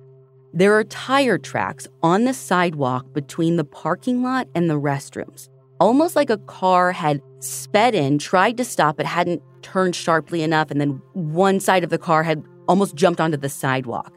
There 0.53 0.77
are 0.77 0.85
tire 0.85 1.39
tracks 1.39 1.87
on 2.03 2.25
the 2.25 2.35
sidewalk 2.35 3.13
between 3.13 3.57
the 3.57 3.65
parking 3.65 4.23
lot 4.23 4.49
and 4.55 4.69
the 4.69 4.81
restrooms, 4.81 5.49
almost 5.79 6.17
like 6.17 6.29
a 6.29 6.39
car 6.39 6.91
had 6.91 7.23
sped 7.39 7.95
in, 7.95 8.19
tried 8.19 8.57
to 8.57 8.65
stop, 8.65 8.97
but 8.97 9.07
hadn't 9.07 9.43
turned 9.63 9.95
sharply 9.95 10.43
enough, 10.43 10.71
and 10.71 10.81
then 10.81 11.01
one 11.13 11.61
side 11.61 11.85
of 11.85 11.91
the 11.91 11.99
car 11.99 12.23
had 12.25 12.43
almost 12.67 12.97
jumped 12.97 13.21
onto 13.21 13.37
the 13.37 13.49
sidewalk. 13.49 14.13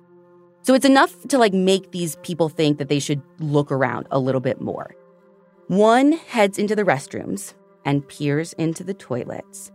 So 0.63 0.73
it's 0.73 0.85
enough 0.85 1.15
to 1.27 1.37
like 1.37 1.53
make 1.53 1.91
these 1.91 2.15
people 2.23 2.49
think 2.49 2.77
that 2.77 2.89
they 2.89 2.99
should 2.99 3.21
look 3.39 3.71
around 3.71 4.07
a 4.11 4.19
little 4.19 4.41
bit 4.41 4.61
more. 4.61 4.95
One 5.67 6.13
heads 6.13 6.57
into 6.57 6.75
the 6.75 6.83
restrooms 6.83 7.53
and 7.85 8.07
peers 8.07 8.53
into 8.53 8.83
the 8.83 8.93
toilets. 8.93 9.71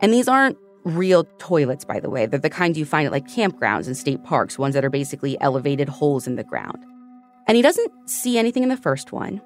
And 0.00 0.12
these 0.12 0.28
aren't 0.28 0.58
real 0.84 1.24
toilets, 1.38 1.84
by 1.84 2.00
the 2.00 2.10
way. 2.10 2.26
They're 2.26 2.38
the 2.38 2.50
kind 2.50 2.76
you 2.76 2.84
find 2.84 3.06
at 3.06 3.12
like 3.12 3.26
campgrounds 3.26 3.86
and 3.86 3.96
state 3.96 4.24
parks, 4.24 4.58
ones 4.58 4.74
that 4.74 4.84
are 4.84 4.90
basically 4.90 5.40
elevated 5.40 5.88
holes 5.88 6.26
in 6.26 6.36
the 6.36 6.44
ground. 6.44 6.78
And 7.46 7.56
he 7.56 7.62
doesn't 7.62 7.92
see 8.08 8.38
anything 8.38 8.62
in 8.62 8.68
the 8.68 8.76
first 8.76 9.12
one. 9.12 9.40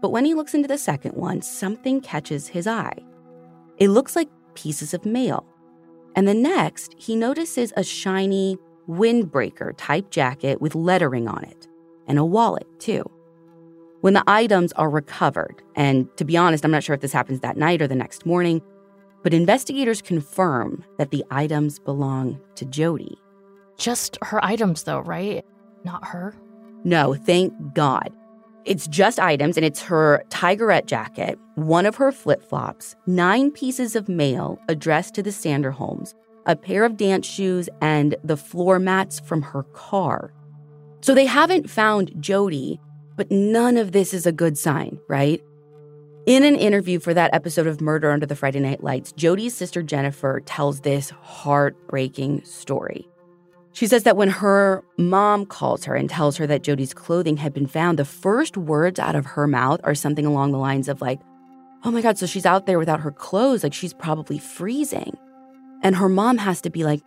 But 0.00 0.10
when 0.10 0.24
he 0.24 0.34
looks 0.34 0.54
into 0.54 0.68
the 0.68 0.78
second 0.78 1.12
one, 1.14 1.42
something 1.42 2.00
catches 2.00 2.48
his 2.48 2.66
eye. 2.66 2.98
It 3.78 3.88
looks 3.88 4.16
like 4.16 4.28
pieces 4.54 4.94
of 4.94 5.04
mail. 5.04 5.46
And 6.14 6.26
the 6.26 6.34
next, 6.34 6.94
he 6.96 7.14
notices 7.14 7.72
a 7.76 7.84
shiny 7.84 8.58
windbreaker 8.88 9.74
type 9.76 10.10
jacket 10.10 10.60
with 10.60 10.74
lettering 10.74 11.28
on 11.28 11.44
it, 11.44 11.66
and 12.06 12.18
a 12.18 12.24
wallet, 12.24 12.66
too. 12.78 13.04
When 14.00 14.14
the 14.14 14.24
items 14.26 14.72
are 14.74 14.88
recovered, 14.88 15.62
and 15.74 16.08
to 16.16 16.24
be 16.24 16.36
honest, 16.36 16.64
I'm 16.64 16.70
not 16.70 16.84
sure 16.84 16.94
if 16.94 17.00
this 17.00 17.12
happens 17.12 17.40
that 17.40 17.56
night 17.56 17.82
or 17.82 17.88
the 17.88 17.94
next 17.94 18.24
morning, 18.24 18.62
but 19.26 19.34
investigators 19.34 20.00
confirm 20.00 20.84
that 20.98 21.10
the 21.10 21.24
items 21.32 21.80
belong 21.80 22.40
to 22.54 22.64
Jodi. 22.64 23.18
Just 23.76 24.16
her 24.22 24.38
items, 24.44 24.84
though, 24.84 25.00
right? 25.00 25.44
Not 25.82 26.06
her? 26.06 26.36
No, 26.84 27.12
thank 27.12 27.52
God. 27.74 28.12
It's 28.64 28.86
just 28.86 29.18
items, 29.18 29.56
and 29.56 29.66
it's 29.66 29.82
her 29.82 30.22
tigerette 30.28 30.86
jacket, 30.86 31.40
one 31.56 31.86
of 31.86 31.96
her 31.96 32.12
flip 32.12 32.40
flops, 32.40 32.94
nine 33.08 33.50
pieces 33.50 33.96
of 33.96 34.08
mail 34.08 34.60
addressed 34.68 35.16
to 35.16 35.24
the 35.24 35.30
Sanderholms, 35.30 36.14
a 36.46 36.54
pair 36.54 36.84
of 36.84 36.96
dance 36.96 37.26
shoes, 37.26 37.68
and 37.80 38.14
the 38.22 38.36
floor 38.36 38.78
mats 38.78 39.18
from 39.18 39.42
her 39.42 39.64
car. 39.72 40.32
So 41.00 41.16
they 41.16 41.26
haven't 41.26 41.68
found 41.68 42.14
Jodi, 42.20 42.78
but 43.16 43.32
none 43.32 43.76
of 43.76 43.90
this 43.90 44.14
is 44.14 44.24
a 44.24 44.30
good 44.30 44.56
sign, 44.56 45.00
right? 45.08 45.42
In 46.26 46.42
an 46.42 46.56
interview 46.56 46.98
for 46.98 47.14
that 47.14 47.32
episode 47.32 47.68
of 47.68 47.80
Murder 47.80 48.10
Under 48.10 48.26
the 48.26 48.34
Friday 48.34 48.58
Night 48.58 48.82
Lights, 48.82 49.12
Jodi's 49.12 49.54
sister 49.54 49.80
Jennifer 49.80 50.42
tells 50.44 50.80
this 50.80 51.10
heartbreaking 51.10 52.44
story. 52.44 53.08
She 53.70 53.86
says 53.86 54.02
that 54.02 54.16
when 54.16 54.30
her 54.30 54.82
mom 54.98 55.46
calls 55.46 55.84
her 55.84 55.94
and 55.94 56.10
tells 56.10 56.36
her 56.38 56.46
that 56.48 56.64
Jodi's 56.64 56.92
clothing 56.92 57.36
had 57.36 57.54
been 57.54 57.68
found, 57.68 57.96
the 57.96 58.04
first 58.04 58.56
words 58.56 58.98
out 58.98 59.14
of 59.14 59.24
her 59.24 59.46
mouth 59.46 59.80
are 59.84 59.94
something 59.94 60.26
along 60.26 60.50
the 60.50 60.58
lines 60.58 60.88
of 60.88 61.00
like, 61.00 61.20
"Oh 61.84 61.92
my 61.92 62.02
god, 62.02 62.18
so 62.18 62.26
she's 62.26 62.44
out 62.44 62.66
there 62.66 62.80
without 62.80 63.00
her 63.00 63.12
clothes, 63.12 63.62
like 63.62 63.72
she's 63.74 63.94
probably 63.94 64.38
freezing." 64.38 65.16
And 65.84 65.94
her 65.94 66.08
mom 66.08 66.38
has 66.38 66.60
to 66.62 66.70
be 66.70 66.82
like, 66.82 67.02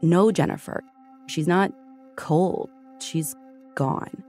no, 0.00 0.30
Jennifer, 0.30 0.84
she's 1.26 1.48
not 1.48 1.72
cold. 2.14 2.70
She's 3.00 3.34
gone. 3.74 4.22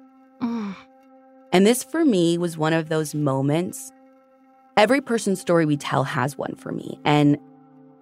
And 1.52 1.66
this 1.66 1.84
for 1.84 2.04
me 2.04 2.40
was 2.40 2.58
one 2.58 2.74
of 2.74 2.90
those 2.90 3.14
moments. 3.14 3.92
Every 4.78 5.02
person's 5.02 5.40
story 5.40 5.66
we 5.66 5.78
tell 5.78 6.04
has 6.04 6.38
one 6.38 6.56
for 6.56 6.72
me. 6.72 7.00
And 7.06 7.38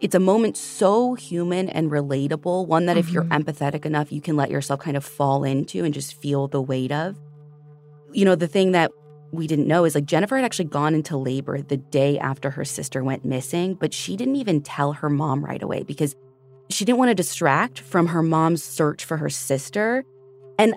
it's 0.02 0.16
a 0.16 0.20
moment 0.20 0.58
so 0.58 1.14
human 1.14 1.70
and 1.70 1.92
relatable, 1.92 2.68
one 2.68 2.88
that 2.88 2.98
mm-hmm. 2.98 3.08
if 3.08 3.14
you're 3.14 3.24
mm-hmm. 3.24 3.50
empathetic 3.50 3.86
enough, 3.86 4.12
you 4.12 4.22
can 4.22 4.36
let 4.36 4.50
yourself 4.50 4.80
kind 4.80 4.98
of 4.98 5.06
fall 5.06 5.44
into 5.44 5.86
and 5.86 5.94
just 5.94 6.20
feel 6.22 6.48
the 6.48 6.62
weight 6.62 6.92
of. 6.92 7.18
You 8.12 8.26
know, 8.26 8.36
the 8.36 8.48
thing 8.48 8.72
that 8.74 8.92
we 9.32 9.48
didn't 9.48 9.68
know 9.68 9.86
is 9.86 9.96
like 9.96 10.06
Jennifer 10.06 10.36
had 10.36 10.46
actually 10.46 10.66
gone 10.66 10.94
into 10.94 11.18
labor 11.18 11.62
the 11.62 11.78
day 11.78 12.20
after 12.20 12.50
her 12.52 12.66
sister 12.66 13.04
went 13.04 13.24
missing, 13.24 13.76
but 13.76 13.94
she 13.94 14.18
didn't 14.18 14.36
even 14.36 14.62
tell 14.62 14.94
her 14.94 15.10
mom 15.10 15.44
right 15.44 15.62
away 15.62 15.84
because 15.84 16.16
she 16.70 16.86
didn't 16.86 17.00
want 17.00 17.10
to 17.10 17.16
distract 17.16 17.80
from 17.80 18.08
her 18.08 18.22
mom's 18.22 18.64
search 18.64 19.06
for 19.06 19.18
her 19.18 19.30
sister. 19.30 20.04
And 20.60 20.76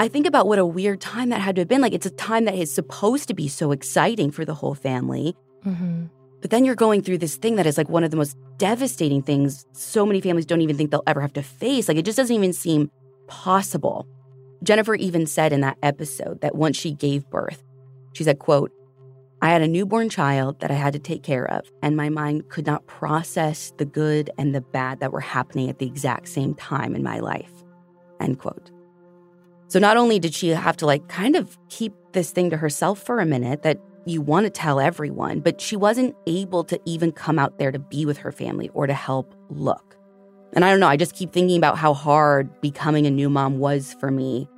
I 0.00 0.08
think 0.08 0.26
about 0.26 0.46
what 0.46 0.58
a 0.58 0.66
weird 0.66 1.00
time 1.00 1.30
that 1.30 1.40
had 1.40 1.56
to 1.56 1.62
have 1.62 1.68
been. 1.68 1.80
Like, 1.80 1.92
it's 1.92 2.06
a 2.06 2.10
time 2.10 2.44
that 2.44 2.54
is 2.54 2.72
supposed 2.72 3.28
to 3.28 3.34
be 3.34 3.48
so 3.48 3.72
exciting 3.72 4.30
for 4.30 4.44
the 4.44 4.54
whole 4.54 4.74
family. 4.74 5.36
Mm-hmm. 5.66 6.06
But 6.40 6.50
then 6.50 6.64
you're 6.64 6.76
going 6.76 7.02
through 7.02 7.18
this 7.18 7.36
thing 7.36 7.56
that 7.56 7.66
is 7.66 7.76
like 7.76 7.88
one 7.88 8.04
of 8.04 8.12
the 8.12 8.16
most 8.16 8.36
devastating 8.58 9.22
things 9.22 9.66
so 9.72 10.06
many 10.06 10.20
families 10.20 10.46
don't 10.46 10.60
even 10.60 10.76
think 10.76 10.92
they'll 10.92 11.02
ever 11.06 11.20
have 11.20 11.32
to 11.32 11.42
face. 11.42 11.88
Like, 11.88 11.96
it 11.96 12.04
just 12.04 12.16
doesn't 12.16 12.34
even 12.34 12.52
seem 12.52 12.90
possible. 13.26 14.06
Jennifer 14.62 14.94
even 14.94 15.26
said 15.26 15.52
in 15.52 15.62
that 15.62 15.78
episode 15.82 16.40
that 16.42 16.54
once 16.54 16.76
she 16.76 16.92
gave 16.92 17.28
birth, 17.28 17.62
she 18.12 18.22
said, 18.22 18.38
quote, 18.38 18.72
I 19.40 19.50
had 19.50 19.62
a 19.62 19.68
newborn 19.68 20.08
child 20.08 20.60
that 20.60 20.70
I 20.70 20.74
had 20.74 20.94
to 20.94 20.98
take 20.98 21.22
care 21.22 21.48
of, 21.48 21.70
and 21.80 21.96
my 21.96 22.08
mind 22.08 22.48
could 22.48 22.66
not 22.66 22.86
process 22.86 23.72
the 23.78 23.84
good 23.84 24.30
and 24.36 24.52
the 24.52 24.60
bad 24.60 24.98
that 24.98 25.12
were 25.12 25.20
happening 25.20 25.68
at 25.70 25.78
the 25.78 25.86
exact 25.86 26.28
same 26.28 26.54
time 26.54 26.96
in 26.96 27.04
my 27.04 27.20
life. 27.20 27.52
End 28.20 28.40
quote. 28.40 28.72
So 29.68 29.78
not 29.78 29.96
only 29.96 30.18
did 30.18 30.34
she 30.34 30.48
have 30.48 30.76
to 30.78 30.86
like 30.86 31.08
kind 31.08 31.36
of 31.36 31.58
keep 31.68 31.92
this 32.12 32.30
thing 32.30 32.50
to 32.50 32.56
herself 32.56 32.98
for 32.98 33.20
a 33.20 33.26
minute 33.26 33.62
that 33.62 33.78
you 34.06 34.20
want 34.20 34.44
to 34.44 34.50
tell 34.50 34.80
everyone, 34.80 35.40
but 35.40 35.60
she 35.60 35.76
wasn't 35.76 36.16
able 36.26 36.64
to 36.64 36.80
even 36.86 37.12
come 37.12 37.38
out 37.38 37.58
there 37.58 37.70
to 37.70 37.78
be 37.78 38.06
with 38.06 38.18
her 38.18 38.32
family 38.32 38.70
or 38.72 38.86
to 38.86 38.94
help 38.94 39.34
look. 39.50 39.96
And 40.54 40.64
I 40.64 40.70
don't 40.70 40.80
know, 40.80 40.88
I 40.88 40.96
just 40.96 41.14
keep 41.14 41.32
thinking 41.32 41.58
about 41.58 41.76
how 41.76 41.92
hard 41.92 42.60
becoming 42.62 43.06
a 43.06 43.10
new 43.10 43.28
mom 43.28 43.58
was 43.58 43.94
for 44.00 44.10
me 44.10 44.48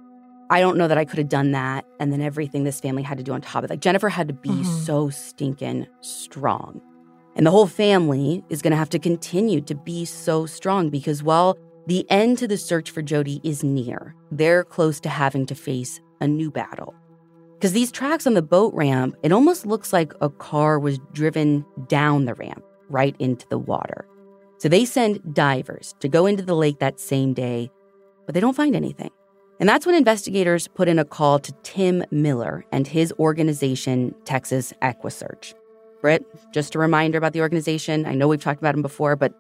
I 0.51 0.59
don't 0.59 0.77
know 0.77 0.89
that 0.89 0.99
I 0.99 1.05
could 1.05 1.19
have 1.19 1.29
done 1.29 1.53
that. 1.53 1.87
And 2.01 2.13
then 2.13 2.21
everything 2.21 2.65
this 2.65 2.81
family 2.81 3.05
had 3.05 3.17
to 3.19 3.25
do 3.25 3.33
on 3.33 3.41
top 3.41 3.63
of 3.63 3.71
it. 3.71 3.71
Like 3.71 3.81
Jennifer 3.81 4.09
had 4.09 4.27
to 4.27 4.35
be 4.35 4.51
mm-hmm. 4.51 4.65
so 4.65 5.09
stinking 5.09 5.87
strong. 6.01 6.81
And 7.37 7.47
the 7.47 7.53
whole 7.53 7.69
family 7.69 8.45
is 8.51 8.61
going 8.61 8.73
to 8.73 8.77
have 8.77 8.91
to 8.91 8.99
continue 8.99 9.61
to 9.63 9.77
be 9.77 10.05
so 10.05 10.47
strong 10.47 10.91
because 10.91 11.23
while 11.23 11.57
the 11.91 12.09
end 12.09 12.39
to 12.39 12.47
the 12.47 12.57
search 12.57 12.93
for 12.93 13.03
Jodi 13.03 13.41
is 13.43 13.65
near, 13.65 14.15
they're 14.31 14.63
close 14.63 15.01
to 15.01 15.09
having 15.09 15.45
to 15.47 15.57
face 15.57 16.01
a 16.21 16.29
new 16.29 16.49
battle. 16.49 16.95
Because 17.55 17.73
these 17.73 17.91
tracks 17.91 18.29
on 18.29 18.35
the 18.35 18.43
boat 18.43 18.73
ramp, 18.75 19.17
it 19.25 19.33
almost 19.33 19.67
looks 19.67 19.93
like 19.93 20.13
a 20.21 20.31
car 20.31 20.79
was 20.79 21.01
driven 21.13 21.67
down 21.89 22.27
the 22.27 22.35
ramp 22.35 22.63
right 22.91 23.17
into 23.19 23.45
the 23.49 23.59
water. 23.59 24.07
So 24.59 24.69
they 24.69 24.85
send 24.85 25.35
divers 25.35 25.97
to 25.99 26.09
go 26.09 26.27
into 26.27 26.45
the 26.45 26.55
lake 26.55 26.79
that 26.79 27.01
same 27.01 27.35
day, 27.35 27.73
but 28.25 28.37
they 28.37 28.41
don't 28.41 28.55
find 28.55 28.77
anything. 28.77 29.11
And 29.59 29.69
that's 29.69 29.85
when 29.85 29.97
investigators 29.97 30.69
put 30.69 30.87
in 30.87 31.01
a 31.01 31.05
call 31.05 31.41
to 31.41 31.53
Tim 31.65 32.05
Miller 32.13 32.65
and 32.71 32.87
his 32.87 33.13
organization, 33.19 34.15
Texas 34.25 34.73
EquuSearch. 34.81 35.55
Britt, 36.01 36.25
just 36.55 36.77
a 36.77 36.79
reminder 36.79 37.19
about 37.19 37.33
the 37.33 37.41
organization. 37.41 38.07
I 38.07 38.15
know 38.15 38.29
we've 38.29 38.41
talked 38.41 38.61
about 38.61 38.77
him 38.77 38.83
before, 38.83 39.17
but 39.17 39.35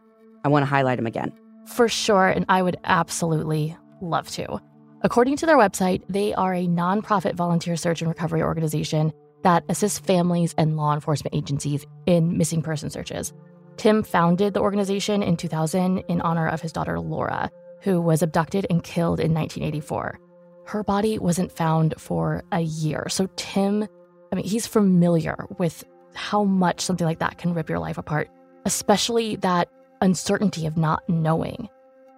I 0.44 0.48
want 0.48 0.64
to 0.64 0.66
highlight 0.66 0.98
him 0.98 1.06
again. 1.06 1.32
For 1.66 1.88
sure, 1.88 2.28
and 2.28 2.44
I 2.48 2.62
would 2.62 2.76
absolutely 2.84 3.76
love 4.00 4.28
to. 4.30 4.60
According 5.02 5.36
to 5.38 5.46
their 5.46 5.56
website, 5.56 6.02
they 6.08 6.34
are 6.34 6.54
a 6.54 6.66
nonprofit 6.66 7.34
volunteer 7.34 7.76
search 7.76 8.02
and 8.02 8.08
recovery 8.08 8.42
organization 8.42 9.12
that 9.42 9.64
assists 9.68 9.98
families 9.98 10.54
and 10.58 10.76
law 10.76 10.92
enforcement 10.92 11.34
agencies 11.34 11.86
in 12.06 12.36
missing 12.36 12.60
person 12.60 12.90
searches. 12.90 13.32
Tim 13.76 14.02
founded 14.02 14.52
the 14.52 14.60
organization 14.60 15.22
in 15.22 15.36
2000 15.38 15.98
in 16.08 16.20
honor 16.20 16.46
of 16.48 16.60
his 16.60 16.72
daughter 16.72 17.00
Laura, 17.00 17.50
who 17.80 18.00
was 18.00 18.22
abducted 18.22 18.66
and 18.68 18.84
killed 18.84 19.20
in 19.20 19.32
1984. 19.32 20.18
Her 20.66 20.84
body 20.84 21.18
wasn't 21.18 21.50
found 21.50 21.94
for 21.96 22.42
a 22.52 22.60
year. 22.60 23.06
So, 23.08 23.26
Tim, 23.36 23.88
I 24.30 24.36
mean, 24.36 24.44
he's 24.44 24.66
familiar 24.66 25.46
with 25.58 25.82
how 26.14 26.44
much 26.44 26.82
something 26.82 27.06
like 27.06 27.20
that 27.20 27.38
can 27.38 27.54
rip 27.54 27.70
your 27.70 27.78
life 27.78 27.96
apart. 27.96 28.28
especially 28.66 29.36
that 29.36 29.68
uncertainty 30.00 30.66
of 30.66 30.76
not 30.76 31.08
knowing. 31.08 31.68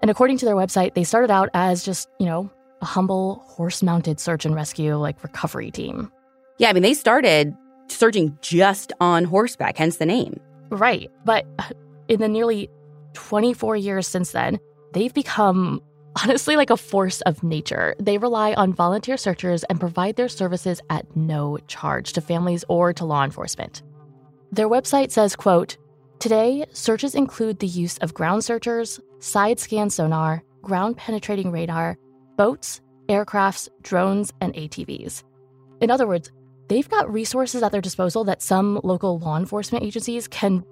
And 0.01 0.11
according 0.11 0.39
to 0.39 0.47
their 0.47 0.57
website, 0.57 0.95
they 0.95 1.05
started 1.05 1.31
out 1.31 1.49
as 1.55 1.85
just, 1.85 2.09
you 2.19 2.27
know, 2.27 2.51
a 2.81 2.85
humble 2.85 3.45
horse 3.47 3.83
mounted 3.83 4.19
search 4.19 4.45
and 4.45 4.55
rescue, 4.55 4.97
like 4.97 5.23
recovery 5.23 5.71
team. 5.71 6.11
Yeah, 6.59 6.69
I 6.69 6.73
mean, 6.73 6.83
they 6.83 6.95
started 6.95 7.57
searching 7.89 8.37
just 8.41 8.93
on 9.01 9.25
horseback, 9.25 9.77
hence 9.77 9.99
the 9.99 10.07
name. 10.07 10.41
Right. 10.71 11.11
But 11.25 11.47
in 12.09 12.21
the 12.21 12.29
nearly 12.29 12.69
24 13.15 13.77
years 13.77 14.07
since 14.07 14.33
then, 14.33 14.59
they've 14.93 15.15
become 15.15 15.81
honestly 16.23 16.57
like 16.57 16.71
a 16.71 16.77
force 16.77 17.21
of 17.23 17.43
nature. 17.43 17.95
They 17.99 18.19
rely 18.19 18.55
on 18.55 18.73
volunteer 18.73 19.17
searchers 19.17 19.65
and 19.65 19.81
provide 19.81 20.17
their 20.17 20.29
services 20.29 20.81
at 20.91 21.17
no 21.17 21.59
charge 21.69 22.13
to 22.15 22.21
families 22.21 22.65
or 22.69 22.93
to 22.95 23.05
law 23.05 23.25
enforcement. 23.25 23.83
Their 24.51 24.69
website 24.69 25.11
says, 25.11 25.37
quote, 25.37 25.77
Today, 26.23 26.65
searches 26.71 27.17
include 27.17 27.59
the 27.59 27.67
use 27.67 27.99
of 27.99 28.15
ground 28.15 28.45
searchers, 28.45 29.01
side 29.19 29.59
scan 29.59 29.91
sonar, 29.91 30.45
ground 30.63 30.97
penetrating 30.97 31.51
radar, 31.51 31.99
boats, 32.37 32.81
aircrafts, 33.09 33.69
drones, 33.83 34.33
and 34.41 34.55
ATVs. 34.55 35.25
In 35.81 35.91
other 35.91 36.07
words, 36.07 36.31
they've 36.69 36.89
got 36.89 37.13
resources 37.13 37.65
at 37.65 37.73
their 37.73 37.81
disposal 37.81 38.23
that 38.23 38.41
some 38.41 38.81
local 38.85 39.19
law 39.19 39.37
enforcement 39.37 39.85
agencies 39.85 40.29
can 40.29 40.63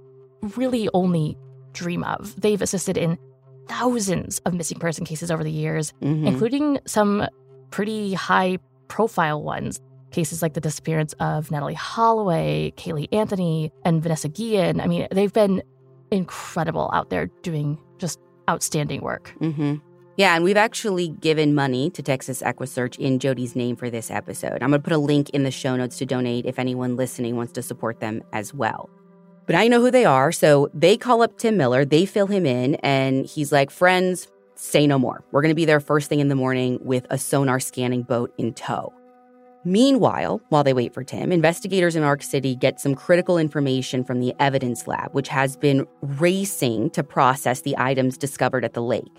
really 0.55 0.89
only 0.95 1.37
dream 1.73 2.05
of. 2.05 2.41
They've 2.41 2.63
assisted 2.63 2.97
in 2.97 3.19
thousands 3.67 4.39
of 4.47 4.55
missing 4.55 4.79
person 4.79 5.05
cases 5.05 5.33
over 5.33 5.43
the 5.43 5.51
years, 5.51 5.93
mm-hmm. 6.01 6.29
including 6.29 6.79
some 6.87 7.27
pretty 7.73 8.15
high 8.15 8.59
profile 8.87 9.43
ones. 9.43 9.81
Cases 10.11 10.43
like 10.43 10.55
the 10.55 10.61
disappearance 10.61 11.15
of 11.21 11.49
Natalee 11.49 11.75
Holloway, 11.75 12.73
Caylee 12.77 13.09
Anthony, 13.13 13.73
and 13.85 14.03
Vanessa 14.03 14.29
Guillen. 14.29 14.81
I 14.81 14.87
mean, 14.87 15.07
they've 15.11 15.33
been 15.33 15.63
incredible 16.11 16.91
out 16.93 17.11
there 17.11 17.27
doing 17.43 17.79
just 17.99 18.19
outstanding 18.49 19.01
work. 19.03 19.35
Mm-hmm. 19.41 19.77
Yeah, 20.17 20.35
and 20.35 20.45
we've 20.45 20.57
actually 20.57 21.09
given 21.09 21.55
money 21.55 21.89
to 21.91 22.03
Texas 22.03 22.43
EquuSearch 22.43 22.99
in 22.99 23.19
Jodi's 23.19 23.57
name 23.57 23.77
for 23.77 23.89
this 23.89 24.11
episode. 24.11 24.63
I'm 24.63 24.71
going 24.71 24.73
to 24.73 24.79
put 24.81 24.93
a 24.93 24.99
link 24.99 25.31
in 25.31 25.45
the 25.45 25.51
show 25.51 25.77
notes 25.77 25.97
to 25.99 26.07
donate 26.07 26.45
if 26.45 26.59
anyone 26.59 26.97
listening 26.97 27.37
wants 27.37 27.53
to 27.53 27.63
support 27.63 28.01
them 28.01 28.23
as 28.33 28.53
well. 28.53 28.91
But 29.47 29.55
I 29.57 29.69
know 29.69 29.81
who 29.81 29.91
they 29.91 30.05
are. 30.05 30.31
So 30.31 30.71
they 30.75 30.97
call 30.97 31.23
up 31.23 31.39
Tim 31.39 31.57
Miller, 31.57 31.85
they 31.85 32.05
fill 32.05 32.27
him 32.27 32.45
in, 32.45 32.75
and 32.77 33.25
he's 33.25 33.51
like, 33.51 33.71
Friends, 33.71 34.29
say 34.57 34.87
no 34.87 34.99
more. 34.99 35.25
We're 35.31 35.43
going 35.43 35.51
to 35.51 35.57
be 35.57 35.65
there 35.65 35.81
first 35.81 36.09
thing 36.09 36.21
in 36.21 36.29
the 36.29 36.35
morning 36.35 36.79
with 36.83 37.07
a 37.09 37.17
sonar 37.17 37.59
scanning 37.59 38.03
boat 38.03 38.33
in 38.37 38.53
tow. 38.53 38.93
Meanwhile, 39.65 40.41
while 40.49 40.65
they 40.65 40.73
wait 40.73 40.95
for 40.95 41.05
Tim, 41.05 41.33
investigators 41.33 41.95
in 41.95 42.03
Ark 42.03 42.23
City 42.23 42.57
get 42.57 42.81
some 42.81 42.95
critical 42.95 43.37
information 43.37 44.05
from 44.05 44.21
the 44.21 44.35
evidence 44.41 44.87
lab, 44.87 45.13
which 45.13 45.29
has 45.29 45.57
been 45.57 45.87
racing 46.01 46.91
to 46.91 47.03
process 47.03 47.61
the 47.61 47.77
items 47.77 48.17
discovered 48.17 48.65
at 48.65 48.73
the 48.73 48.83
lake. 48.83 49.13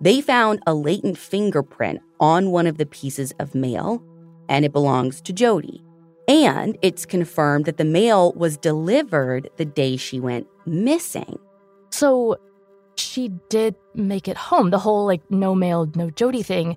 They 0.00 0.20
found 0.20 0.62
a 0.66 0.74
latent 0.74 1.16
fingerprint 1.16 2.00
on 2.20 2.50
one 2.50 2.66
of 2.66 2.76
the 2.76 2.86
pieces 2.86 3.32
of 3.38 3.54
mail, 3.54 4.02
and 4.48 4.64
it 4.64 4.72
belongs 4.72 5.20
to 5.22 5.32
Jodi. 5.32 5.82
And 6.28 6.76
it's 6.82 7.06
confirmed 7.06 7.64
that 7.64 7.76
the 7.76 7.84
mail 7.84 8.32
was 8.34 8.56
delivered 8.56 9.48
the 9.56 9.64
day 9.64 9.96
she 9.96 10.20
went 10.20 10.46
missing. 10.66 11.38
So 11.90 12.36
she 12.96 13.30
did 13.48 13.74
make 13.94 14.28
it 14.28 14.36
home, 14.36 14.70
the 14.70 14.78
whole 14.78 15.06
like 15.06 15.22
no 15.30 15.54
mail, 15.54 15.90
no 15.94 16.10
Jodi 16.10 16.42
thing. 16.42 16.76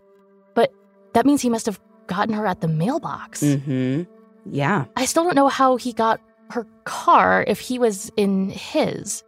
But 0.56 0.72
that 1.14 1.26
means 1.26 1.41
he 1.41 1.49
must 1.49 1.66
have 1.66 1.80
gotten 2.08 2.34
her 2.34 2.45
at 2.45 2.62
the 2.62 2.68
mailbox. 2.68 3.41
Mm-hmm. 3.41 4.04
Yeah. 4.45 4.86
I 4.95 5.06
still 5.06 5.24
don't 5.24 5.36
know 5.36 5.47
how 5.47 5.78
he 5.78 5.93
got 5.93 6.20
her 6.51 6.68
car 6.84 7.43
if 7.47 7.60
he 7.60 7.80
was 7.80 8.12
in 8.18 8.49
his. 8.49 9.24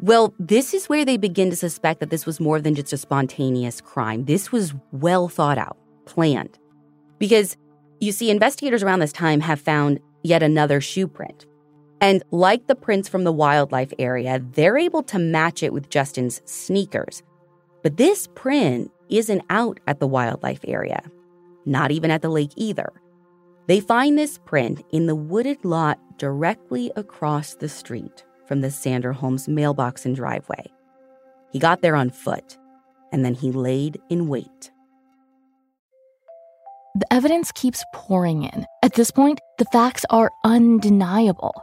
Well, 0.00 0.32
this 0.38 0.74
is 0.74 0.88
where 0.88 1.04
they 1.04 1.16
begin 1.16 1.50
to 1.50 1.56
suspect 1.56 2.00
that 2.00 2.10
this 2.10 2.24
was 2.24 2.38
more 2.38 2.60
than 2.60 2.74
just 2.74 2.92
a 2.92 2.96
spontaneous 2.96 3.80
crime. 3.80 4.26
This 4.26 4.52
was 4.52 4.74
well 4.92 5.28
thought 5.28 5.58
out, 5.58 5.76
planned. 6.04 6.58
Because 7.18 7.56
you 8.00 8.12
see, 8.12 8.30
investigators 8.30 8.82
around 8.82 9.00
this 9.00 9.12
time 9.12 9.40
have 9.40 9.60
found 9.60 9.98
yet 10.22 10.42
another 10.42 10.80
shoe 10.80 11.08
print. 11.08 11.46
And 12.00 12.22
like 12.30 12.68
the 12.68 12.76
prints 12.76 13.08
from 13.08 13.24
the 13.24 13.32
wildlife 13.32 13.92
area, 13.98 14.40
they're 14.52 14.78
able 14.78 15.02
to 15.04 15.18
match 15.18 15.64
it 15.64 15.72
with 15.72 15.90
Justin's 15.90 16.40
sneakers. 16.44 17.24
But 17.82 17.96
this 17.96 18.28
print 18.34 18.92
isn't 19.08 19.42
out 19.50 19.80
at 19.88 19.98
the 19.98 20.06
wildlife 20.06 20.64
area, 20.68 21.02
not 21.68 21.90
even 21.90 22.10
at 22.10 22.22
the 22.22 22.28
lake 22.28 22.52
either. 22.56 22.92
They 23.66 23.80
find 23.80 24.16
this 24.16 24.38
print 24.38 24.82
in 24.90 25.06
the 25.06 25.14
wooded 25.14 25.64
lot 25.64 25.98
directly 26.18 26.90
across 26.96 27.54
the 27.54 27.68
street 27.68 28.24
from 28.46 28.62
the 28.62 28.68
Sanderholms 28.68 29.46
mailbox 29.46 30.06
and 30.06 30.16
driveway. 30.16 30.72
He 31.52 31.58
got 31.58 31.82
there 31.82 31.94
on 31.94 32.10
foot, 32.10 32.56
and 33.12 33.24
then 33.24 33.34
he 33.34 33.52
laid 33.52 34.00
in 34.08 34.26
wait. 34.26 34.70
The 36.94 37.12
evidence 37.12 37.52
keeps 37.52 37.84
pouring 37.94 38.42
in. 38.42 38.66
At 38.82 38.94
this 38.94 39.10
point, 39.10 39.38
the 39.58 39.66
facts 39.66 40.04
are 40.10 40.30
undeniable. 40.44 41.62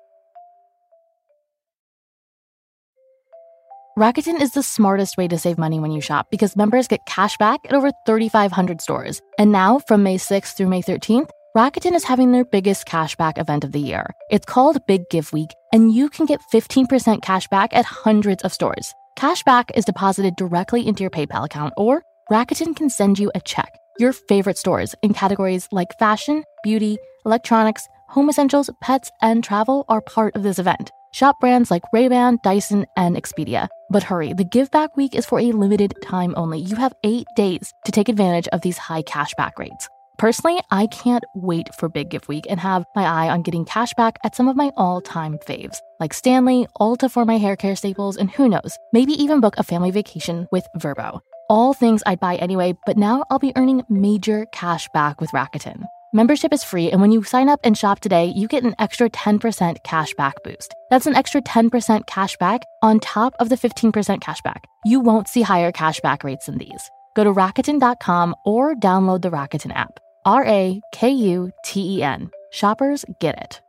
Rakuten 3.99 4.39
is 4.41 4.51
the 4.51 4.63
smartest 4.63 5.17
way 5.17 5.27
to 5.27 5.37
save 5.37 5.57
money 5.57 5.77
when 5.77 5.91
you 5.91 5.99
shop 5.99 6.27
because 6.31 6.55
members 6.55 6.87
get 6.87 7.05
cash 7.05 7.35
back 7.35 7.59
at 7.65 7.73
over 7.73 7.91
3,500 8.05 8.79
stores. 8.79 9.21
And 9.37 9.51
now, 9.51 9.79
from 9.79 10.01
May 10.01 10.17
6th 10.17 10.55
through 10.55 10.69
May 10.69 10.81
13th, 10.81 11.29
Rakuten 11.57 11.93
is 11.93 12.05
having 12.05 12.31
their 12.31 12.45
biggest 12.45 12.87
cashback 12.87 13.37
event 13.37 13.65
of 13.65 13.73
the 13.73 13.81
year. 13.81 14.05
It's 14.29 14.45
called 14.45 14.85
Big 14.87 15.09
Give 15.09 15.33
Week, 15.33 15.49
and 15.73 15.91
you 15.93 16.07
can 16.07 16.25
get 16.25 16.39
15% 16.53 17.21
cash 17.21 17.49
back 17.49 17.75
at 17.75 17.83
hundreds 17.83 18.43
of 18.43 18.53
stores. 18.53 18.93
Cashback 19.17 19.71
is 19.75 19.83
deposited 19.83 20.37
directly 20.37 20.87
into 20.87 21.03
your 21.03 21.11
PayPal 21.11 21.43
account, 21.43 21.73
or 21.75 22.01
Rakuten 22.31 22.73
can 22.73 22.89
send 22.89 23.19
you 23.19 23.29
a 23.35 23.41
check. 23.41 23.77
Your 23.99 24.13
favorite 24.13 24.57
stores 24.57 24.95
in 25.01 25.13
categories 25.13 25.67
like 25.73 25.99
fashion, 25.99 26.45
beauty, 26.63 26.97
electronics, 27.25 27.89
home 28.07 28.29
essentials, 28.29 28.69
pets, 28.81 29.11
and 29.21 29.43
travel 29.43 29.83
are 29.89 29.99
part 29.99 30.33
of 30.37 30.43
this 30.43 30.59
event. 30.59 30.91
Shop 31.13 31.39
brands 31.41 31.69
like 31.69 31.83
Ray-Ban, 31.91 32.39
Dyson, 32.41 32.85
and 32.95 33.17
Expedia. 33.17 33.67
But 33.89 34.03
hurry, 34.03 34.31
the 34.31 34.45
Give 34.45 34.71
Back 34.71 34.95
Week 34.95 35.13
is 35.13 35.25
for 35.25 35.39
a 35.39 35.51
limited 35.51 35.93
time 36.01 36.33
only. 36.37 36.59
You 36.59 36.77
have 36.77 36.93
eight 37.03 37.27
days 37.35 37.73
to 37.85 37.91
take 37.91 38.07
advantage 38.07 38.47
of 38.49 38.61
these 38.61 38.77
high 38.77 39.03
cashback 39.03 39.59
rates. 39.59 39.89
Personally, 40.17 40.61
I 40.71 40.87
can't 40.87 41.23
wait 41.35 41.73
for 41.75 41.89
Big 41.89 42.09
Give 42.11 42.25
Week 42.29 42.45
and 42.49 42.59
have 42.59 42.85
my 42.95 43.03
eye 43.03 43.29
on 43.29 43.41
getting 43.41 43.65
cash 43.65 43.93
back 43.95 44.19
at 44.23 44.35
some 44.35 44.47
of 44.47 44.55
my 44.55 44.71
all 44.77 45.01
time 45.01 45.37
faves, 45.39 45.79
like 45.99 46.13
Stanley, 46.13 46.67
Ulta 46.79 47.11
for 47.11 47.25
my 47.25 47.37
hair 47.37 47.57
care 47.57 47.75
staples, 47.75 48.15
and 48.15 48.31
who 48.31 48.47
knows, 48.47 48.77
maybe 48.93 49.13
even 49.13 49.41
book 49.41 49.55
a 49.57 49.63
family 49.63 49.91
vacation 49.91 50.47
with 50.51 50.65
Vrbo. 50.77 51.19
All 51.49 51.73
things 51.73 52.03
I'd 52.05 52.21
buy 52.21 52.37
anyway, 52.37 52.77
but 52.85 52.97
now 52.97 53.25
I'll 53.29 53.39
be 53.39 53.51
earning 53.57 53.83
major 53.89 54.45
cash 54.53 54.87
back 54.93 55.19
with 55.19 55.31
Rakuten. 55.31 55.83
Membership 56.13 56.51
is 56.51 56.61
free, 56.61 56.91
and 56.91 56.99
when 56.99 57.13
you 57.13 57.23
sign 57.23 57.47
up 57.47 57.61
and 57.63 57.77
shop 57.77 58.01
today, 58.01 58.25
you 58.25 58.45
get 58.49 58.65
an 58.65 58.75
extra 58.79 59.09
10% 59.09 59.77
cashback 59.85 60.33
boost. 60.43 60.75
That's 60.89 61.07
an 61.07 61.15
extra 61.15 61.41
10% 61.41 62.05
cashback 62.05 62.63
on 62.81 62.99
top 62.99 63.33
of 63.39 63.47
the 63.47 63.55
15% 63.55 64.21
cashback. 64.21 64.65
You 64.83 64.99
won't 64.99 65.29
see 65.29 65.41
higher 65.41 65.71
cashback 65.71 66.25
rates 66.25 66.47
than 66.47 66.57
these. 66.57 66.89
Go 67.15 67.23
to 67.23 67.31
Rakuten.com 67.31 68.35
or 68.45 68.75
download 68.75 69.21
the 69.21 69.31
Rakuten 69.31 69.73
app. 69.73 70.01
R 70.25 70.45
A 70.45 70.81
K 70.93 71.09
U 71.09 71.49
T 71.63 71.97
E 71.97 72.03
N. 72.03 72.29
Shoppers 72.51 73.05
get 73.21 73.41
it. 73.41 73.61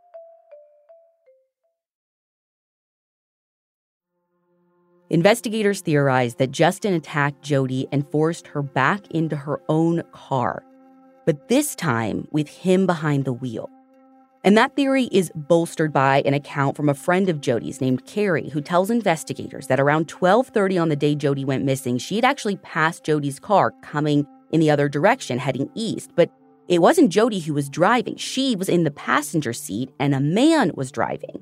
Investigators 5.10 5.80
theorize 5.80 6.34
that 6.36 6.50
Justin 6.50 6.94
attacked 6.94 7.42
Jodi 7.42 7.86
and 7.92 8.10
forced 8.10 8.48
her 8.48 8.62
back 8.62 9.06
into 9.12 9.36
her 9.36 9.60
own 9.68 10.02
car 10.12 10.64
but 11.24 11.48
this 11.48 11.74
time 11.74 12.26
with 12.30 12.48
him 12.48 12.86
behind 12.86 13.24
the 13.24 13.32
wheel. 13.32 13.70
And 14.44 14.56
that 14.58 14.74
theory 14.74 15.04
is 15.12 15.30
bolstered 15.34 15.92
by 15.92 16.22
an 16.26 16.34
account 16.34 16.76
from 16.76 16.88
a 16.88 16.94
friend 16.94 17.28
of 17.28 17.40
Jodi's 17.40 17.80
named 17.80 18.06
Carrie, 18.06 18.48
who 18.48 18.60
tells 18.60 18.90
investigators 18.90 19.68
that 19.68 19.78
around 19.78 20.08
12:30 20.08 20.78
on 20.78 20.88
the 20.88 20.96
day 20.96 21.14
Jodi 21.14 21.44
went 21.44 21.64
missing, 21.64 21.96
she 21.98 22.16
had 22.16 22.24
actually 22.24 22.56
passed 22.56 23.04
Jodi's 23.04 23.38
car 23.38 23.72
coming 23.82 24.26
in 24.50 24.60
the 24.60 24.70
other 24.70 24.88
direction, 24.88 25.38
heading 25.38 25.70
east. 25.74 26.10
But 26.16 26.30
it 26.68 26.80
wasn't 26.80 27.10
Jodi 27.10 27.38
who 27.38 27.54
was 27.54 27.68
driving. 27.68 28.16
She 28.16 28.56
was 28.56 28.68
in 28.68 28.84
the 28.84 28.90
passenger 28.90 29.52
seat 29.52 29.90
and 30.00 30.14
a 30.14 30.20
man 30.20 30.72
was 30.74 30.90
driving. 30.90 31.40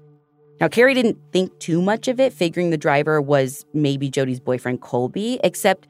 Now, 0.61 0.69
Carrie 0.69 0.93
didn't 0.93 1.19
think 1.33 1.59
too 1.59 1.81
much 1.81 2.07
of 2.07 2.21
it, 2.21 2.35
figuring 2.35 2.69
the 2.69 2.77
driver 2.77 3.23
was 3.23 3.65
maybe 3.73 4.11
Jodi's 4.11 4.41
boyfriend, 4.41 4.83
Colby, 4.83 5.41
except 5.43 5.89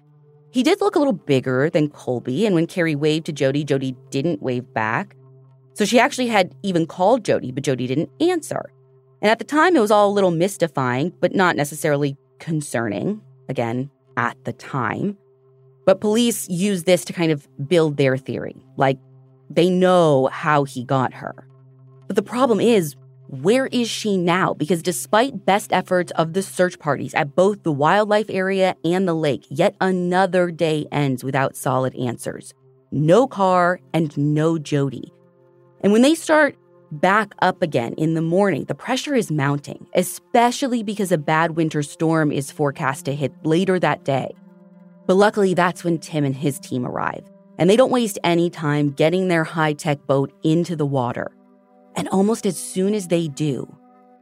he 0.50 0.62
did 0.62 0.80
look 0.80 0.96
a 0.96 0.98
little 0.98 1.12
bigger 1.12 1.70
than 1.70 1.90
Colby. 1.90 2.46
And 2.46 2.54
when 2.54 2.66
Carrie 2.66 2.96
waved 2.96 3.26
to 3.26 3.32
Jodi, 3.32 3.64
Jodi 3.64 3.96
didn't 4.10 4.42
wave 4.42 4.72
back. 4.74 5.16
So 5.74 5.84
she 5.84 5.98
actually 5.98 6.26
had 6.26 6.54
even 6.62 6.86
called 6.86 7.24
Jodi, 7.24 7.52
but 7.52 7.64
Jodi 7.64 7.86
didn't 7.86 8.10
answer. 8.20 8.70
And 9.22 9.30
at 9.30 9.38
the 9.38 9.44
time, 9.44 9.76
it 9.76 9.80
was 9.80 9.90
all 9.90 10.10
a 10.10 10.12
little 10.12 10.30
mystifying, 10.30 11.12
but 11.20 11.34
not 11.34 11.56
necessarily 11.56 12.16
concerning. 12.38 13.20
Again, 13.48 13.90
at 14.16 14.36
the 14.44 14.52
time. 14.52 15.16
But 15.86 16.00
police 16.00 16.48
use 16.48 16.84
this 16.84 17.04
to 17.06 17.12
kind 17.12 17.32
of 17.32 17.48
build 17.68 17.96
their 17.96 18.16
theory. 18.16 18.56
Like, 18.76 18.98
they 19.48 19.68
know 19.68 20.28
how 20.32 20.64
he 20.64 20.84
got 20.84 21.12
her. 21.12 21.48
But 22.06 22.16
the 22.16 22.22
problem 22.22 22.60
is, 22.60 22.94
where 23.30 23.66
is 23.66 23.88
she 23.88 24.16
now? 24.16 24.54
Because 24.54 24.82
despite 24.82 25.46
best 25.46 25.72
efforts 25.72 26.10
of 26.16 26.32
the 26.32 26.42
search 26.42 26.80
parties 26.80 27.14
at 27.14 27.36
both 27.36 27.62
the 27.62 27.70
wildlife 27.70 28.26
area 28.28 28.74
and 28.84 29.06
the 29.06 29.14
lake, 29.14 29.46
yet 29.48 29.76
another 29.80 30.50
day 30.50 30.86
ends 30.90 31.22
without 31.22 31.54
solid 31.54 31.94
answers. 31.94 32.54
No 32.90 33.28
car 33.28 33.78
and 33.94 34.16
no 34.18 34.58
Jodi. 34.58 35.12
And 35.80 35.92
when 35.92 36.02
they 36.02 36.16
start 36.16 36.56
back 36.90 37.32
up 37.40 37.62
again 37.62 37.94
in 37.94 38.14
the 38.14 38.20
morning, 38.20 38.64
the 38.64 38.74
pressure 38.74 39.14
is 39.14 39.30
mounting, 39.30 39.86
especially 39.94 40.82
because 40.82 41.12
a 41.12 41.18
bad 41.18 41.52
winter 41.52 41.84
storm 41.84 42.32
is 42.32 42.50
forecast 42.50 43.04
to 43.04 43.14
hit 43.14 43.32
later 43.44 43.78
that 43.78 44.04
day. 44.04 44.34
But 45.06 45.14
luckily, 45.14 45.54
that's 45.54 45.84
when 45.84 45.98
Tim 45.98 46.24
and 46.24 46.34
his 46.34 46.58
team 46.58 46.84
arrive, 46.84 47.30
and 47.58 47.70
they 47.70 47.76
don't 47.76 47.92
waste 47.92 48.18
any 48.24 48.50
time 48.50 48.90
getting 48.90 49.28
their 49.28 49.44
high 49.44 49.74
tech 49.74 50.04
boat 50.08 50.32
into 50.42 50.74
the 50.74 50.84
water. 50.84 51.30
And 51.96 52.08
almost 52.08 52.46
as 52.46 52.58
soon 52.58 52.94
as 52.94 53.08
they 53.08 53.28
do, 53.28 53.76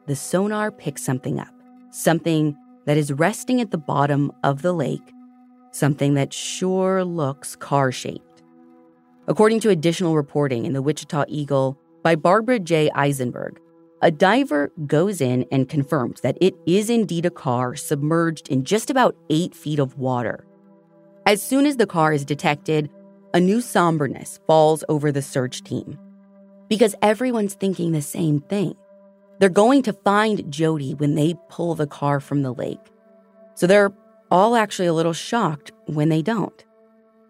the 0.06 0.16
sonar 0.16 0.70
picks 0.70 1.02
something 1.02 1.38
up, 1.38 1.52
something 1.90 2.56
that 2.86 2.96
is 2.96 3.12
resting 3.12 3.60
at 3.60 3.70
the 3.70 3.78
bottom 3.78 4.32
of 4.42 4.62
the 4.62 4.72
lake, 4.72 5.12
something 5.72 6.14
that 6.14 6.32
sure 6.32 7.04
looks 7.04 7.54
car 7.56 7.92
shaped. 7.92 8.42
According 9.26 9.60
to 9.60 9.70
additional 9.70 10.16
reporting 10.16 10.64
in 10.64 10.72
the 10.72 10.80
Wichita 10.80 11.26
Eagle 11.28 11.78
by 12.02 12.14
Barbara 12.14 12.58
J. 12.58 12.90
Eisenberg, 12.94 13.60
a 14.00 14.10
diver 14.10 14.72
goes 14.86 15.20
in 15.20 15.44
and 15.52 15.68
confirms 15.68 16.22
that 16.22 16.38
it 16.40 16.54
is 16.66 16.88
indeed 16.88 17.26
a 17.26 17.30
car 17.30 17.76
submerged 17.76 18.48
in 18.48 18.64
just 18.64 18.88
about 18.88 19.16
eight 19.28 19.54
feet 19.54 19.78
of 19.78 19.98
water. 19.98 20.46
As 21.26 21.42
soon 21.42 21.66
as 21.66 21.76
the 21.76 21.86
car 21.86 22.14
is 22.14 22.24
detected, 22.24 22.88
a 23.34 23.40
new 23.40 23.60
somberness 23.60 24.40
falls 24.46 24.82
over 24.88 25.12
the 25.12 25.20
search 25.20 25.62
team 25.62 25.98
because 26.68 26.94
everyone's 27.02 27.54
thinking 27.54 27.92
the 27.92 28.02
same 28.02 28.40
thing. 28.40 28.74
They're 29.38 29.48
going 29.48 29.82
to 29.82 29.92
find 29.92 30.50
Jodi 30.52 30.94
when 30.94 31.14
they 31.14 31.34
pull 31.48 31.74
the 31.74 31.86
car 31.86 32.20
from 32.20 32.42
the 32.42 32.52
lake. 32.52 32.80
So 33.54 33.66
they're 33.66 33.92
all 34.30 34.56
actually 34.56 34.88
a 34.88 34.92
little 34.92 35.12
shocked 35.12 35.72
when 35.86 36.08
they 36.08 36.22
don't. 36.22 36.64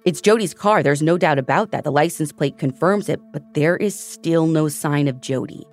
It's 0.04 0.20
Jodi's 0.20 0.54
car, 0.54 0.82
there's 0.82 1.02
no 1.02 1.18
doubt 1.18 1.38
about 1.38 1.70
that. 1.70 1.84
The 1.84 1.92
license 1.92 2.32
plate 2.32 2.58
confirms 2.58 3.08
it, 3.08 3.20
but 3.32 3.42
there 3.54 3.76
is 3.76 3.98
still 3.98 4.46
no 4.46 4.68
sign 4.68 5.06
of 5.06 5.20
Jodi. 5.20 5.66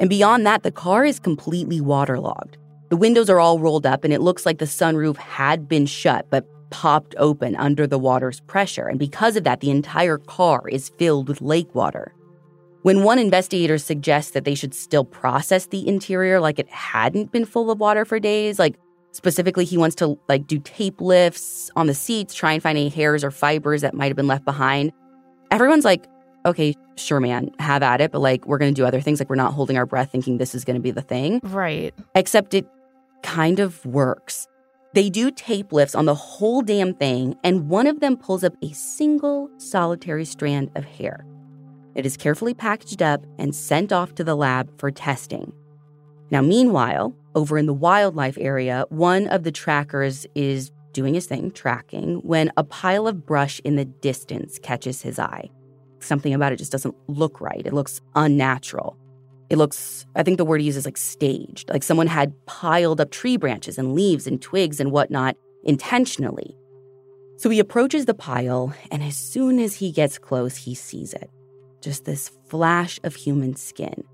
And 0.00 0.10
beyond 0.10 0.46
that, 0.46 0.62
the 0.62 0.72
car 0.72 1.04
is 1.04 1.20
completely 1.20 1.80
waterlogged. 1.80 2.56
The 2.88 2.96
windows 2.96 3.30
are 3.30 3.38
all 3.38 3.58
rolled 3.58 3.86
up, 3.86 4.04
and 4.04 4.12
it 4.12 4.20
looks 4.20 4.44
like 4.44 4.58
the 4.58 4.64
sunroof 4.64 5.16
had 5.16 5.68
been 5.68 5.86
shut 5.86 6.26
but 6.28 6.44
popped 6.70 7.14
open 7.18 7.54
under 7.56 7.86
the 7.86 7.98
water's 7.98 8.40
pressure. 8.40 8.88
And 8.88 8.98
because 8.98 9.36
of 9.36 9.44
that, 9.44 9.60
the 9.60 9.70
entire 9.70 10.18
car 10.18 10.68
is 10.68 10.90
filled 10.98 11.28
with 11.28 11.40
lake 11.40 11.72
water. 11.74 12.12
When 12.82 13.04
one 13.04 13.18
investigator 13.18 13.78
suggests 13.78 14.32
that 14.32 14.44
they 14.44 14.54
should 14.54 14.74
still 14.74 15.04
process 15.04 15.66
the 15.66 15.86
interior 15.86 16.40
like 16.40 16.58
it 16.58 16.68
hadn't 16.68 17.32
been 17.32 17.44
full 17.44 17.70
of 17.70 17.78
water 17.78 18.04
for 18.04 18.18
days, 18.18 18.58
like 18.58 18.76
Specifically, 19.12 19.66
he 19.66 19.76
wants 19.76 19.94
to 19.96 20.18
like 20.28 20.46
do 20.46 20.58
tape 20.58 21.00
lifts 21.00 21.70
on 21.76 21.86
the 21.86 21.94
seats, 21.94 22.34
try 22.34 22.52
and 22.52 22.62
find 22.62 22.78
any 22.78 22.88
hairs 22.88 23.22
or 23.22 23.30
fibers 23.30 23.82
that 23.82 23.94
might 23.94 24.06
have 24.06 24.16
been 24.16 24.26
left 24.26 24.44
behind. 24.44 24.90
Everyone's 25.50 25.84
like, 25.84 26.06
okay, 26.46 26.74
sure, 26.96 27.20
man, 27.20 27.50
have 27.58 27.82
at 27.82 28.00
it. 28.00 28.10
But 28.10 28.20
like, 28.20 28.46
we're 28.46 28.58
going 28.58 28.74
to 28.74 28.80
do 28.80 28.86
other 28.86 29.02
things. 29.02 29.20
Like, 29.20 29.28
we're 29.28 29.36
not 29.36 29.52
holding 29.52 29.76
our 29.76 29.84
breath 29.84 30.10
thinking 30.10 30.38
this 30.38 30.54
is 30.54 30.64
going 30.64 30.76
to 30.76 30.80
be 30.80 30.90
the 30.90 31.02
thing. 31.02 31.40
Right. 31.44 31.94
Except 32.14 32.54
it 32.54 32.66
kind 33.22 33.60
of 33.60 33.84
works. 33.84 34.48
They 34.94 35.10
do 35.10 35.30
tape 35.30 35.72
lifts 35.72 35.94
on 35.94 36.06
the 36.06 36.14
whole 36.14 36.60
damn 36.60 36.94
thing, 36.94 37.36
and 37.44 37.68
one 37.68 37.86
of 37.86 38.00
them 38.00 38.16
pulls 38.16 38.44
up 38.44 38.54
a 38.62 38.72
single 38.72 39.48
solitary 39.56 40.24
strand 40.24 40.70
of 40.74 40.84
hair. 40.84 41.24
It 41.94 42.06
is 42.06 42.16
carefully 42.16 42.54
packaged 42.54 43.02
up 43.02 43.24
and 43.38 43.54
sent 43.54 43.92
off 43.92 44.14
to 44.14 44.24
the 44.24 44.34
lab 44.34 44.70
for 44.78 44.90
testing. 44.90 45.52
Now, 46.30 46.40
meanwhile, 46.40 47.14
over 47.34 47.58
in 47.58 47.66
the 47.66 47.74
wildlife 47.74 48.38
area, 48.40 48.86
one 48.88 49.26
of 49.28 49.42
the 49.42 49.52
trackers 49.52 50.26
is 50.34 50.70
doing 50.92 51.14
his 51.14 51.26
thing, 51.26 51.50
tracking, 51.50 52.16
when 52.22 52.50
a 52.56 52.64
pile 52.64 53.06
of 53.06 53.26
brush 53.26 53.60
in 53.64 53.76
the 53.76 53.84
distance 53.84 54.58
catches 54.62 55.02
his 55.02 55.18
eye. 55.18 55.50
Something 56.00 56.32
about 56.32 56.52
it 56.52 56.56
just 56.56 56.72
doesn't 56.72 56.94
look 57.08 57.40
right. 57.40 57.62
It 57.64 57.72
looks 57.72 58.00
unnatural. 58.14 58.96
It 59.50 59.58
looks, 59.58 60.06
I 60.16 60.22
think 60.22 60.38
the 60.38 60.44
word 60.46 60.60
he 60.60 60.66
uses 60.66 60.86
like 60.86 60.96
staged, 60.96 61.68
like 61.68 61.82
someone 61.82 62.06
had 62.06 62.32
piled 62.46 63.00
up 63.00 63.10
tree 63.10 63.36
branches 63.36 63.76
and 63.76 63.94
leaves 63.94 64.26
and 64.26 64.40
twigs 64.40 64.80
and 64.80 64.90
whatnot 64.90 65.36
intentionally. 65.64 66.56
So 67.36 67.50
he 67.50 67.58
approaches 67.58 68.06
the 68.06 68.14
pile, 68.14 68.74
and 68.90 69.02
as 69.02 69.16
soon 69.16 69.58
as 69.58 69.74
he 69.74 69.92
gets 69.92 70.18
close, 70.18 70.56
he 70.56 70.74
sees 70.74 71.12
it 71.12 71.30
just 71.82 72.04
this 72.04 72.30
flash 72.48 72.98
of 73.04 73.14
human 73.14 73.54
skin 73.56 74.04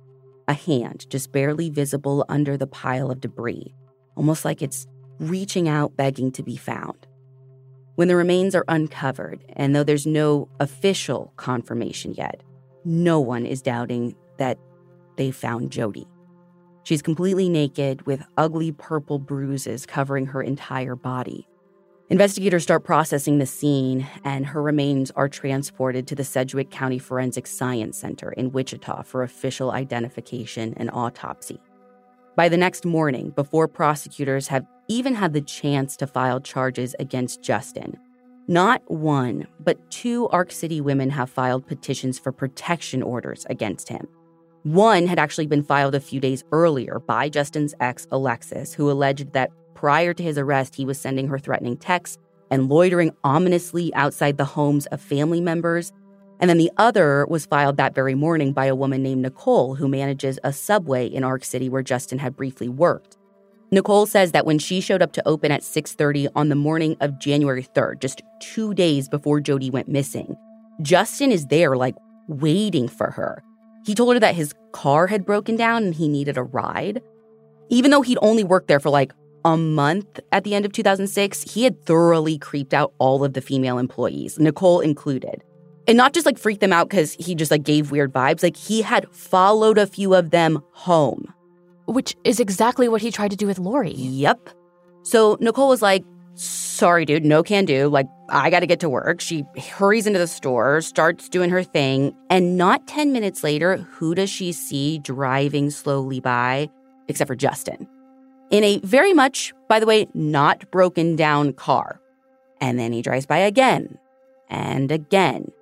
a 0.49 0.55
hand 0.55 1.07
just 1.11 1.31
barely 1.31 1.69
visible 1.71 2.25
under 2.29 2.57
the 2.57 2.67
pile 2.67 3.11
of 3.11 3.21
debris, 3.21 3.75
almost 4.17 4.45
like 4.45 4.63
it's 4.63 4.87
reaching 5.21 5.69
out 5.69 5.97
begging 5.97 6.33
to 6.33 6.43
be 6.43 6.57
found. 6.57 7.07
When 7.97 8.09
the 8.09 8.17
remains 8.17 8.55
are 8.55 8.65
uncovered, 8.69 9.45
and 9.55 9.75
though 9.75 9.83
there's 9.83 10.07
no 10.07 10.49
official 10.61 11.33
confirmation 11.37 12.15
yet, 12.15 12.43
no 12.85 13.21
one 13.21 13.45
is 13.45 13.61
doubting 13.61 14.15
that 14.39 14.59
they 15.17 15.31
found 15.31 15.73
Jodi. 15.73 16.07
She's 16.85 17.03
completely 17.03 17.49
naked 17.49 18.07
with 18.07 18.25
ugly 18.39 18.73
purple 18.73 19.19
bruises 19.19 19.85
covering 19.85 20.27
her 20.27 20.43
entire 20.43 20.95
body. 20.95 21.48
Investigators 22.11 22.63
start 22.63 22.85
processing 22.85 23.37
the 23.37 23.45
scene, 23.45 24.09
and 24.25 24.47
her 24.47 24.63
remains 24.63 25.11
are 25.11 25.29
transported 25.29 26.07
to 26.07 26.15
the 26.15 26.25
Sedgwick 26.25 26.71
County 26.71 26.99
Forensic 26.99 27.47
Science 27.47 27.99
Center 27.99 28.33
in 28.33 28.51
Wichita 28.51 29.03
for 29.03 29.23
official 29.23 29.73
identification 29.73 30.73
and 30.79 30.91
autopsy. 30.91 31.61
By 32.35 32.49
the 32.49 32.57
next 32.57 32.87
morning, 32.87 33.29
before 33.37 33.69
prosecutors 33.69 34.49
have 34.49 34.65
even 34.89 35.15
had 35.15 35.35
the 35.35 35.43
chance 35.43 35.99
to 35.99 36.07
file 36.07 36.41
charges 36.41 36.97
against 36.99 37.43
Justin, 37.43 37.99
not 38.47 38.81
one, 38.91 39.47
but 39.61 39.91
two 39.91 40.29
Ark 40.29 40.51
City 40.51 40.81
women 40.81 41.11
have 41.11 41.29
filed 41.29 41.67
petitions 41.67 42.19
for 42.19 42.33
protection 42.33 43.03
orders 43.03 43.45
against 43.51 43.91
him. 43.91 44.09
One 44.63 45.07
had 45.07 45.19
actually 45.19 45.47
been 45.47 45.63
filed 45.63 45.95
a 45.95 46.01
few 46.01 46.21
days 46.21 46.43
earlier 46.53 47.01
by 47.01 47.29
Justin's 47.29 47.75
ex, 47.81 48.07
Alexis, 48.11 48.73
who 48.73 48.91
alleged 48.91 49.35
that 49.35 49.51
prior 49.79 50.13
to 50.13 50.23
his 50.25 50.37
arrest, 50.37 50.75
he 50.75 50.85
was 50.85 51.01
sending 51.01 51.29
her 51.29 51.39
threatening 51.39 51.77
texts 51.77 52.19
and 52.51 52.69
loitering 52.69 53.15
ominously 53.23 53.95
outside 53.95 54.37
the 54.37 54.45
homes 54.45 54.87
of 54.87 55.01
family 55.01 55.41
members. 55.41 55.93
And 56.41 56.51
then 56.51 56.59
the 56.59 56.73
other 56.79 57.25
was 57.27 57.47
filed 57.47 57.77
that 57.77 57.95
very 57.95 58.17
morning 58.17 58.53
by 58.53 58.67
a 58.67 58.75
woman 58.75 59.05
named 59.05 59.23
Nicole, 59.23 59.77
who 59.77 59.87
manages 59.87 60.37
a 60.43 60.53
subway 60.53 61.07
in 61.07 61.23
Ark 61.23 61.45
City 61.45 61.69
where 61.69 61.85
Justin 61.85 62.19
had 62.19 62.35
briefly 62.35 62.69
worked. 62.69 63.19
Nicole 63.71 64.07
says 64.07 64.33
that 64.33 64.47
when 64.47 64.59
she 64.59 64.81
showed 64.81 65.01
up 65.01 65.13
to 65.13 65.29
open 65.29 65.53
at 65.53 65.63
6:30 65.63 66.27
on 66.35 66.49
the 66.49 66.57
morning 66.57 66.97
of 67.01 67.21
January 67.21 67.63
3rd, 67.63 68.01
just 68.01 68.23
2 68.41 68.75
days 68.75 69.09
before 69.09 69.39
Jodi 69.39 69.71
went 69.71 69.87
missing, 69.87 70.37
Justin 70.83 71.31
is 71.31 71.47
there 71.47 71.77
like 71.77 71.95
waiting 72.27 72.89
for 72.89 73.13
her. 73.13 73.45
He 73.87 73.95
told 73.95 74.15
her 74.15 74.21
that 74.21 74.35
his 74.35 74.55
car 74.73 75.07
had 75.07 75.25
broken 75.25 75.55
down 75.55 75.85
and 75.85 75.95
he 75.95 76.09
needed 76.09 76.37
a 76.37 76.43
ride. 76.43 77.01
Even 77.69 77.93
though 77.93 78.03
he'd 78.03 78.19
only 78.23 78.43
worked 78.43 78.67
there 78.67 78.81
for 78.81 78.91
like 78.91 79.13
a 79.49 79.57
month 79.57 80.21
at 80.31 80.45
the 80.45 80.55
end 80.55 80.67
of 80.67 80.73
2006, 80.73 81.43
he 81.43 81.65
had 81.65 81.83
thoroughly 81.87 82.37
creeped 82.39 82.75
out 82.75 82.93
all 82.99 83.25
of 83.25 83.33
the 83.33 83.41
female 83.41 83.79
employees, 83.79 84.39
Nicole 84.39 84.81
included. 84.81 85.43
And 85.87 85.97
not 85.97 86.13
just 86.13 86.27
like 86.27 86.39
freaked 86.39 86.61
them 86.61 86.73
out 86.73 86.91
because 86.91 87.15
he 87.15 87.35
just 87.35 87.51
like 87.51 87.63
gave 87.63 87.91
weird 87.91 88.13
vibes, 88.13 88.43
like 88.43 88.57
he 88.57 88.83
had 88.83 89.09
followed 89.11 89.79
a 89.79 89.87
few 89.87 90.15
of 90.15 90.31
them 90.31 90.63
home. 90.73 91.33
Which 91.87 92.15
is 92.25 92.41
exactly 92.41 92.89
what 92.89 93.01
he 93.01 93.11
tried 93.11 93.31
to 93.31 93.37
do 93.37 93.47
with 93.47 93.59
Lori. 93.59 93.95
Yep. 93.95 94.51
So 95.03 95.39
Nicole 95.41 95.71
was 95.71 95.81
like, 95.81 96.05
sorry, 96.35 97.07
dude, 97.07 97.25
no 97.25 97.43
can 97.43 97.65
do. 97.65 97.89
Like, 97.89 98.07
I 98.29 98.51
got 98.51 98.61
to 98.61 98.67
get 98.67 98.81
to 98.81 98.91
work. 98.91 99.23
She 99.23 99.45
hurries 99.57 100.07
into 100.07 100.19
the 100.19 100.27
store, 100.27 100.83
starts 100.83 101.31
doing 101.31 101.49
her 101.49 101.63
thing. 101.65 102.15
And 102.29 102.59
not 102.59 102.87
10 102.87 103.11
minutes 103.11 103.43
later, 103.43 103.79
who 103.79 104.15
does 104.15 104.29
she 104.29 104.53
see 104.53 104.99
driving 104.99 105.71
slowly 105.71 106.21
by? 106.21 106.69
Except 107.09 107.29
for 107.29 107.35
Justin. 107.35 107.89
In 108.51 108.65
a 108.65 108.79
very 108.81 109.13
much, 109.13 109.53
by 109.69 109.79
the 109.79 109.87
way, 109.87 110.07
not 110.15 110.71
broken 110.71 111.17
down 111.17 111.53
car. 111.53 112.01
And 112.61 112.79
then 112.79 112.93
he 112.93 113.03
drives 113.03 113.27
by 113.27 113.39
again 113.39 113.99
and 114.49 114.91
again. 114.91 115.53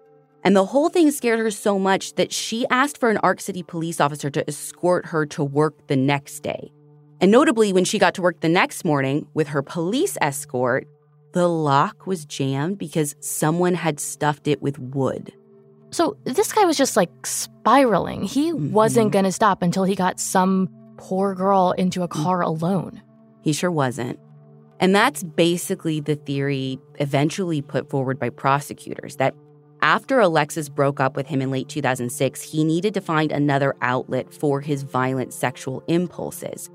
And 0.45 0.55
the 0.55 0.65
whole 0.65 0.89
thing 0.89 1.11
scared 1.11 1.41
her 1.41 1.51
so 1.51 1.79
much 1.79 2.15
that 2.15 2.33
she 2.33 2.67
asked 2.69 2.99
for 2.99 3.11
an 3.11 3.19
Ark 3.19 3.41
City 3.41 3.65
police 3.65 4.01
officer 4.01 4.31
to 4.31 4.49
escort 4.49 5.07
her 5.07 5.27
to 5.27 5.43
work 5.43 5.89
the 5.89 5.97
next 5.97 6.41
day. 6.41 6.73
And 7.21 7.33
notably, 7.33 7.73
when 7.73 7.85
she 7.85 7.99
got 7.99 8.15
to 8.15 8.23
work 8.23 8.41
the 8.41 8.49
next 8.49 8.85
morning 8.85 9.27
with 9.35 9.49
her 9.49 9.63
police 9.63 10.17
escort, 10.21 10.87
the 11.33 11.49
lock 11.49 12.07
was 12.07 12.25
jammed 12.25 12.79
because 12.79 13.17
someone 13.21 13.75
had 13.75 13.99
stuffed 13.99 14.47
it 14.47 14.63
with 14.63 14.79
wood. 14.79 15.33
So 15.91 16.17
this 16.25 16.53
guy 16.53 16.65
was 16.65 16.77
just 16.77 16.97
like 16.97 17.11
spiraling. 17.27 18.23
He 18.23 18.53
mm-hmm. 18.53 18.73
wasn't 18.73 19.13
going 19.13 19.25
to 19.25 19.33
stop 19.33 19.63
until 19.63 19.85
he 19.85 19.95
got 19.95 20.21
some 20.21 20.69
poor 20.97 21.35
girl 21.35 21.73
into 21.77 22.03
a 22.03 22.09
mm. 22.09 22.23
car 22.23 22.43
alone. 22.43 23.03
He 23.43 23.53
sure 23.53 23.71
wasn't. 23.71 24.19
And 24.81 24.95
that's 24.95 25.23
basically 25.23 26.01
the 26.01 26.17
theory 26.17 26.79
eventually 26.97 27.63
put 27.63 27.89
forward 27.89 28.19
by 28.19 28.31
prosecutors 28.31 29.17
that 29.17 29.35
after 29.83 30.21
Alexis 30.21 30.69
broke 30.69 31.01
up 31.01 31.17
with 31.17 31.27
him 31.27 31.41
in 31.41 31.51
late 31.51 31.69
2006, 31.69 32.43
he 32.43 32.65
needed 32.65 32.95
to 32.95 33.01
find 33.01 33.31
another 33.31 33.75
outlet 33.83 34.33
for 34.33 34.61
his 34.61 34.83
violent 34.83 35.33
sexual 35.33 35.83
impulses. 35.87 36.71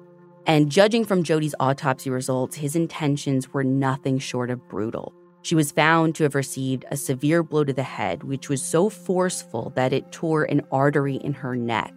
And 0.46 0.72
judging 0.72 1.06
from 1.06 1.24
Jodi's 1.24 1.56
autopsy 1.60 2.10
results, 2.10 2.56
his 2.56 2.76
intentions 2.76 3.54
were 3.54 3.64
nothing 3.64 4.18
short 4.18 4.50
of 4.50 4.68
brutal. 4.70 5.14
She 5.44 5.56
was 5.56 5.72
found 5.72 6.16
to 6.16 6.24
have 6.24 6.36
received 6.36 6.86
a 6.92 6.98
severe 6.98 7.44
blow 7.44 7.64
to 7.64 7.74
the 7.74 7.84
head, 7.84 8.24
which 8.24 8.50
was 8.50 8.62
so 8.62 8.90
forceful 8.90 9.72
that 9.76 9.94
it 9.94 10.12
tore 10.12 10.44
an 10.44 10.62
artery 10.72 11.16
in 11.16 11.34
her 11.34 11.56
neck. 11.56 11.94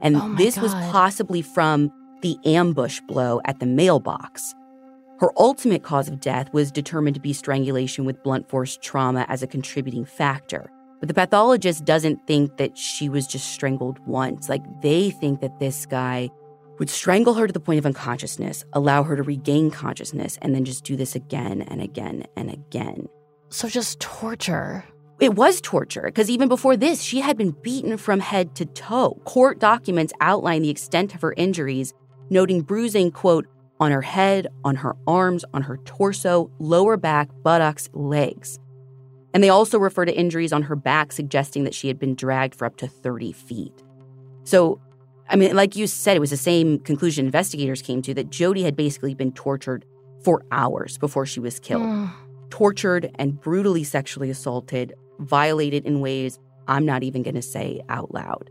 And 0.00 0.16
oh 0.16 0.34
this 0.36 0.56
God. 0.56 0.62
was 0.62 0.74
possibly 0.90 1.42
from 1.42 1.90
the 2.22 2.38
ambush 2.44 3.00
blow 3.00 3.40
at 3.44 3.60
the 3.60 3.66
mailbox. 3.66 4.54
Her 5.20 5.30
ultimate 5.38 5.82
cause 5.82 6.08
of 6.08 6.20
death 6.20 6.52
was 6.52 6.70
determined 6.70 7.14
to 7.14 7.20
be 7.20 7.32
strangulation 7.32 8.04
with 8.04 8.22
blunt 8.22 8.48
force 8.48 8.78
trauma 8.82 9.24
as 9.28 9.42
a 9.42 9.46
contributing 9.46 10.04
factor. 10.04 10.70
But 11.00 11.08
the 11.08 11.14
pathologist 11.14 11.84
doesn't 11.84 12.26
think 12.26 12.56
that 12.56 12.76
she 12.76 13.08
was 13.08 13.26
just 13.26 13.50
strangled 13.50 13.98
once. 14.06 14.48
Like, 14.48 14.62
they 14.82 15.10
think 15.10 15.40
that 15.40 15.58
this 15.58 15.86
guy 15.86 16.30
would 16.78 16.90
strangle 16.90 17.34
her 17.34 17.46
to 17.46 17.52
the 17.52 17.60
point 17.60 17.78
of 17.78 17.86
unconsciousness, 17.86 18.64
allow 18.72 19.02
her 19.02 19.16
to 19.16 19.22
regain 19.22 19.70
consciousness, 19.70 20.38
and 20.42 20.54
then 20.54 20.64
just 20.64 20.84
do 20.84 20.96
this 20.96 21.14
again 21.14 21.62
and 21.62 21.80
again 21.80 22.24
and 22.36 22.50
again. 22.50 23.08
So, 23.48 23.68
just 23.68 24.00
torture. 24.00 24.84
It 25.18 25.34
was 25.34 25.62
torture, 25.62 26.02
because 26.04 26.28
even 26.28 26.48
before 26.48 26.76
this, 26.76 27.00
she 27.00 27.20
had 27.20 27.38
been 27.38 27.52
beaten 27.62 27.96
from 27.96 28.20
head 28.20 28.54
to 28.56 28.66
toe. 28.66 29.20
Court 29.24 29.58
documents 29.58 30.12
outline 30.20 30.60
the 30.60 30.68
extent 30.70 31.14
of 31.14 31.22
her 31.22 31.32
injuries, 31.38 31.94
noting 32.28 32.60
bruising, 32.60 33.10
quote, 33.10 33.46
on 33.80 33.92
her 33.92 34.02
head, 34.02 34.46
on 34.64 34.76
her 34.76 34.94
arms, 35.06 35.44
on 35.54 35.62
her 35.62 35.78
torso, 35.84 36.50
lower 36.58 36.96
back, 36.96 37.28
buttocks, 37.42 37.88
legs. 37.94 38.58
And 39.32 39.42
they 39.42 39.48
also 39.48 39.78
refer 39.78 40.04
to 40.04 40.14
injuries 40.14 40.52
on 40.52 40.62
her 40.62 40.76
back, 40.76 41.12
suggesting 41.12 41.64
that 41.64 41.74
she 41.74 41.88
had 41.88 41.98
been 41.98 42.14
dragged 42.14 42.54
for 42.54 42.64
up 42.66 42.76
to 42.78 42.86
30 42.88 43.32
feet. 43.32 43.82
So, 44.44 44.80
I 45.28 45.36
mean, 45.36 45.56
like 45.56 45.76
you 45.76 45.86
said, 45.86 46.16
it 46.16 46.20
was 46.20 46.30
the 46.30 46.36
same 46.36 46.78
conclusion 46.80 47.26
investigators 47.26 47.82
came 47.82 48.00
to 48.02 48.14
that 48.14 48.30
Jodi 48.30 48.62
had 48.62 48.76
basically 48.76 49.14
been 49.14 49.32
tortured 49.32 49.84
for 50.24 50.42
hours 50.52 50.98
before 50.98 51.26
she 51.26 51.40
was 51.40 51.58
killed. 51.58 52.08
Tortured 52.48 53.10
and 53.18 53.40
brutally 53.40 53.84
sexually 53.84 54.30
assaulted, 54.30 54.94
violated 55.18 55.86
in 55.86 56.00
ways 56.00 56.38
I'm 56.68 56.84
not 56.84 57.02
even 57.02 57.22
going 57.22 57.34
to 57.34 57.42
say 57.42 57.80
out 57.88 58.12
loud. 58.12 58.50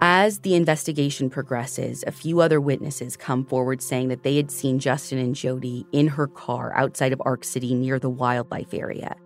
As 0.00 0.40
the 0.40 0.54
investigation 0.54 1.30
progresses, 1.30 2.04
a 2.06 2.12
few 2.12 2.40
other 2.40 2.60
witnesses 2.60 3.16
come 3.16 3.46
forward 3.46 3.80
saying 3.80 4.08
that 4.08 4.24
they 4.24 4.36
had 4.36 4.50
seen 4.50 4.78
Justin 4.78 5.18
and 5.18 5.34
Jodi 5.34 5.86
in 5.92 6.06
her 6.06 6.26
car 6.26 6.74
outside 6.76 7.14
of 7.14 7.22
Ark 7.24 7.44
City 7.44 7.74
near 7.74 7.98
the 7.98 8.10
wildlife 8.10 8.74
area. 8.74 9.16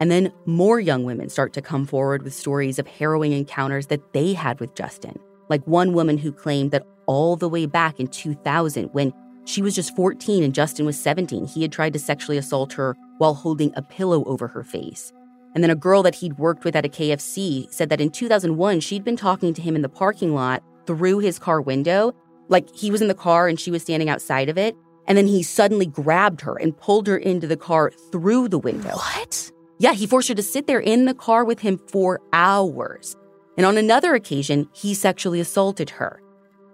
And 0.00 0.12
then 0.12 0.32
more 0.46 0.78
young 0.78 1.04
women 1.04 1.28
start 1.28 1.52
to 1.54 1.62
come 1.62 1.84
forward 1.84 2.22
with 2.22 2.32
stories 2.32 2.78
of 2.78 2.86
harrowing 2.86 3.32
encounters 3.32 3.88
that 3.88 4.12
they 4.12 4.34
had 4.34 4.60
with 4.60 4.74
Justin. 4.76 5.18
Like 5.48 5.66
one 5.66 5.94
woman 5.94 6.18
who 6.18 6.30
claimed 6.30 6.70
that 6.70 6.86
all 7.06 7.34
the 7.34 7.48
way 7.48 7.66
back 7.66 7.98
in 7.98 8.06
2000, 8.06 8.90
when 8.92 9.12
she 9.46 9.62
was 9.62 9.74
just 9.74 9.94
14 9.96 10.44
and 10.44 10.54
Justin 10.54 10.86
was 10.86 11.00
17, 11.00 11.46
he 11.46 11.62
had 11.62 11.72
tried 11.72 11.92
to 11.92 11.98
sexually 11.98 12.38
assault 12.38 12.72
her 12.74 12.96
while 13.18 13.34
holding 13.34 13.72
a 13.76 13.82
pillow 13.82 14.24
over 14.24 14.46
her 14.48 14.62
face. 14.62 15.12
And 15.54 15.62
then 15.62 15.70
a 15.70 15.76
girl 15.76 16.02
that 16.02 16.16
he'd 16.16 16.38
worked 16.38 16.64
with 16.64 16.74
at 16.74 16.84
a 16.84 16.88
KFC 16.88 17.72
said 17.72 17.88
that 17.88 18.00
in 18.00 18.10
2001, 18.10 18.80
she'd 18.80 19.04
been 19.04 19.16
talking 19.16 19.54
to 19.54 19.62
him 19.62 19.76
in 19.76 19.82
the 19.82 19.88
parking 19.88 20.34
lot 20.34 20.62
through 20.86 21.20
his 21.20 21.38
car 21.38 21.60
window. 21.60 22.12
Like 22.48 22.68
he 22.74 22.90
was 22.90 23.00
in 23.00 23.08
the 23.08 23.14
car 23.14 23.48
and 23.48 23.58
she 23.58 23.70
was 23.70 23.82
standing 23.82 24.08
outside 24.08 24.48
of 24.48 24.58
it. 24.58 24.76
And 25.06 25.16
then 25.16 25.26
he 25.26 25.42
suddenly 25.42 25.86
grabbed 25.86 26.40
her 26.40 26.56
and 26.56 26.76
pulled 26.76 27.06
her 27.06 27.16
into 27.16 27.46
the 27.46 27.56
car 27.56 27.92
through 28.10 28.48
the 28.48 28.58
window. 28.58 28.94
What? 28.94 29.52
Yeah, 29.78 29.92
he 29.92 30.06
forced 30.06 30.28
her 30.28 30.34
to 30.34 30.42
sit 30.42 30.66
there 30.66 30.80
in 30.80 31.04
the 31.04 31.14
car 31.14 31.44
with 31.44 31.60
him 31.60 31.78
for 31.88 32.20
hours. 32.32 33.16
And 33.56 33.66
on 33.66 33.76
another 33.76 34.14
occasion, 34.14 34.68
he 34.72 34.94
sexually 34.94 35.40
assaulted 35.40 35.90
her. 35.90 36.20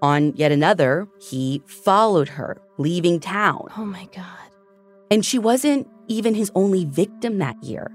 On 0.02 0.34
yet 0.36 0.52
another, 0.52 1.08
he 1.20 1.62
followed 1.66 2.28
her, 2.28 2.60
leaving 2.78 3.20
town. 3.20 3.68
Oh 3.76 3.84
my 3.84 4.08
God. 4.14 4.24
And 5.10 5.26
she 5.26 5.38
wasn't 5.38 5.88
even 6.08 6.34
his 6.34 6.50
only 6.54 6.84
victim 6.84 7.38
that 7.38 7.62
year. 7.62 7.90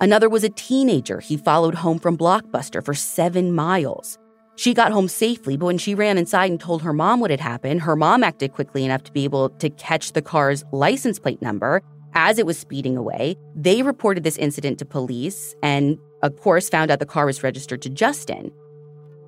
Another 0.00 0.28
was 0.28 0.44
a 0.44 0.50
teenager 0.50 1.20
he 1.20 1.36
followed 1.36 1.74
home 1.74 1.98
from 1.98 2.18
Blockbuster 2.18 2.84
for 2.84 2.94
seven 2.94 3.52
miles. 3.52 4.18
She 4.56 4.74
got 4.74 4.92
home 4.92 5.08
safely, 5.08 5.56
but 5.56 5.66
when 5.66 5.78
she 5.78 5.94
ran 5.94 6.18
inside 6.18 6.50
and 6.50 6.60
told 6.60 6.82
her 6.82 6.92
mom 6.92 7.20
what 7.20 7.30
had 7.30 7.40
happened, 7.40 7.82
her 7.82 7.96
mom 7.96 8.22
acted 8.22 8.52
quickly 8.52 8.84
enough 8.84 9.02
to 9.04 9.12
be 9.12 9.24
able 9.24 9.50
to 9.50 9.70
catch 9.70 10.12
the 10.12 10.22
car's 10.22 10.64
license 10.72 11.18
plate 11.18 11.42
number 11.42 11.82
as 12.14 12.38
it 12.38 12.46
was 12.46 12.58
speeding 12.58 12.96
away. 12.96 13.36
They 13.56 13.82
reported 13.82 14.22
this 14.22 14.36
incident 14.36 14.78
to 14.78 14.84
police 14.84 15.54
and, 15.62 15.98
of 16.22 16.36
course, 16.40 16.68
found 16.68 16.90
out 16.90 17.00
the 17.00 17.06
car 17.06 17.26
was 17.26 17.42
registered 17.42 17.82
to 17.82 17.90
Justin. 17.90 18.52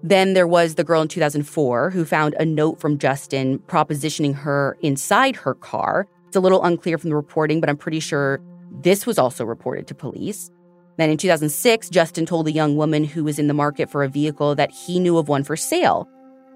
Then 0.02 0.34
there 0.34 0.46
was 0.46 0.76
the 0.76 0.84
girl 0.84 1.02
in 1.02 1.08
2004 1.08 1.90
who 1.90 2.04
found 2.04 2.34
a 2.34 2.44
note 2.44 2.80
from 2.80 2.98
Justin 2.98 3.58
propositioning 3.60 4.34
her 4.34 4.76
inside 4.82 5.34
her 5.36 5.54
car. 5.54 6.06
It's 6.28 6.36
a 6.36 6.40
little 6.40 6.62
unclear 6.62 6.98
from 6.98 7.10
the 7.10 7.16
reporting, 7.16 7.60
but 7.60 7.68
I'm 7.68 7.76
pretty 7.76 8.00
sure 8.00 8.40
this 8.82 9.06
was 9.06 9.18
also 9.18 9.44
reported 9.44 9.88
to 9.88 9.94
police. 9.94 10.50
Then 10.96 11.10
in 11.10 11.16
2006, 11.16 11.90
Justin 11.90 12.26
told 12.26 12.48
a 12.48 12.52
young 12.52 12.76
woman 12.76 13.04
who 13.04 13.24
was 13.24 13.38
in 13.38 13.48
the 13.48 13.54
market 13.54 13.90
for 13.90 14.02
a 14.02 14.08
vehicle 14.08 14.54
that 14.54 14.70
he 14.70 14.98
knew 14.98 15.18
of 15.18 15.28
one 15.28 15.44
for 15.44 15.56
sale. 15.56 16.08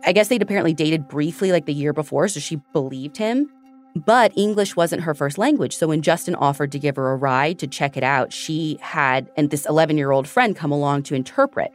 I 0.05 0.12
guess 0.12 0.28
they'd 0.28 0.43
apparently 0.43 0.72
dated 0.72 1.09
briefly 1.09 1.53
like 1.53 1.66
the 1.66 1.74
year 1.74 1.93
before, 1.93 2.26
so 2.28 2.41
she 2.41 2.57
believed 2.72 3.18
him. 3.18 3.51
But 3.97 4.32
English 4.36 4.76
wasn't 4.76 5.03
her 5.03 5.14
first 5.14 5.36
language. 5.36 5.76
So 5.76 5.88
when 5.88 6.01
Justin 6.01 6.34
offered 6.36 6.72
to 6.72 6.78
give 6.78 6.97
her 6.97 7.11
a 7.11 7.16
ride 7.16 7.59
to 7.59 7.66
check 7.66 7.97
it 7.97 8.05
out, 8.05 8.32
she 8.32 8.78
had 8.80 9.30
and 9.36 9.51
this 9.51 9.66
11 9.66 9.99
year 9.99 10.12
old 10.12 10.28
friend 10.28 10.57
come 10.57 10.72
along 10.72 11.03
to 11.05 11.14
interpret. 11.14 11.72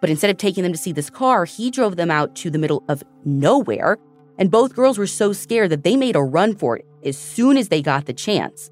But 0.00 0.10
instead 0.10 0.30
of 0.30 0.36
taking 0.36 0.62
them 0.62 0.72
to 0.72 0.78
see 0.78 0.92
this 0.92 1.08
car, 1.08 1.46
he 1.46 1.70
drove 1.70 1.96
them 1.96 2.10
out 2.10 2.34
to 2.36 2.50
the 2.50 2.58
middle 2.58 2.84
of 2.88 3.02
nowhere. 3.24 3.98
And 4.38 4.50
both 4.50 4.74
girls 4.74 4.98
were 4.98 5.06
so 5.06 5.32
scared 5.32 5.70
that 5.70 5.84
they 5.84 5.96
made 5.96 6.16
a 6.16 6.22
run 6.22 6.54
for 6.54 6.76
it 6.76 6.86
as 7.04 7.16
soon 7.16 7.56
as 7.56 7.68
they 7.68 7.80
got 7.80 8.04
the 8.04 8.12
chance. 8.12 8.70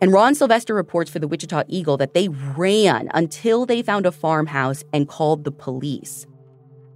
And 0.00 0.12
Ron 0.12 0.34
Sylvester 0.34 0.74
reports 0.74 1.10
for 1.10 1.18
the 1.18 1.28
Wichita 1.28 1.64
Eagle 1.68 1.98
that 1.98 2.14
they 2.14 2.28
ran 2.28 3.10
until 3.12 3.66
they 3.66 3.82
found 3.82 4.06
a 4.06 4.12
farmhouse 4.12 4.82
and 4.94 5.06
called 5.06 5.44
the 5.44 5.52
police. 5.52 6.26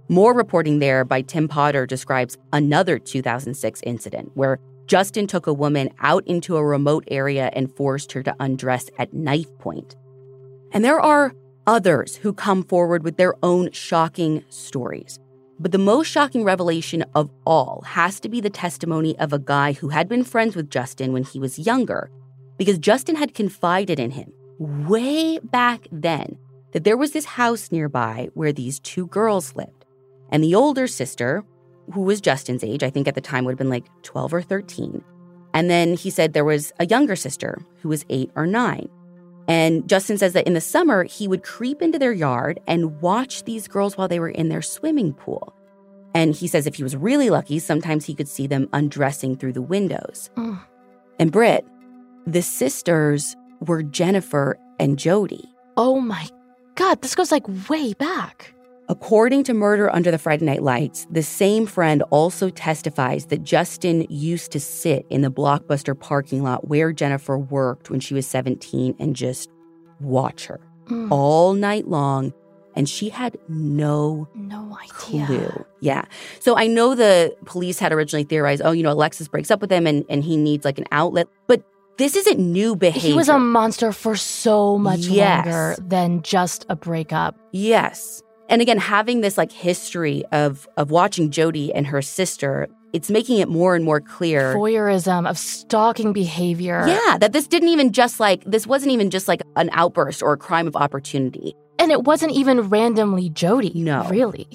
More 0.09 0.33
reporting 0.33 0.79
there 0.79 1.05
by 1.05 1.21
Tim 1.21 1.47
Potter 1.47 1.85
describes 1.85 2.37
another 2.51 2.97
2006 2.97 3.81
incident 3.83 4.31
where 4.33 4.59
Justin 4.87 5.27
took 5.27 5.45
a 5.45 5.53
woman 5.53 5.89
out 5.99 6.25
into 6.27 6.57
a 6.57 6.65
remote 6.65 7.03
area 7.07 7.51
and 7.53 7.75
forced 7.75 8.11
her 8.11 8.23
to 8.23 8.35
undress 8.39 8.89
at 8.97 9.13
knife 9.13 9.55
point. 9.59 9.95
And 10.71 10.83
there 10.83 10.99
are 10.99 11.33
others 11.67 12.15
who 12.17 12.33
come 12.33 12.63
forward 12.63 13.03
with 13.03 13.17
their 13.17 13.35
own 13.43 13.71
shocking 13.71 14.43
stories. 14.49 15.19
But 15.59 15.71
the 15.71 15.77
most 15.77 16.07
shocking 16.07 16.43
revelation 16.43 17.03
of 17.13 17.29
all 17.45 17.81
has 17.85 18.19
to 18.19 18.29
be 18.29 18.41
the 18.41 18.49
testimony 18.49 19.17
of 19.19 19.31
a 19.31 19.39
guy 19.39 19.73
who 19.73 19.89
had 19.89 20.07
been 20.07 20.23
friends 20.23 20.55
with 20.55 20.69
Justin 20.69 21.13
when 21.13 21.23
he 21.23 21.39
was 21.39 21.59
younger 21.59 22.09
because 22.57 22.77
Justin 22.77 23.15
had 23.15 23.33
confided 23.33 23.99
in 23.99 24.11
him 24.11 24.31
way 24.59 25.39
back 25.39 25.87
then 25.91 26.37
that 26.71 26.83
there 26.83 26.97
was 26.97 27.11
this 27.11 27.25
house 27.25 27.71
nearby 27.71 28.29
where 28.33 28.53
these 28.53 28.79
two 28.79 29.07
girls 29.07 29.55
lived. 29.55 29.85
And 30.29 30.43
the 30.43 30.55
older 30.55 30.87
sister, 30.87 31.43
who 31.93 32.01
was 32.01 32.21
Justin's 32.21 32.63
age, 32.63 32.83
I 32.83 32.89
think 32.89 33.07
at 33.07 33.15
the 33.15 33.21
time 33.21 33.45
would 33.45 33.51
have 33.51 33.57
been 33.57 33.69
like 33.69 33.85
12 34.03 34.33
or 34.33 34.41
13. 34.41 35.03
And 35.53 35.69
then 35.69 35.95
he 35.95 36.09
said 36.09 36.33
there 36.33 36.43
was 36.43 36.73
a 36.79 36.85
younger 36.85 37.15
sister 37.15 37.57
who 37.81 37.89
was 37.89 38.05
eight 38.09 38.31
or 38.35 38.45
nine. 38.45 38.89
And 39.47 39.87
Justin 39.87 40.17
says 40.17 40.33
that 40.33 40.47
in 40.47 40.53
the 40.53 40.61
summer, 40.61 41.03
he 41.03 41.27
would 41.27 41.43
creep 41.43 41.81
into 41.81 41.99
their 41.99 42.11
yard 42.11 42.59
and 42.67 42.99
watch 42.99 43.43
these 43.43 43.67
girls 43.67 43.97
while 43.97 44.07
they 44.07 44.19
were 44.19 44.29
in 44.29 44.49
their 44.49 44.61
swimming 44.61 45.13
pool. 45.13 45.53
And 46.13 46.33
he 46.33 46.47
says 46.47 46.65
if 46.65 46.75
he 46.75 46.83
was 46.83 46.95
really 46.95 47.29
lucky, 47.29 47.59
sometimes 47.59 48.05
he 48.05 48.15
could 48.15 48.27
see 48.27 48.47
them 48.47 48.67
undressing 48.73 49.37
through 49.37 49.53
the 49.53 49.61
windows. 49.61 50.29
Mm. 50.35 50.59
And 51.19 51.31
Britt, 51.31 51.65
the 52.25 52.41
sisters 52.41 53.35
were 53.61 53.83
Jennifer 53.83 54.57
and 54.79 54.97
Jodi. 54.97 55.43
Oh 55.77 55.99
my 55.99 56.27
God, 56.75 57.01
this 57.01 57.15
goes 57.15 57.31
like 57.31 57.45
way 57.69 57.93
back. 57.93 58.53
According 58.87 59.43
to 59.45 59.53
Murder 59.55 59.89
Under 59.93 60.11
the 60.11 60.17
Friday 60.19 60.45
Night 60.45 60.61
Lights, 60.61 61.07
the 61.09 61.23
same 61.23 61.65
friend 61.65 62.03
also 62.11 62.49
testifies 62.49 63.25
that 63.27 63.41
Justin 63.43 64.05
used 64.09 64.51
to 64.51 64.59
sit 64.59 65.05
in 65.09 65.21
the 65.21 65.31
Blockbuster 65.31 65.99
parking 65.99 66.43
lot 66.43 66.67
where 66.67 66.91
Jennifer 66.93 67.37
worked 67.37 67.89
when 67.89 67.99
she 67.99 68.13
was 68.13 68.27
17 68.27 68.95
and 68.99 69.15
just 69.15 69.49
watch 69.99 70.45
her 70.45 70.59
Mm. 70.87 71.07
all 71.09 71.53
night 71.53 71.87
long. 71.87 72.31
And 72.75 72.87
she 72.87 73.09
had 73.09 73.37
no 73.47 74.27
No 74.35 74.77
idea. 74.83 75.25
clue. 75.25 75.65
Yeah. 75.79 76.03
So 76.39 76.55
I 76.57 76.67
know 76.67 76.93
the 76.93 77.35
police 77.45 77.79
had 77.79 77.91
originally 77.91 78.23
theorized, 78.25 78.61
oh, 78.63 78.71
you 78.71 78.83
know, 78.83 78.91
Alexis 78.91 79.27
breaks 79.27 79.49
up 79.49 79.61
with 79.61 79.71
him 79.71 79.87
and, 79.87 80.05
and 80.09 80.23
he 80.23 80.37
needs 80.37 80.63
like 80.63 80.77
an 80.77 80.85
outlet. 80.91 81.27
But 81.47 81.63
this 81.97 82.15
isn't 82.15 82.39
new 82.39 82.75
behavior. 82.75 83.09
He 83.09 83.13
was 83.13 83.29
a 83.29 83.39
monster 83.39 83.91
for 83.91 84.15
so 84.15 84.77
much 84.77 84.99
Yes. 85.01 85.45
longer 85.45 85.75
than 85.81 86.21
just 86.21 86.65
a 86.69 86.75
breakup. 86.75 87.35
Yes. 87.51 88.21
And 88.49 88.61
again, 88.61 88.77
having 88.77 89.21
this 89.21 89.37
like 89.37 89.51
history 89.51 90.23
of 90.31 90.67
of 90.77 90.91
watching 90.91 91.31
Jodi 91.31 91.73
and 91.73 91.87
her 91.87 92.01
sister, 92.01 92.67
it's 92.93 93.09
making 93.09 93.39
it 93.39 93.49
more 93.49 93.75
and 93.75 93.83
more 93.83 93.99
clear. 93.99 94.53
Voyeurism 94.55 95.27
of 95.27 95.37
stalking 95.37 96.13
behavior. 96.13 96.85
yeah, 96.87 97.17
that 97.17 97.33
this 97.33 97.47
didn't 97.47 97.69
even 97.69 97.91
just 97.91 98.19
like 98.19 98.43
this 98.45 98.67
wasn't 98.67 98.91
even 98.91 99.09
just 99.09 99.27
like 99.27 99.41
an 99.55 99.69
outburst 99.73 100.21
or 100.21 100.33
a 100.33 100.37
crime 100.37 100.67
of 100.67 100.75
opportunity. 100.75 101.55
And 101.79 101.91
it 101.91 102.03
wasn't 102.03 102.33
even 102.33 102.61
randomly 102.69 103.29
Jodi. 103.29 103.71
No. 103.75 104.07
Really. 104.09 104.47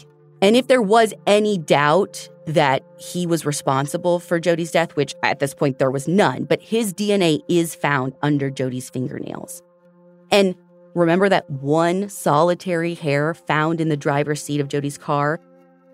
And 0.43 0.57
if 0.57 0.69
there 0.69 0.81
was 0.81 1.13
any 1.27 1.59
doubt 1.59 2.29
that 2.55 2.83
he 2.99 3.27
was 3.27 3.47
responsible 3.47 4.19
for 4.19 4.41
Jodi's 4.41 4.73
death, 4.73 4.97
which 4.97 5.15
at 5.23 5.39
this 5.39 5.55
point 5.55 5.79
there 5.79 5.91
was 5.91 6.09
none, 6.09 6.45
but 6.45 6.61
his 6.61 6.93
DNA 6.93 7.41
is 7.49 7.75
found 7.75 8.15
under 8.23 8.51
Jodi's 8.51 8.91
fingernails. 8.91 9.63
And 10.33 10.57
remember 10.95 11.29
that 11.29 11.49
one 11.49 12.09
solitary 12.09 12.95
hair 12.95 13.35
found 13.35 13.81
in 13.81 13.89
the 13.89 13.97
driver's 13.97 14.43
seat 14.43 14.61
of 14.61 14.69
Jodi's 14.69 14.99
car? 14.99 15.39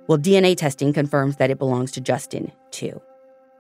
Well, 0.09 0.19
DNA 0.19 0.57
testing 0.57 0.93
confirms 0.93 1.37
that 1.37 1.51
it 1.51 1.59
belongs 1.59 1.93
to 1.93 2.01
Justin, 2.01 2.53
too. 2.71 3.01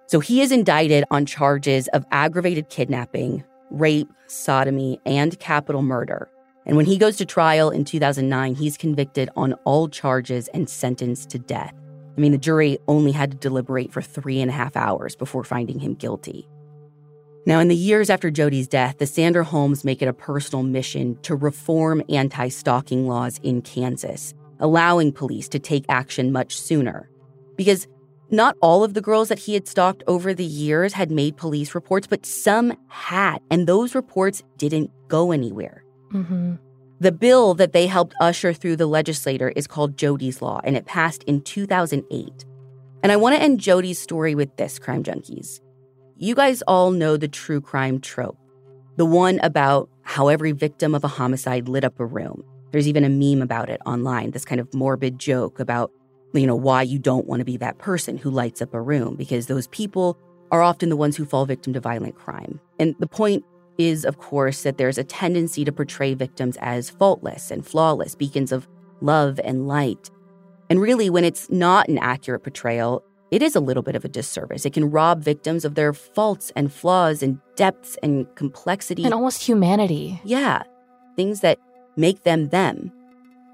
So 0.07 0.21
he 0.21 0.41
is 0.41 0.53
indicted 0.53 1.05
on 1.11 1.27
charges 1.27 1.89
of 1.89 2.07
aggravated 2.13 2.71
kidnapping, 2.71 3.45
rape, 3.71 4.09
sodomy, 4.29 5.01
and 5.05 5.39
capital 5.39 5.83
murder. 5.83 6.31
And 6.65 6.77
when 6.77 6.87
he 6.87 6.97
goes 6.97 7.17
to 7.19 7.27
trial 7.27 7.71
in 7.71 7.85
2009, 7.85 8.55
he's 8.55 8.77
convicted 8.77 9.29
on 9.37 9.53
all 9.65 9.89
charges 9.89 10.49
and 10.49 10.69
sentenced 10.69 11.31
to 11.31 11.39
death. 11.39 11.75
I 12.17 12.21
mean, 12.21 12.33
the 12.33 12.39
jury 12.39 12.79
only 12.89 13.13
had 13.13 13.31
to 13.33 13.37
deliberate 13.37 13.93
for 13.93 14.01
three 14.01 14.41
and 14.41 14.51
a 14.51 14.55
half 14.55 14.77
hours 14.77 15.15
before 15.15 15.45
finding 15.45 15.79
him 15.79 15.95
guilty. 15.95 16.49
Now, 17.45 17.61
in 17.61 17.69
the 17.69 17.77
years 17.77 18.11
after 18.11 18.31
Jodi's 18.31 18.67
death, 18.67 18.99
the 18.99 19.05
Sanderholms 19.05 19.85
make 19.85 20.03
it 20.03 20.09
a 20.09 20.13
personal 20.13 20.65
mission 20.65 21.17
to 21.23 21.37
reform 21.37 22.03
anti 22.09 22.49
stalking 22.49 23.07
laws 23.07 23.39
in 23.43 23.63
Kansas, 23.63 24.35
allowing 24.59 25.13
police 25.13 25.49
to 25.51 25.59
take 25.59 25.85
action 25.89 26.33
much 26.33 26.59
sooner. 26.59 27.09
Because 27.55 27.87
not 28.31 28.57
all 28.61 28.83
of 28.83 28.95
the 28.95 29.01
girls 29.01 29.29
that 29.29 29.39
he 29.39 29.55
had 29.55 29.69
stalked 29.69 30.03
over 30.09 30.35
the 30.35 30.45
years 30.45 30.93
had 30.93 31.13
made 31.13 31.37
police 31.37 31.75
reports, 31.75 32.09
but 32.09 32.27
some 32.27 32.77
had, 32.89 33.39
and 33.51 33.67
those 33.67 33.95
reports 33.95 34.43
didn't 34.57 34.91
go 35.07 35.31
anywhere. 35.31 35.85
Mm-hmm. 36.13 36.55
The 37.01 37.13
bill 37.13 37.55
that 37.55 37.73
they 37.73 37.87
helped 37.87 38.15
usher 38.21 38.53
through 38.53 38.77
the 38.77 38.87
legislature 38.87 39.51
is 39.51 39.67
called 39.67 39.97
Jodi's 39.97 40.41
Law, 40.41 40.61
and 40.65 40.77
it 40.77 40.87
passed 40.87 41.23
in 41.25 41.43
2008. 41.43 42.45
And 43.03 43.13
I 43.13 43.17
want 43.17 43.37
to 43.37 43.43
end 43.43 43.61
Jodi's 43.61 43.99
story 43.99 44.35
with 44.35 44.57
this, 44.57 44.79
crime 44.79 45.03
junkies. 45.03 45.61
You 46.17 46.35
guys 46.35 46.63
all 46.63 46.91
know 46.91 47.17
the 47.17 47.29
true 47.29 47.61
crime 47.61 48.01
trope 48.01 48.39
the 48.97 49.05
one 49.05 49.39
about 49.43 49.89
how 50.03 50.29
every 50.29 50.53
victim 50.53 50.95
of 50.95 51.05
a 51.05 51.09
homicide 51.09 51.69
lit 51.69 51.85
up 51.85 52.01
a 52.01 52.07
room. 52.07 52.43
There's 52.73 52.89
even 52.89 53.05
a 53.05 53.09
meme 53.09 53.43
about 53.43 53.69
it 53.69 53.81
online, 53.87 54.31
this 54.31 54.45
kind 54.45 54.61
of 54.61 54.73
morbid 54.75 55.19
joke 55.19 55.61
about, 55.61 55.93
you 56.33 56.47
know, 56.47 56.57
why 56.57 56.83
you 56.83 56.99
don't 56.99 57.27
want 57.27 57.41
to 57.41 57.45
be 57.45 57.57
that 57.59 57.79
person 57.79 58.17
who 58.17 58.31
lights 58.31 58.61
up 58.61 58.75
a 58.75 58.81
room, 58.81 59.17
because 59.17 59.47
those 59.47 59.69
people 59.69 60.19
are 60.51 60.63
often 60.63 60.89
the 60.89 60.97
ones 60.97 61.17
who 61.17 61.25
fall 61.25 61.45
victim 61.45 61.73
to 61.75 61.81
violent 61.81 62.17
crime. 62.17 62.61
And 62.79 62.95
the 62.99 63.07
point 63.07 63.45
is, 63.79 64.05
of 64.05 64.19
course, 64.19 64.63
that 64.63 64.79
there's 64.79 64.99
a 64.99 65.05
tendency 65.05 65.65
to 65.65 65.73
portray 65.73 66.15
victims 66.15 66.57
as 66.61 66.91
faultless 66.91 67.51
and 67.51 67.67
flawless, 67.67 68.15
beacons 68.15 68.53
of 68.53 68.69
love 69.01 69.41
and 69.45 69.69
light. 69.69 70.11
And 70.69 70.81
really, 70.81 71.11
when 71.11 71.25
it's 71.25 71.51
not 71.51 71.89
an 71.89 71.99
accurate 71.99 72.43
portrayal, 72.43 73.05
it 73.31 73.43
is 73.43 73.57
a 73.57 73.61
little 73.61 73.83
bit 73.83 73.97
of 73.97 74.05
a 74.05 74.09
disservice. 74.09 74.65
It 74.65 74.73
can 74.73 74.91
rob 74.91 75.23
victims 75.23 75.65
of 75.65 75.75
their 75.75 75.93
faults 75.93 76.53
and 76.55 76.73
flaws 76.73 77.23
and 77.23 77.39
depths 77.57 77.97
and 78.03 78.27
complexity. 78.37 79.05
And 79.05 79.15
almost 79.15 79.43
humanity. 79.43 80.21
Yeah, 80.25 80.63
things 81.17 81.41
that 81.41 81.59
make 81.97 82.23
them 82.23 82.49
them. 82.49 82.93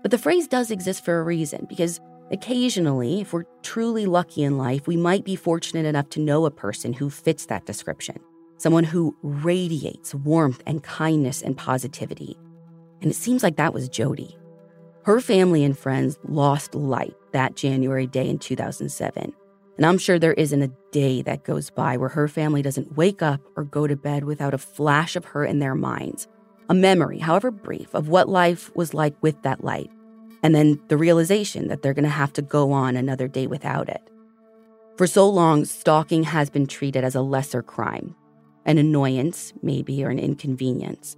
But 0.03 0.11
the 0.11 0.19
phrase 0.19 0.49
does 0.49 0.71
exist 0.71 1.05
for 1.05 1.21
a 1.21 1.23
reason 1.23 1.67
because 1.69 2.01
occasionally, 2.31 3.21
if 3.21 3.33
we're 3.33 3.45
truly 3.63 4.05
lucky 4.05 4.43
in 4.43 4.59
life, 4.59 4.87
we 4.87 4.97
might 4.97 5.25
be 5.25 5.37
fortunate 5.37 5.87
enough 5.87 6.11
to 6.11 6.21
know 6.21 6.45
a 6.45 6.51
person 6.51 6.93
who 6.93 7.09
fits 7.09 7.47
that 7.47 7.67
description. 7.67 8.19
Someone 8.63 8.85
who 8.85 9.17
radiates 9.25 10.15
warmth 10.15 10.63
and 10.69 10.85
kindness 10.85 11.43
and 11.43 11.59
positivity. 11.59 12.39
And 13.01 13.11
it 13.11 13.17
seems 13.17 13.43
like 13.43 13.57
that 13.57 13.75
was 13.75 13.89
Jodi. 13.89 14.37
Her 15.03 15.21
family 15.21 15.65
and 15.65 15.77
friends 15.77 16.17
lost 16.29 16.77
light 16.77 17.17
that 17.33 17.57
January 17.57 18.07
day 18.07 18.29
in 18.29 18.39
2007. 18.39 19.33
And 19.77 19.85
I'm 19.85 19.99
sure 19.99 20.17
there 20.17 20.35
isn't 20.35 20.63
a 20.63 20.71
day 20.93 21.23
that 21.23 21.43
goes 21.43 21.71
by 21.71 21.97
where 21.97 22.11
her 22.11 22.29
family 22.29 22.63
doesn't 22.63 22.97
wake 22.97 23.21
up 23.21 23.41
or 23.57 23.65
go 23.65 23.89
to 23.89 23.97
bed 23.97 24.23
without 24.23 24.55
a 24.55 24.59
flash 24.59 25.17
of 25.17 25.25
her 25.25 25.45
in 25.45 25.59
their 25.59 25.75
minds, 25.75 26.29
a 26.69 26.75
memory, 26.75 27.19
however 27.19 27.51
brief, 27.51 27.93
of 27.97 28.07
what 28.07 28.29
life 28.29 28.71
was 28.77 28.95
like 28.95 29.21
with 29.25 29.43
that 29.43 29.65
light, 29.65 29.91
and 30.45 30.55
then 30.55 30.81
the 30.87 30.97
realization 30.97 31.67
that 31.67 31.83
they're 31.83 31.95
going 31.95 32.05
to 32.05 32.09
have 32.09 32.33
to 32.35 32.43
go 32.43 32.71
on 32.71 32.95
another 32.95 33.27
day 33.27 33.49
without 33.49 33.89
it. 33.89 34.09
For 34.97 35.09
so 35.09 35.29
long, 35.29 35.65
stalking 35.65 36.23
has 36.23 36.49
been 36.49 36.69
treated 36.69 37.03
as 37.03 37.17
a 37.17 37.23
lesser 37.23 37.61
crime, 37.61 38.15
an 38.65 38.79
annoyance, 38.79 39.53
maybe, 39.63 40.05
or 40.05 40.11
an 40.11 40.19
inconvenience. 40.19 41.17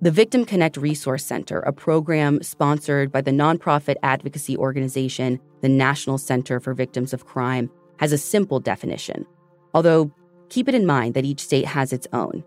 The 0.00 0.10
Victim 0.12 0.44
Connect 0.44 0.76
Resource 0.76 1.24
Center, 1.24 1.58
a 1.60 1.72
program 1.72 2.40
sponsored 2.42 3.10
by 3.10 3.20
the 3.20 3.32
nonprofit 3.32 3.96
advocacy 4.04 4.56
organization, 4.56 5.40
the 5.60 5.68
National 5.68 6.18
Center 6.18 6.60
for 6.60 6.72
Victims 6.72 7.12
of 7.12 7.26
Crime, 7.26 7.68
has 7.98 8.12
a 8.12 8.18
simple 8.18 8.60
definition. 8.60 9.26
Although, 9.74 10.12
keep 10.50 10.68
it 10.68 10.74
in 10.74 10.86
mind 10.86 11.14
that 11.14 11.24
each 11.24 11.40
state 11.40 11.66
has 11.66 11.92
its 11.92 12.06
own. 12.12 12.44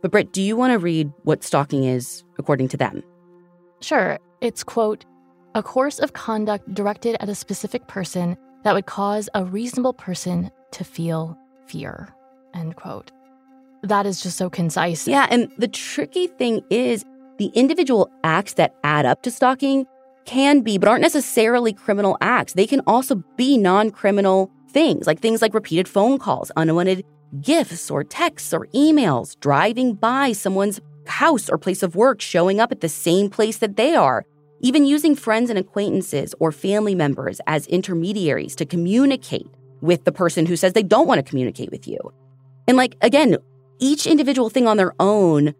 But, 0.00 0.10
Britt, 0.10 0.32
do 0.32 0.40
you 0.40 0.56
want 0.56 0.72
to 0.72 0.78
read 0.78 1.12
what 1.24 1.44
stalking 1.44 1.84
is 1.84 2.24
according 2.38 2.68
to 2.68 2.76
them? 2.78 3.02
Sure. 3.80 4.18
It's, 4.40 4.64
quote, 4.64 5.04
a 5.54 5.62
course 5.62 5.98
of 5.98 6.12
conduct 6.12 6.72
directed 6.72 7.16
at 7.20 7.28
a 7.28 7.34
specific 7.34 7.88
person 7.88 8.36
that 8.64 8.74
would 8.74 8.86
cause 8.86 9.28
a 9.34 9.44
reasonable 9.44 9.92
person 9.92 10.50
to 10.72 10.82
feel 10.82 11.36
fear, 11.66 12.08
end 12.54 12.76
quote. 12.76 13.10
That 13.82 14.06
is 14.06 14.20
just 14.20 14.36
so 14.36 14.50
concise. 14.50 15.06
Yeah, 15.06 15.26
and 15.30 15.50
the 15.58 15.68
tricky 15.68 16.26
thing 16.26 16.62
is 16.70 17.04
the 17.38 17.46
individual 17.54 18.10
acts 18.24 18.54
that 18.54 18.74
add 18.82 19.06
up 19.06 19.22
to 19.22 19.30
stalking 19.30 19.86
can 20.24 20.60
be, 20.60 20.76
but 20.78 20.88
aren't 20.88 21.02
necessarily 21.02 21.72
criminal 21.72 22.18
acts. 22.20 22.54
They 22.54 22.66
can 22.66 22.80
also 22.86 23.22
be 23.36 23.56
non 23.56 23.90
criminal 23.90 24.50
things, 24.70 25.06
like 25.06 25.20
things 25.20 25.40
like 25.40 25.54
repeated 25.54 25.88
phone 25.88 26.18
calls, 26.18 26.50
unwanted 26.56 27.04
gifts 27.40 27.90
or 27.90 28.04
texts 28.04 28.52
or 28.52 28.66
emails, 28.74 29.38
driving 29.40 29.94
by 29.94 30.32
someone's 30.32 30.80
house 31.06 31.48
or 31.48 31.58
place 31.58 31.82
of 31.82 31.96
work, 31.96 32.20
showing 32.20 32.60
up 32.60 32.72
at 32.72 32.80
the 32.80 32.88
same 32.88 33.30
place 33.30 33.58
that 33.58 33.76
they 33.76 33.94
are, 33.94 34.24
even 34.60 34.84
using 34.84 35.14
friends 35.14 35.50
and 35.50 35.58
acquaintances 35.58 36.34
or 36.40 36.50
family 36.52 36.94
members 36.94 37.40
as 37.46 37.66
intermediaries 37.68 38.56
to 38.56 38.66
communicate 38.66 39.46
with 39.80 40.04
the 40.04 40.12
person 40.12 40.46
who 40.46 40.56
says 40.56 40.72
they 40.72 40.82
don't 40.82 41.06
want 41.06 41.18
to 41.18 41.28
communicate 41.28 41.70
with 41.70 41.86
you. 41.86 41.98
And, 42.66 42.76
like, 42.76 42.96
again, 43.02 43.36
each 43.78 44.06
individual 44.06 44.48
thing 44.50 44.66
on 44.66 44.76
their 44.76 44.94
own 45.00 45.54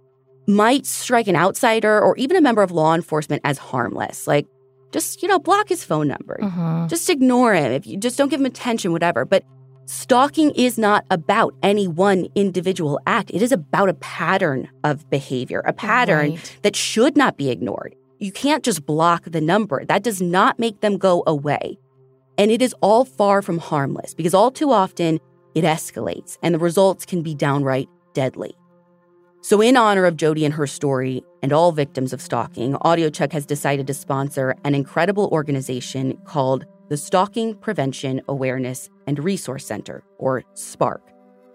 might 0.48 0.86
strike 0.86 1.26
an 1.28 1.36
outsider 1.36 2.00
or 2.00 2.16
even 2.16 2.36
a 2.36 2.40
member 2.40 2.62
of 2.62 2.70
law 2.70 2.94
enforcement 2.94 3.42
as 3.44 3.58
harmless. 3.58 4.26
Like, 4.26 4.46
just, 4.92 5.22
you 5.22 5.28
know, 5.28 5.38
block 5.38 5.68
his 5.68 5.82
phone 5.84 6.08
number. 6.08 6.38
Mhm. 6.40 6.88
Just 6.88 7.10
ignore 7.10 7.54
him. 7.54 7.72
If 7.72 7.86
you 7.86 7.96
just 7.98 8.16
don't 8.16 8.28
give 8.28 8.40
him 8.40 8.46
attention, 8.46 8.92
whatever. 8.92 9.24
But 9.24 9.42
stalking 9.86 10.50
is 10.52 10.78
not 10.78 11.04
about 11.10 11.54
any 11.62 11.86
one 11.88 12.28
individual 12.34 12.98
act. 13.06 13.30
It 13.34 13.42
is 13.42 13.52
about 13.52 13.88
a 13.88 13.94
pattern 13.94 14.68
of 14.84 15.08
behavior, 15.10 15.62
a 15.66 15.72
pattern 15.72 16.30
Right. 16.30 16.56
that 16.62 16.76
should 16.76 17.16
not 17.16 17.36
be 17.36 17.50
ignored. 17.50 17.94
You 18.18 18.32
can't 18.32 18.62
just 18.62 18.86
block 18.86 19.24
the 19.26 19.40
number. 19.40 19.84
That 19.84 20.02
does 20.02 20.22
not 20.22 20.58
make 20.58 20.80
them 20.80 20.96
go 20.96 21.22
away. 21.26 21.78
And 22.38 22.50
it 22.50 22.62
is 22.62 22.74
all 22.80 23.04
far 23.04 23.42
from 23.42 23.58
harmless 23.58 24.14
because 24.14 24.34
all 24.34 24.50
too 24.50 24.70
often 24.72 25.20
it 25.54 25.64
escalates 25.64 26.38
and 26.42 26.54
the 26.54 26.58
results 26.58 27.04
can 27.06 27.22
be 27.22 27.34
downright 27.34 27.88
deadly. 28.16 28.56
So, 29.42 29.60
in 29.60 29.76
honor 29.76 30.06
of 30.06 30.16
Jodi 30.16 30.44
and 30.44 30.54
her 30.54 30.66
story 30.66 31.22
and 31.42 31.52
all 31.52 31.70
victims 31.70 32.12
of 32.12 32.22
stalking, 32.22 32.72
audiochuck 32.76 33.30
has 33.32 33.46
decided 33.46 33.86
to 33.86 33.94
sponsor 33.94 34.56
an 34.64 34.74
incredible 34.74 35.28
organization 35.30 36.16
called 36.24 36.64
the 36.88 36.96
Stalking 36.96 37.54
Prevention 37.54 38.22
Awareness 38.26 38.88
and 39.06 39.22
Resource 39.22 39.66
Center, 39.66 40.02
or 40.18 40.42
SPARC. 40.54 41.00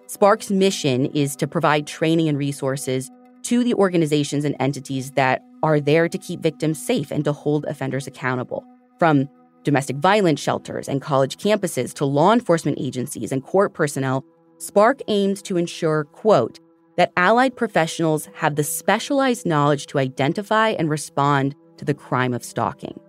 SPARC's 0.07 0.51
mission 0.51 1.07
is 1.07 1.35
to 1.37 1.47
provide 1.47 1.87
training 1.87 2.29
and 2.29 2.37
resources 2.37 3.09
to 3.43 3.63
the 3.63 3.73
organizations 3.73 4.45
and 4.45 4.55
entities 4.59 5.11
that 5.11 5.41
are 5.63 5.79
there 5.79 6.07
to 6.07 6.17
keep 6.17 6.41
victims 6.41 6.81
safe 6.81 7.11
and 7.11 7.25
to 7.25 7.33
hold 7.33 7.65
offenders 7.65 8.07
accountable. 8.07 8.63
From 8.99 9.27
domestic 9.63 9.97
violence 9.97 10.39
shelters 10.39 10.87
and 10.87 11.01
college 11.01 11.37
campuses 11.37 11.93
to 11.95 12.05
law 12.05 12.31
enforcement 12.31 12.77
agencies 12.79 13.31
and 13.31 13.43
court 13.43 13.73
personnel, 13.73 14.23
SPARC 14.61 15.01
aims 15.07 15.41
to 15.41 15.57
ensure, 15.57 16.03
quote, 16.03 16.59
that 16.95 17.11
allied 17.17 17.55
professionals 17.55 18.29
have 18.35 18.55
the 18.55 18.63
specialized 18.63 19.43
knowledge 19.43 19.87
to 19.87 19.97
identify 19.97 20.69
and 20.69 20.87
respond 20.87 21.55
to 21.77 21.83
the 21.83 21.95
crime 21.95 22.31
of 22.31 22.43
stalking. 22.43 22.99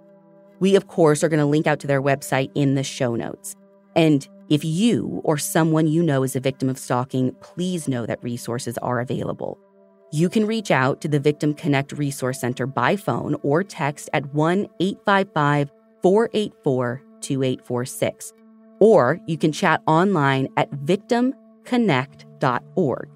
We, 0.60 0.76
of 0.76 0.88
course, 0.88 1.22
are 1.22 1.28
going 1.28 1.40
to 1.40 1.44
link 1.44 1.66
out 1.66 1.78
to 1.80 1.86
their 1.86 2.00
website 2.00 2.50
in 2.54 2.74
the 2.74 2.82
show 2.82 3.16
notes. 3.16 3.54
And 3.94 4.26
if 4.48 4.64
you 4.64 5.20
or 5.24 5.36
someone 5.36 5.88
you 5.88 6.02
know 6.02 6.22
is 6.22 6.34
a 6.34 6.40
victim 6.40 6.70
of 6.70 6.78
stalking, 6.78 7.34
please 7.42 7.86
know 7.86 8.06
that 8.06 8.24
resources 8.24 8.78
are 8.78 9.00
available. 9.00 9.58
You 10.10 10.30
can 10.30 10.46
reach 10.46 10.70
out 10.70 11.02
to 11.02 11.08
the 11.08 11.20
Victim 11.20 11.52
Connect 11.52 11.92
Resource 11.92 12.40
Center 12.40 12.66
by 12.66 12.96
phone 12.96 13.36
or 13.42 13.62
text 13.62 14.08
at 14.14 14.32
1 14.32 14.68
855 14.80 15.70
484 16.02 17.02
2846. 17.20 18.32
Or 18.80 19.20
you 19.26 19.36
can 19.36 19.52
chat 19.52 19.82
online 19.86 20.48
at 20.56 20.70
victimconnect.org. 21.64 23.08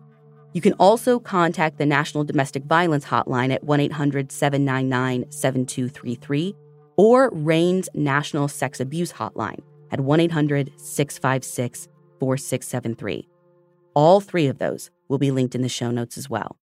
You 0.53 0.61
can 0.61 0.73
also 0.75 1.19
contact 1.19 1.77
the 1.77 1.87
National 1.87 2.25
Domestic 2.25 2.65
Violence 2.65 3.05
Hotline 3.05 3.53
at 3.53 3.65
1 3.65 3.81
800 3.81 4.33
799 4.33 5.31
7233 5.31 6.55
or 6.97 7.31
RAINN's 7.31 7.89
National 7.95 8.49
Sex 8.49 8.81
Abuse 8.81 9.13
Hotline 9.13 9.61
at 9.91 10.01
1 10.01 10.21
800 10.21 10.73
656 10.79 11.89
4673. 12.19 13.29
All 13.95 14.21
three 14.21 14.47
of 14.47 14.59
those 14.59 14.91
will 15.09 15.19
be 15.19 15.31
linked 15.31 15.55
in 15.55 15.63
the 15.63 15.69
show 15.69 15.91
notes 15.91 16.17
as 16.17 16.31
well. 16.31 16.57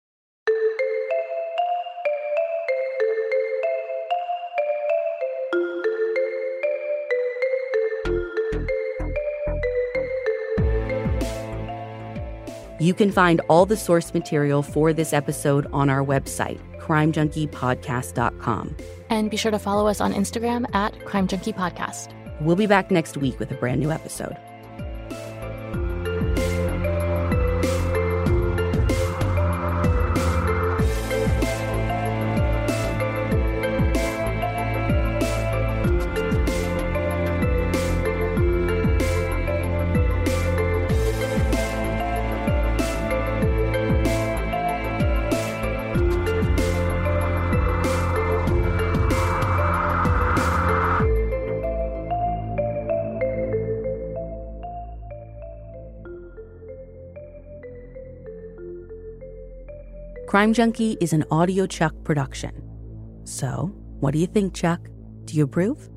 You 12.82 12.96
can 12.96 13.12
find 13.12 13.42
all 13.48 13.68
the 13.68 13.78
source 13.78 14.12
material 14.12 14.64
for 14.64 14.92
this 14.92 15.14
episode 15.14 15.68
on 15.72 15.88
our 15.88 16.04
website, 16.04 16.60
crimejunkiepodcast.com. 16.80 18.76
And 19.08 19.30
be 19.30 19.38
sure 19.38 19.52
to 19.52 19.60
follow 19.60 19.86
us 19.86 20.02
on 20.02 20.14
Instagram 20.14 20.66
at 20.74 21.06
Crime 21.06 21.28
Junkie 21.28 21.54
Podcast. 21.54 22.12
We'll 22.42 22.56
be 22.56 22.66
back 22.66 22.90
next 22.90 23.18
week 23.18 23.38
with 23.40 23.52
a 23.52 23.54
brand 23.54 23.82
new 23.82 23.92
episode. 23.92 24.36
Crime 60.32 60.54
Junkie 60.54 60.96
is 61.02 61.12
an 61.12 61.26
audiochuck 61.30 62.06
production. 62.06 62.52
So, 63.26 63.70
what 64.00 64.14
do 64.14 64.20
you 64.20 64.28
think, 64.28 64.54
Chuck? 64.54 64.80
Do 65.26 65.36
you 65.36 65.44
approve? 65.44 65.90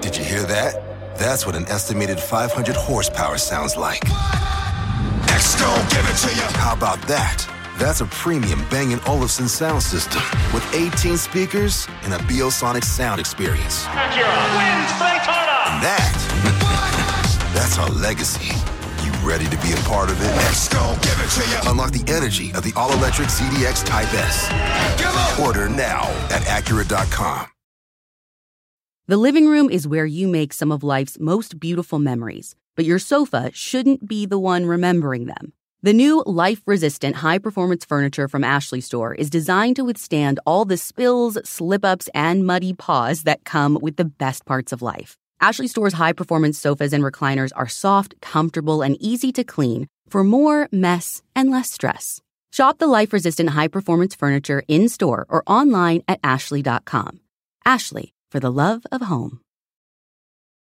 Did 0.00 0.16
you 0.16 0.24
hear 0.24 0.42
that? 0.42 0.74
That's 1.16 1.46
what 1.46 1.54
an 1.54 1.68
estimated 1.68 2.18
500 2.18 2.74
horsepower 2.74 3.38
sounds 3.38 3.76
like. 3.76 4.02
Next, 5.28 5.60
give 5.94 6.04
it 6.04 6.16
to 6.26 6.34
you. 6.34 6.42
How 6.58 6.74
about 6.74 7.00
that? 7.02 7.46
That's 7.78 8.00
a 8.00 8.06
premium 8.06 8.64
Bang 8.70 8.98
& 9.02 9.06
Olufsen 9.06 9.46
sound 9.46 9.84
system 9.84 10.20
with 10.52 10.64
18 10.74 11.16
speakers 11.16 11.86
and 12.02 12.12
a 12.12 12.18
Biosonic 12.18 12.82
sound 12.82 13.20
experience. 13.20 13.84
Acura 13.84 14.34
wins 14.58 14.90
Daytona. 14.98 15.52
And 15.70 15.82
that, 15.84 16.61
that's 17.54 17.78
our 17.78 17.88
legacy. 17.90 18.54
You 19.04 19.12
ready 19.26 19.46
to 19.46 19.56
be 19.58 19.72
a 19.72 19.82
part 19.88 20.10
of 20.10 20.20
it? 20.20 20.26
Let's 20.36 20.68
go, 20.68 20.96
give 21.02 21.18
it 21.20 21.30
to 21.30 21.50
you. 21.50 21.70
Unlock 21.70 21.92
the 21.92 22.12
energy 22.12 22.50
of 22.52 22.62
the 22.62 22.72
all-electric 22.76 23.28
ZDX 23.28 23.84
Type 23.84 24.12
S. 24.14 25.40
Order 25.40 25.68
now 25.68 26.02
at 26.30 26.42
Acura.com. 26.42 27.46
The 29.08 29.16
living 29.16 29.48
room 29.48 29.68
is 29.68 29.88
where 29.88 30.06
you 30.06 30.28
make 30.28 30.52
some 30.52 30.70
of 30.70 30.84
life's 30.84 31.18
most 31.18 31.58
beautiful 31.58 31.98
memories, 31.98 32.54
but 32.76 32.84
your 32.84 33.00
sofa 33.00 33.50
shouldn't 33.52 34.06
be 34.06 34.26
the 34.26 34.38
one 34.38 34.64
remembering 34.64 35.26
them. 35.26 35.52
The 35.82 35.92
new 35.92 36.22
life 36.24 36.62
resistant 36.64 37.16
high 37.16 37.38
performance 37.38 37.84
furniture 37.84 38.28
from 38.28 38.44
Ashley 38.44 38.80
Store 38.80 39.12
is 39.12 39.28
designed 39.28 39.74
to 39.74 39.84
withstand 39.84 40.38
all 40.46 40.64
the 40.64 40.76
spills, 40.76 41.36
slip 41.42 41.84
ups, 41.84 42.08
and 42.14 42.46
muddy 42.46 42.72
paws 42.72 43.24
that 43.24 43.44
come 43.44 43.76
with 43.82 43.96
the 43.96 44.04
best 44.04 44.46
parts 44.46 44.72
of 44.72 44.80
life. 44.80 45.18
Ashley 45.42 45.66
Store's 45.66 45.94
high 45.94 46.12
performance 46.12 46.56
sofas 46.56 46.92
and 46.92 47.02
recliners 47.02 47.50
are 47.56 47.66
soft, 47.66 48.14
comfortable, 48.20 48.80
and 48.80 48.96
easy 49.00 49.32
to 49.32 49.42
clean 49.42 49.88
for 50.08 50.22
more 50.22 50.68
mess 50.70 51.20
and 51.34 51.50
less 51.50 51.70
stress. 51.70 52.20
Shop 52.52 52.78
the 52.78 52.86
life 52.86 53.12
resistant 53.12 53.50
high 53.50 53.66
performance 53.66 54.14
furniture 54.14 54.62
in 54.68 54.88
store 54.88 55.26
or 55.28 55.42
online 55.48 56.02
at 56.06 56.20
ashley.com. 56.22 57.20
Ashley, 57.64 58.14
for 58.30 58.38
the 58.38 58.52
love 58.52 58.86
of 58.92 59.02
home. 59.02 59.40